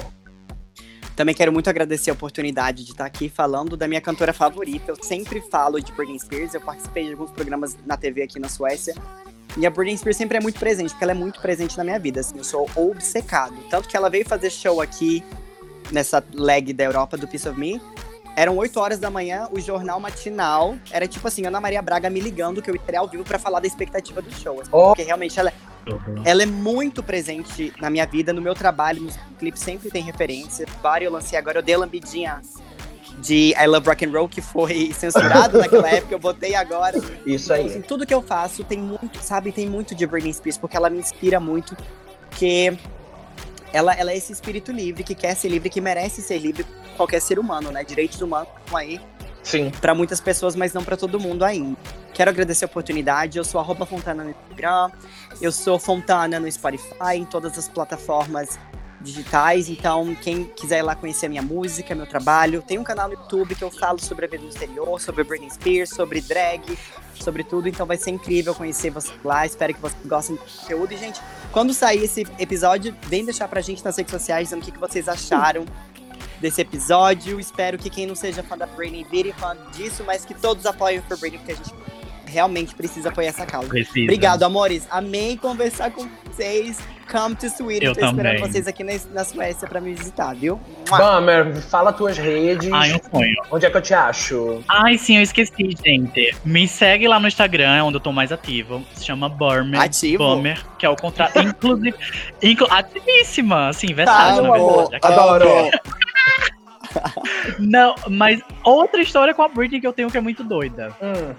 Também 1.14 1.34
quero 1.34 1.52
muito 1.52 1.68
agradecer 1.68 2.10
a 2.10 2.12
oportunidade 2.12 2.84
de 2.84 2.92
estar 2.92 3.04
aqui 3.04 3.28
falando 3.28 3.76
da 3.76 3.88
minha 3.88 4.00
cantora 4.00 4.32
favorita. 4.32 4.92
Eu 4.92 5.02
sempre 5.02 5.40
falo 5.40 5.80
de 5.80 5.92
Britney 5.92 6.18
Spears, 6.18 6.54
eu 6.54 6.60
participei 6.60 7.06
de 7.06 7.12
alguns 7.12 7.30
programas 7.30 7.76
na 7.84 7.96
TV 7.96 8.22
aqui 8.22 8.38
na 8.38 8.48
Suécia. 8.48 8.94
E 9.58 9.66
a 9.66 9.70
Britney 9.70 9.98
Spears 9.98 10.16
sempre 10.16 10.38
é 10.38 10.40
muito 10.40 10.58
presente, 10.60 10.90
porque 10.90 11.04
ela 11.04 11.10
é 11.10 11.16
muito 11.16 11.40
presente 11.40 11.76
na 11.76 11.82
minha 11.82 11.98
vida. 11.98 12.20
Assim, 12.20 12.38
eu 12.38 12.44
sou 12.44 12.70
obcecado. 12.76 13.56
Tanto 13.68 13.88
que 13.88 13.96
ela 13.96 14.08
veio 14.08 14.24
fazer 14.24 14.50
show 14.50 14.80
aqui 14.80 15.24
nessa 15.90 16.24
leg 16.32 16.72
da 16.72 16.84
Europa 16.84 17.16
do 17.16 17.26
Piece 17.26 17.48
of 17.48 17.58
Me. 17.58 17.80
Eram 18.36 18.56
8 18.56 18.78
horas 18.78 18.98
da 19.00 19.10
manhã, 19.10 19.48
o 19.50 19.58
jornal 19.58 19.98
matinal 19.98 20.76
era 20.92 21.08
tipo 21.08 21.26
assim, 21.26 21.44
Ana 21.44 21.60
Maria 21.60 21.82
Braga 21.82 22.08
me 22.08 22.20
ligando 22.20 22.62
que 22.62 22.70
eu 22.70 22.76
estaria 22.76 23.00
ao 23.00 23.08
vivo 23.08 23.24
pra 23.24 23.36
falar 23.36 23.58
da 23.58 23.66
expectativa 23.66 24.22
do 24.22 24.32
show. 24.32 24.60
assim, 24.60 24.70
Oh. 24.72 24.88
Porque 24.88 25.02
realmente 25.02 25.40
ela, 25.40 25.52
ela 26.24 26.44
é 26.44 26.46
muito 26.46 27.02
presente 27.02 27.72
na 27.80 27.90
minha 27.90 28.06
vida, 28.06 28.32
no 28.32 28.40
meu 28.40 28.54
trabalho, 28.54 29.02
nos 29.02 29.18
clipes 29.40 29.60
sempre 29.60 29.90
tem 29.90 30.04
referência. 30.04 30.66
Vários 30.80 31.06
eu 31.06 31.12
lancei 31.12 31.36
agora, 31.36 31.58
eu 31.58 31.62
dei 31.64 31.74
a 31.74 31.78
lambidinha 31.78 32.40
de 33.20 33.54
I 33.56 33.66
Love 33.66 33.88
Rock 33.88 34.06
and 34.06 34.10
Roll, 34.10 34.28
que 34.28 34.40
foi 34.40 34.92
censurado 34.96 35.58
naquela 35.58 35.88
época, 35.88 36.14
eu 36.14 36.18
botei 36.18 36.54
agora. 36.54 36.98
Isso 37.26 37.52
Assim, 37.52 37.76
aí. 37.76 37.82
tudo 37.82 38.06
que 38.06 38.14
eu 38.14 38.22
faço 38.22 38.64
tem 38.64 38.78
muito, 38.78 39.18
sabe, 39.20 39.52
tem 39.52 39.68
muito 39.68 39.94
de 39.94 40.06
Britney 40.06 40.32
Spears, 40.32 40.58
porque 40.58 40.76
ela 40.76 40.88
me 40.88 40.98
inspira 40.98 41.38
muito, 41.40 41.76
porque 42.28 42.76
ela, 43.72 43.92
ela 43.94 44.12
é 44.12 44.16
esse 44.16 44.32
espírito 44.32 44.72
livre, 44.72 45.02
que 45.02 45.14
quer 45.14 45.34
ser 45.34 45.48
livre, 45.48 45.68
que 45.68 45.80
merece 45.80 46.22
ser 46.22 46.38
livre, 46.38 46.64
qualquer 46.96 47.20
ser 47.20 47.38
humano, 47.38 47.70
né? 47.70 47.84
Direitos 47.84 48.20
humanos 48.20 48.48
estão 48.64 48.76
aí 48.78 49.00
Sim. 49.42 49.70
para 49.80 49.94
muitas 49.94 50.20
pessoas, 50.20 50.56
mas 50.56 50.72
não 50.72 50.82
para 50.82 50.96
todo 50.96 51.18
mundo 51.20 51.44
ainda. 51.44 51.76
Quero 52.14 52.30
agradecer 52.30 52.64
a 52.64 52.66
oportunidade. 52.66 53.38
Eu 53.38 53.44
sou 53.44 53.60
arroba 53.60 53.86
Fontana 53.86 54.24
no 54.24 54.30
Instagram, 54.30 54.90
eu 55.40 55.52
sou 55.52 55.78
Fontana 55.78 56.40
no 56.40 56.50
Spotify, 56.50 57.16
em 57.16 57.24
todas 57.24 57.56
as 57.56 57.68
plataformas 57.68 58.58
digitais. 59.00 59.68
Então, 59.68 60.14
quem 60.14 60.44
quiser 60.44 60.78
ir 60.78 60.82
lá 60.82 60.94
conhecer 60.94 61.26
a 61.26 61.28
minha 61.28 61.42
música, 61.42 61.94
meu 61.94 62.06
trabalho, 62.06 62.62
tem 62.62 62.78
um 62.78 62.84
canal 62.84 63.08
no 63.08 63.14
YouTube 63.14 63.54
que 63.54 63.62
eu 63.62 63.70
falo 63.70 63.98
sobre 63.98 64.26
a 64.26 64.28
vida 64.28 64.42
no 64.42 64.48
exterior, 64.48 65.00
sobre 65.00 65.24
Britney 65.24 65.50
Spears, 65.50 65.90
sobre 65.90 66.20
drag, 66.20 66.78
sobre 67.14 67.44
tudo. 67.44 67.68
Então 67.68 67.86
vai 67.86 67.96
ser 67.96 68.10
incrível 68.10 68.54
conhecer 68.54 68.90
vocês 68.90 69.18
lá. 69.24 69.46
Espero 69.46 69.74
que 69.74 69.80
vocês 69.80 70.06
gostem 70.06 70.36
do 70.36 70.42
conteúdo. 70.42 70.92
E, 70.92 70.96
gente, 70.96 71.20
quando 71.52 71.72
sair 71.72 72.04
esse 72.04 72.26
episódio, 72.38 72.94
vem 73.02 73.24
deixar 73.24 73.48
pra 73.48 73.60
gente 73.60 73.84
nas 73.84 73.96
redes 73.96 74.10
sociais 74.10 74.48
dizendo 74.48 74.62
o 74.62 74.64
que, 74.64 74.72
que 74.72 74.78
vocês 74.78 75.08
acharam 75.08 75.64
desse 76.40 76.60
episódio. 76.60 77.38
Espero 77.38 77.78
que 77.78 77.90
quem 77.90 78.06
não 78.06 78.14
seja 78.14 78.42
fã 78.42 78.56
da 78.56 78.66
Britney 78.66 79.04
vire 79.04 79.32
fã 79.32 79.56
disso, 79.72 80.04
mas 80.04 80.24
que 80.24 80.34
todos 80.34 80.66
apoiem 80.66 80.98
o 80.98 81.16
Britney, 81.16 81.38
porque 81.38 81.52
a 81.52 81.56
gente 81.56 81.74
realmente 82.26 82.74
precisa 82.74 83.08
apoiar 83.08 83.28
essa 83.28 83.46
causa. 83.46 83.68
Precisa. 83.68 84.04
Obrigado, 84.04 84.42
amores. 84.42 84.86
Amei 84.90 85.36
conversar 85.36 85.90
com 85.90 86.08
vocês. 86.26 86.78
Come 87.10 87.34
to 87.36 87.48
Sweden. 87.48 87.88
Eu 87.88 87.94
Tô 87.94 88.04
esperando 88.04 88.36
também. 88.36 88.52
vocês 88.52 88.68
aqui 88.68 88.84
na, 88.84 88.92
na 89.12 89.24
Suécia 89.24 89.66
pra 89.66 89.80
me 89.80 89.94
visitar, 89.94 90.34
viu? 90.34 90.60
Bummer, 90.88 91.56
fala 91.62 91.92
tuas 91.92 92.18
redes. 92.18 92.70
Ai, 92.72 92.92
um 92.92 92.98
sonho. 93.10 93.34
Onde 93.50 93.66
é 93.66 93.70
que 93.70 93.76
eu 93.76 93.82
te 93.82 93.94
acho? 93.94 94.62
Ai, 94.68 94.98
sim, 94.98 95.16
eu 95.16 95.22
esqueci, 95.22 95.74
gente. 95.84 96.34
Me 96.44 96.68
segue 96.68 97.08
lá 97.08 97.18
no 97.18 97.26
Instagram, 97.26 97.74
é 97.76 97.82
onde 97.82 97.96
eu 97.96 98.00
tô 98.00 98.12
mais 98.12 98.30
ativo. 98.30 98.82
Se 98.94 99.06
chama 99.06 99.28
Burmer. 99.28 99.80
Ativo? 99.80 100.18
Burmer, 100.22 100.62
que 100.78 100.84
é 100.84 100.88
o 100.88 100.96
contrário. 100.96 101.40
Inclusive, 101.42 101.94
inclu 102.42 102.66
ativíssima, 102.70 103.68
assim, 103.68 103.88
Tá, 103.88 103.94
versátil, 103.94 104.42
na 104.42 104.54
amor. 104.54 104.90
verdade. 104.90 105.14
Adoro. 105.14 105.48
Não, 107.58 107.94
mas 108.08 108.40
outra 108.64 109.00
história 109.00 109.34
com 109.34 109.42
a 109.42 109.48
Britney 109.48 109.80
que 109.80 109.86
eu 109.86 109.92
tenho 109.92 110.10
que 110.10 110.16
é 110.16 110.20
muito 110.20 110.42
doida. 110.42 110.94
Hum. 111.02 111.34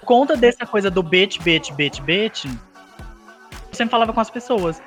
Por 0.00 0.06
conta 0.06 0.36
dessa 0.36 0.66
coisa 0.66 0.90
do 0.90 1.02
bitch, 1.02 1.38
bitch, 1.40 1.70
bitch, 1.72 2.00
bitch, 2.00 2.44
eu 2.46 2.52
sempre 3.72 3.90
falava 3.90 4.12
com 4.12 4.20
as 4.20 4.30
pessoas. 4.30 4.80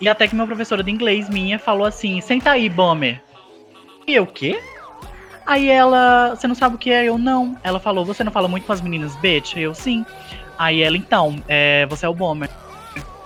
E 0.00 0.08
até 0.08 0.26
que 0.26 0.34
minha 0.34 0.46
professora 0.46 0.82
de 0.82 0.90
inglês 0.90 1.28
minha 1.28 1.58
falou 1.58 1.86
assim: 1.86 2.20
senta 2.20 2.52
aí, 2.52 2.68
Bomber. 2.68 3.22
E 4.06 4.14
eu, 4.14 4.24
o 4.24 4.26
quê? 4.26 4.60
Aí 5.46 5.68
ela, 5.68 6.34
você 6.34 6.46
não 6.46 6.54
sabe 6.54 6.76
o 6.76 6.78
que 6.78 6.90
é? 6.90 7.04
Eu, 7.04 7.18
não. 7.18 7.56
Ela 7.62 7.78
falou, 7.78 8.04
você 8.04 8.24
não 8.24 8.32
fala 8.32 8.48
muito 8.48 8.66
com 8.66 8.72
as 8.72 8.80
meninas 8.80 9.14
bitch? 9.16 9.56
Eu, 9.56 9.74
sim. 9.74 10.04
Aí 10.58 10.82
ela, 10.82 10.96
então, 10.96 11.36
é, 11.48 11.86
você 11.86 12.06
é 12.06 12.08
o 12.08 12.14
Bomber. 12.14 12.48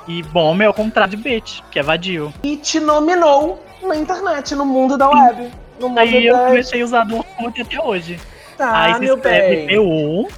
E 0.07 0.23
Bomber 0.25 0.67
é 0.67 0.71
o 0.71 0.75
contrário 0.75 1.17
de 1.17 1.23
bitch, 1.23 1.61
que 1.71 1.79
é 1.79 1.83
vadio. 1.83 2.33
E 2.43 2.57
te 2.57 2.81
nominou 2.81 3.63
na 3.83 3.97
internet, 3.97 4.55
no 4.55 4.65
mundo 4.65 4.97
da 4.97 5.09
web. 5.09 5.51
No 5.79 5.89
mundo 5.89 5.99
Aí 5.99 6.27
eu 6.27 6.37
comecei 6.37 6.83
a 6.83 6.85
usar 6.85 7.05
do 7.05 7.19
Orkut 7.19 7.61
até 7.61 7.81
hoje. 7.81 8.19
Tá, 8.57 8.85
Aí 8.85 8.95
se 8.95 9.01
meu 9.01 9.17
escreve 9.17 9.67
bem. 9.67 9.77
PU 9.77 10.29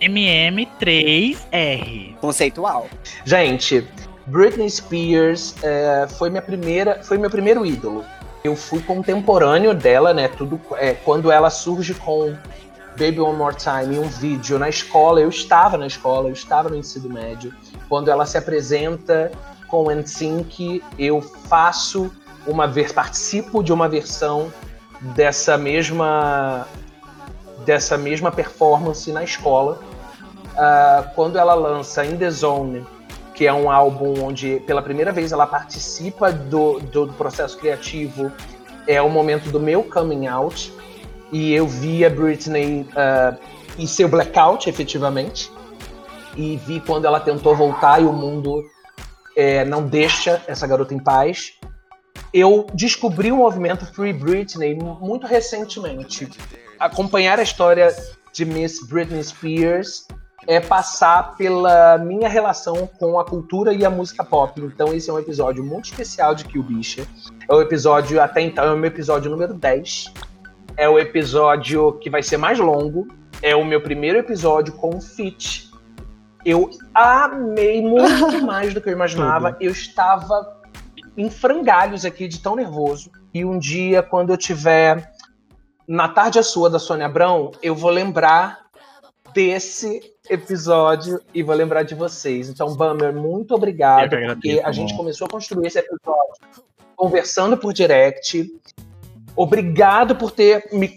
MM3R. 0.00 2.16
Conceitual. 2.16 2.88
Gente, 3.24 3.86
Britney 4.30 4.70
Spears 4.70 5.54
é, 5.62 6.06
foi 6.08 6.30
minha 6.30 6.42
primeira, 6.42 7.02
foi 7.02 7.18
meu 7.18 7.28
primeiro 7.28 7.66
ídolo. 7.66 8.04
Eu 8.44 8.54
fui 8.54 8.80
contemporâneo 8.80 9.74
dela, 9.74 10.14
né? 10.14 10.28
Tudo 10.28 10.58
é, 10.76 10.94
quando 10.94 11.30
ela 11.30 11.50
surge 11.50 11.94
com 11.94 12.34
Baby 12.92 13.20
One 13.20 13.36
More 13.36 13.56
Time 13.56 13.96
em 13.96 13.98
um 13.98 14.08
vídeo 14.08 14.58
na 14.58 14.68
escola. 14.68 15.20
Eu 15.20 15.28
estava 15.28 15.76
na 15.76 15.86
escola, 15.86 16.28
eu 16.28 16.32
estava 16.32 16.68
no 16.68 16.76
ensino 16.76 17.12
médio. 17.12 17.52
Quando 17.88 18.08
ela 18.08 18.24
se 18.24 18.38
apresenta 18.38 19.32
com 19.66 19.90
NSYNC, 19.90 20.82
eu 20.98 21.20
faço 21.20 22.10
uma 22.46 22.66
vez, 22.66 22.92
participo 22.92 23.62
de 23.62 23.72
uma 23.72 23.88
versão 23.88 24.52
dessa 25.14 25.58
mesma 25.58 26.66
dessa 27.64 27.98
mesma 27.98 28.30
performance 28.30 29.10
na 29.12 29.22
escola. 29.22 29.80
Ah, 30.56 31.10
quando 31.14 31.36
ela 31.36 31.54
lança 31.54 32.04
In 32.04 32.16
The 32.16 32.30
Zone, 32.30 32.86
que 33.40 33.46
é 33.46 33.52
um 33.54 33.70
álbum 33.70 34.22
onde 34.22 34.60
pela 34.66 34.82
primeira 34.82 35.12
vez 35.12 35.32
ela 35.32 35.46
participa 35.46 36.30
do, 36.30 36.78
do 36.78 37.06
processo 37.14 37.56
criativo 37.56 38.30
é 38.86 39.00
o 39.00 39.08
momento 39.08 39.50
do 39.50 39.58
meu 39.58 39.82
coming 39.82 40.26
out. 40.26 40.70
E 41.32 41.54
eu 41.54 41.66
vi 41.66 42.04
a 42.04 42.10
Britney 42.10 42.82
uh, 42.82 43.38
e 43.78 43.88
seu 43.88 44.10
blackout, 44.10 44.68
efetivamente. 44.68 45.50
E 46.36 46.58
vi 46.66 46.80
quando 46.80 47.06
ela 47.06 47.18
tentou 47.18 47.56
voltar 47.56 48.02
e 48.02 48.04
o 48.04 48.12
mundo 48.12 48.62
é, 49.34 49.64
não 49.64 49.86
deixa 49.86 50.42
essa 50.46 50.66
garota 50.66 50.92
em 50.92 50.98
paz. 50.98 51.54
Eu 52.34 52.66
descobri 52.74 53.32
o 53.32 53.36
movimento 53.36 53.86
Free 53.86 54.12
Britney 54.12 54.74
muito 54.74 55.26
recentemente. 55.26 56.28
Acompanhar 56.78 57.38
a 57.38 57.42
história 57.42 57.88
de 58.34 58.44
Miss 58.44 58.86
Britney 58.86 59.24
Spears 59.24 60.06
é 60.46 60.58
passar 60.60 61.36
pela 61.36 61.98
minha 61.98 62.28
relação 62.28 62.88
com 62.98 63.18
a 63.18 63.24
cultura 63.24 63.72
e 63.72 63.84
a 63.84 63.90
música 63.90 64.24
pop. 64.24 64.60
Então 64.60 64.92
esse 64.92 65.10
é 65.10 65.12
um 65.12 65.18
episódio 65.18 65.62
muito 65.62 65.86
especial 65.86 66.34
de 66.34 66.44
Kill 66.44 66.62
Bicha. 66.62 67.06
É 67.48 67.54
o 67.54 67.60
episódio, 67.60 68.20
até 68.20 68.40
então, 68.40 68.64
é 68.64 68.72
o 68.72 68.76
meu 68.76 68.88
episódio 68.88 69.30
número 69.30 69.54
10. 69.54 70.12
É 70.76 70.88
o 70.88 70.98
episódio 70.98 71.92
que 71.94 72.08
vai 72.08 72.22
ser 72.22 72.36
mais 72.36 72.58
longo. 72.58 73.08
É 73.42 73.54
o 73.54 73.64
meu 73.64 73.80
primeiro 73.80 74.18
episódio 74.18 74.72
com 74.74 75.00
Fit. 75.00 75.70
Eu 76.44 76.70
amei 76.94 77.82
muito 77.82 78.42
mais 78.44 78.72
do 78.72 78.80
que 78.80 78.88
eu 78.88 78.92
imaginava. 78.92 79.56
Eu 79.60 79.70
estava 79.70 80.58
em 81.16 81.28
frangalhos 81.28 82.04
aqui 82.04 82.26
de 82.26 82.40
tão 82.40 82.56
nervoso. 82.56 83.10
E 83.32 83.44
um 83.44 83.58
dia, 83.58 84.02
quando 84.02 84.30
eu 84.30 84.36
tiver 84.36 85.12
na 85.86 86.08
tarde 86.08 86.38
a 86.38 86.42
sua 86.42 86.70
da 86.70 86.78
Sônia 86.78 87.06
Abrão, 87.06 87.50
eu 87.62 87.74
vou 87.74 87.90
lembrar 87.90 88.69
desse 89.32 90.14
episódio 90.28 91.20
e 91.34 91.42
vou 91.42 91.54
lembrar 91.54 91.82
de 91.82 91.94
vocês. 91.94 92.48
Então, 92.48 92.74
Bummer, 92.74 93.12
muito 93.12 93.54
obrigado, 93.54 94.10
porque 94.10 94.60
a 94.64 94.72
gente 94.72 94.96
começou 94.96 95.26
a 95.26 95.30
construir 95.30 95.66
esse 95.66 95.78
episódio 95.78 96.34
conversando 96.96 97.56
por 97.56 97.72
direct. 97.72 98.52
Obrigado 99.34 100.14
por 100.16 100.30
ter 100.30 100.68
me, 100.72 100.94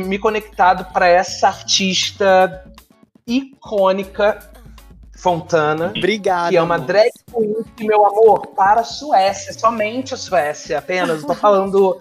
me 0.00 0.18
conectado 0.18 0.92
para 0.92 1.08
essa 1.08 1.48
artista 1.48 2.64
icônica, 3.26 4.38
Fontana. 5.16 5.92
Obrigado. 5.96 6.50
Que 6.50 6.56
é 6.56 6.62
uma 6.62 6.78
drag 6.78 7.10
queen, 7.26 7.64
meu 7.80 8.06
amor, 8.06 8.46
para 8.48 8.82
a 8.82 8.84
Suécia, 8.84 9.52
somente 9.52 10.14
a 10.14 10.16
Suécia, 10.16 10.78
apenas. 10.78 11.20
Estou 11.20 11.34
falando 11.34 12.00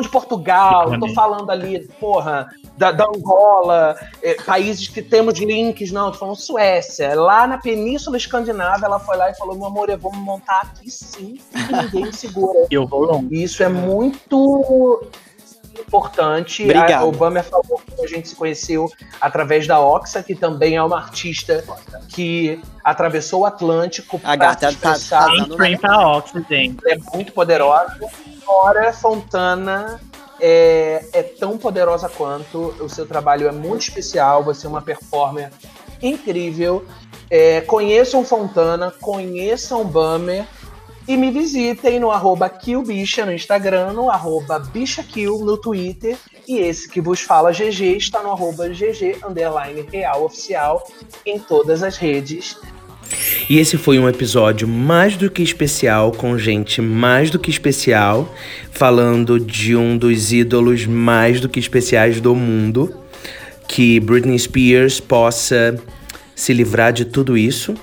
de 0.00 0.08
Portugal, 0.08 0.92
estou 0.94 1.12
falando 1.14 1.50
ali, 1.50 1.86
porra, 2.00 2.48
da, 2.76 2.92
da 2.92 3.04
Angola, 3.04 3.96
é, 4.22 4.34
países 4.34 4.88
que 4.88 5.02
temos 5.02 5.38
links, 5.38 5.90
não, 5.90 6.12
tô 6.12 6.18
falando 6.18 6.36
Suécia. 6.36 7.14
Lá 7.14 7.46
na 7.46 7.58
Península 7.58 8.16
Escandinava, 8.16 8.86
ela 8.86 8.98
foi 8.98 9.16
lá 9.16 9.30
e 9.30 9.34
falou: 9.34 9.56
meu 9.56 9.66
amor, 9.66 9.88
eu 9.88 9.98
vou 9.98 10.12
me 10.12 10.20
montar 10.20 10.62
aqui 10.62 10.90
sim, 10.90 11.38
ninguém 11.70 12.06
me 12.06 12.12
segura. 12.12 12.66
Eu 12.70 12.86
vou 12.86 13.04
longe. 13.04 13.42
Isso 13.42 13.62
é 13.62 13.68
muito 13.68 15.02
importante. 15.80 16.62
Obrigado. 16.62 17.02
A 17.02 17.04
Obama 17.04 17.42
falou 17.42 17.80
que 17.86 18.04
a 18.04 18.06
gente 18.06 18.28
se 18.28 18.36
conheceu 18.36 18.90
através 19.20 19.66
da 19.66 19.80
Oxa, 19.80 20.22
que 20.22 20.34
também 20.34 20.76
é 20.76 20.82
uma 20.82 20.96
artista 20.96 21.64
que 22.08 22.60
atravessou 22.84 23.40
o 23.40 23.44
Atlântico 23.46 24.20
a 24.22 24.36
gata 24.36 24.72
tá, 24.74 24.96
tá, 25.08 25.26
tá, 25.80 26.08
Oxa, 26.08 26.44
gente. 26.48 26.78
É 26.86 26.96
muito 27.14 27.32
poderosa. 27.32 27.96
Fora 28.44 28.92
Fontana 28.92 30.00
é, 30.40 31.04
é 31.12 31.22
tão 31.22 31.58
poderosa 31.58 32.08
quanto. 32.08 32.74
O 32.80 32.88
seu 32.88 33.06
trabalho 33.06 33.48
é 33.48 33.52
muito 33.52 33.82
especial. 33.82 34.42
Você 34.44 34.66
é 34.66 34.68
uma 34.68 34.82
performer 34.82 35.50
incrível. 36.02 36.84
É, 37.28 37.60
conheçam 37.62 38.24
Fontana, 38.24 38.92
conheçam 39.00 39.84
Bummer 39.84 40.46
e 41.08 41.16
me 41.16 41.30
visitem 41.30 42.00
no 42.00 42.10
arroba 42.10 42.48
KillBicha 42.48 43.24
no 43.24 43.32
Instagram, 43.32 43.92
no 43.92 44.10
arroba 44.10 44.58
BichaKill 44.58 45.38
no 45.44 45.56
Twitter. 45.56 46.16
E 46.48 46.58
esse 46.58 46.88
que 46.88 47.00
vos 47.00 47.20
fala 47.20 47.52
GG 47.52 47.96
está 47.96 48.22
no 48.22 48.32
arroba 48.32 48.68
GG 48.68 49.18
underline 49.24 49.84
real 49.90 50.24
oficial 50.24 50.86
em 51.24 51.38
todas 51.38 51.82
as 51.82 51.96
redes. 51.96 52.56
E 53.48 53.58
esse 53.58 53.78
foi 53.78 53.98
um 54.00 54.08
episódio 54.08 54.66
mais 54.66 55.16
do 55.16 55.30
que 55.30 55.42
especial, 55.42 56.10
com 56.10 56.36
gente 56.36 56.82
mais 56.82 57.30
do 57.30 57.38
que 57.38 57.50
especial, 57.50 58.28
falando 58.72 59.38
de 59.38 59.76
um 59.76 59.96
dos 59.96 60.32
ídolos 60.32 60.86
mais 60.86 61.40
do 61.40 61.48
que 61.48 61.60
especiais 61.60 62.20
do 62.20 62.34
mundo. 62.34 62.92
Que 63.68 64.00
Britney 64.00 64.38
Spears 64.38 64.98
possa 64.98 65.76
se 66.34 66.52
livrar 66.52 66.92
de 66.92 67.04
tudo 67.04 67.36
isso 67.36 67.74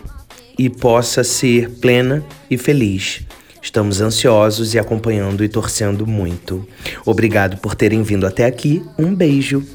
e 0.58 0.70
possa 0.70 1.24
ser 1.24 1.70
plena 1.70 2.24
e 2.50 2.58
feliz. 2.58 3.22
Estamos 3.62 4.02
ansiosos 4.02 4.74
e 4.74 4.80
acompanhando 4.80 5.44
e 5.44 5.50
torcendo 5.50 6.06
muito. 6.06 6.68
Obrigado 7.06 7.58
por 7.58 7.76
terem 7.76 8.04
vindo 8.04 8.28
até 8.28 8.46
aqui. 8.46 8.84
Um 8.98 9.16
beijo. 9.16 9.66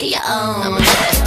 take 0.00 0.12
your 0.12 0.20
own. 0.24 1.19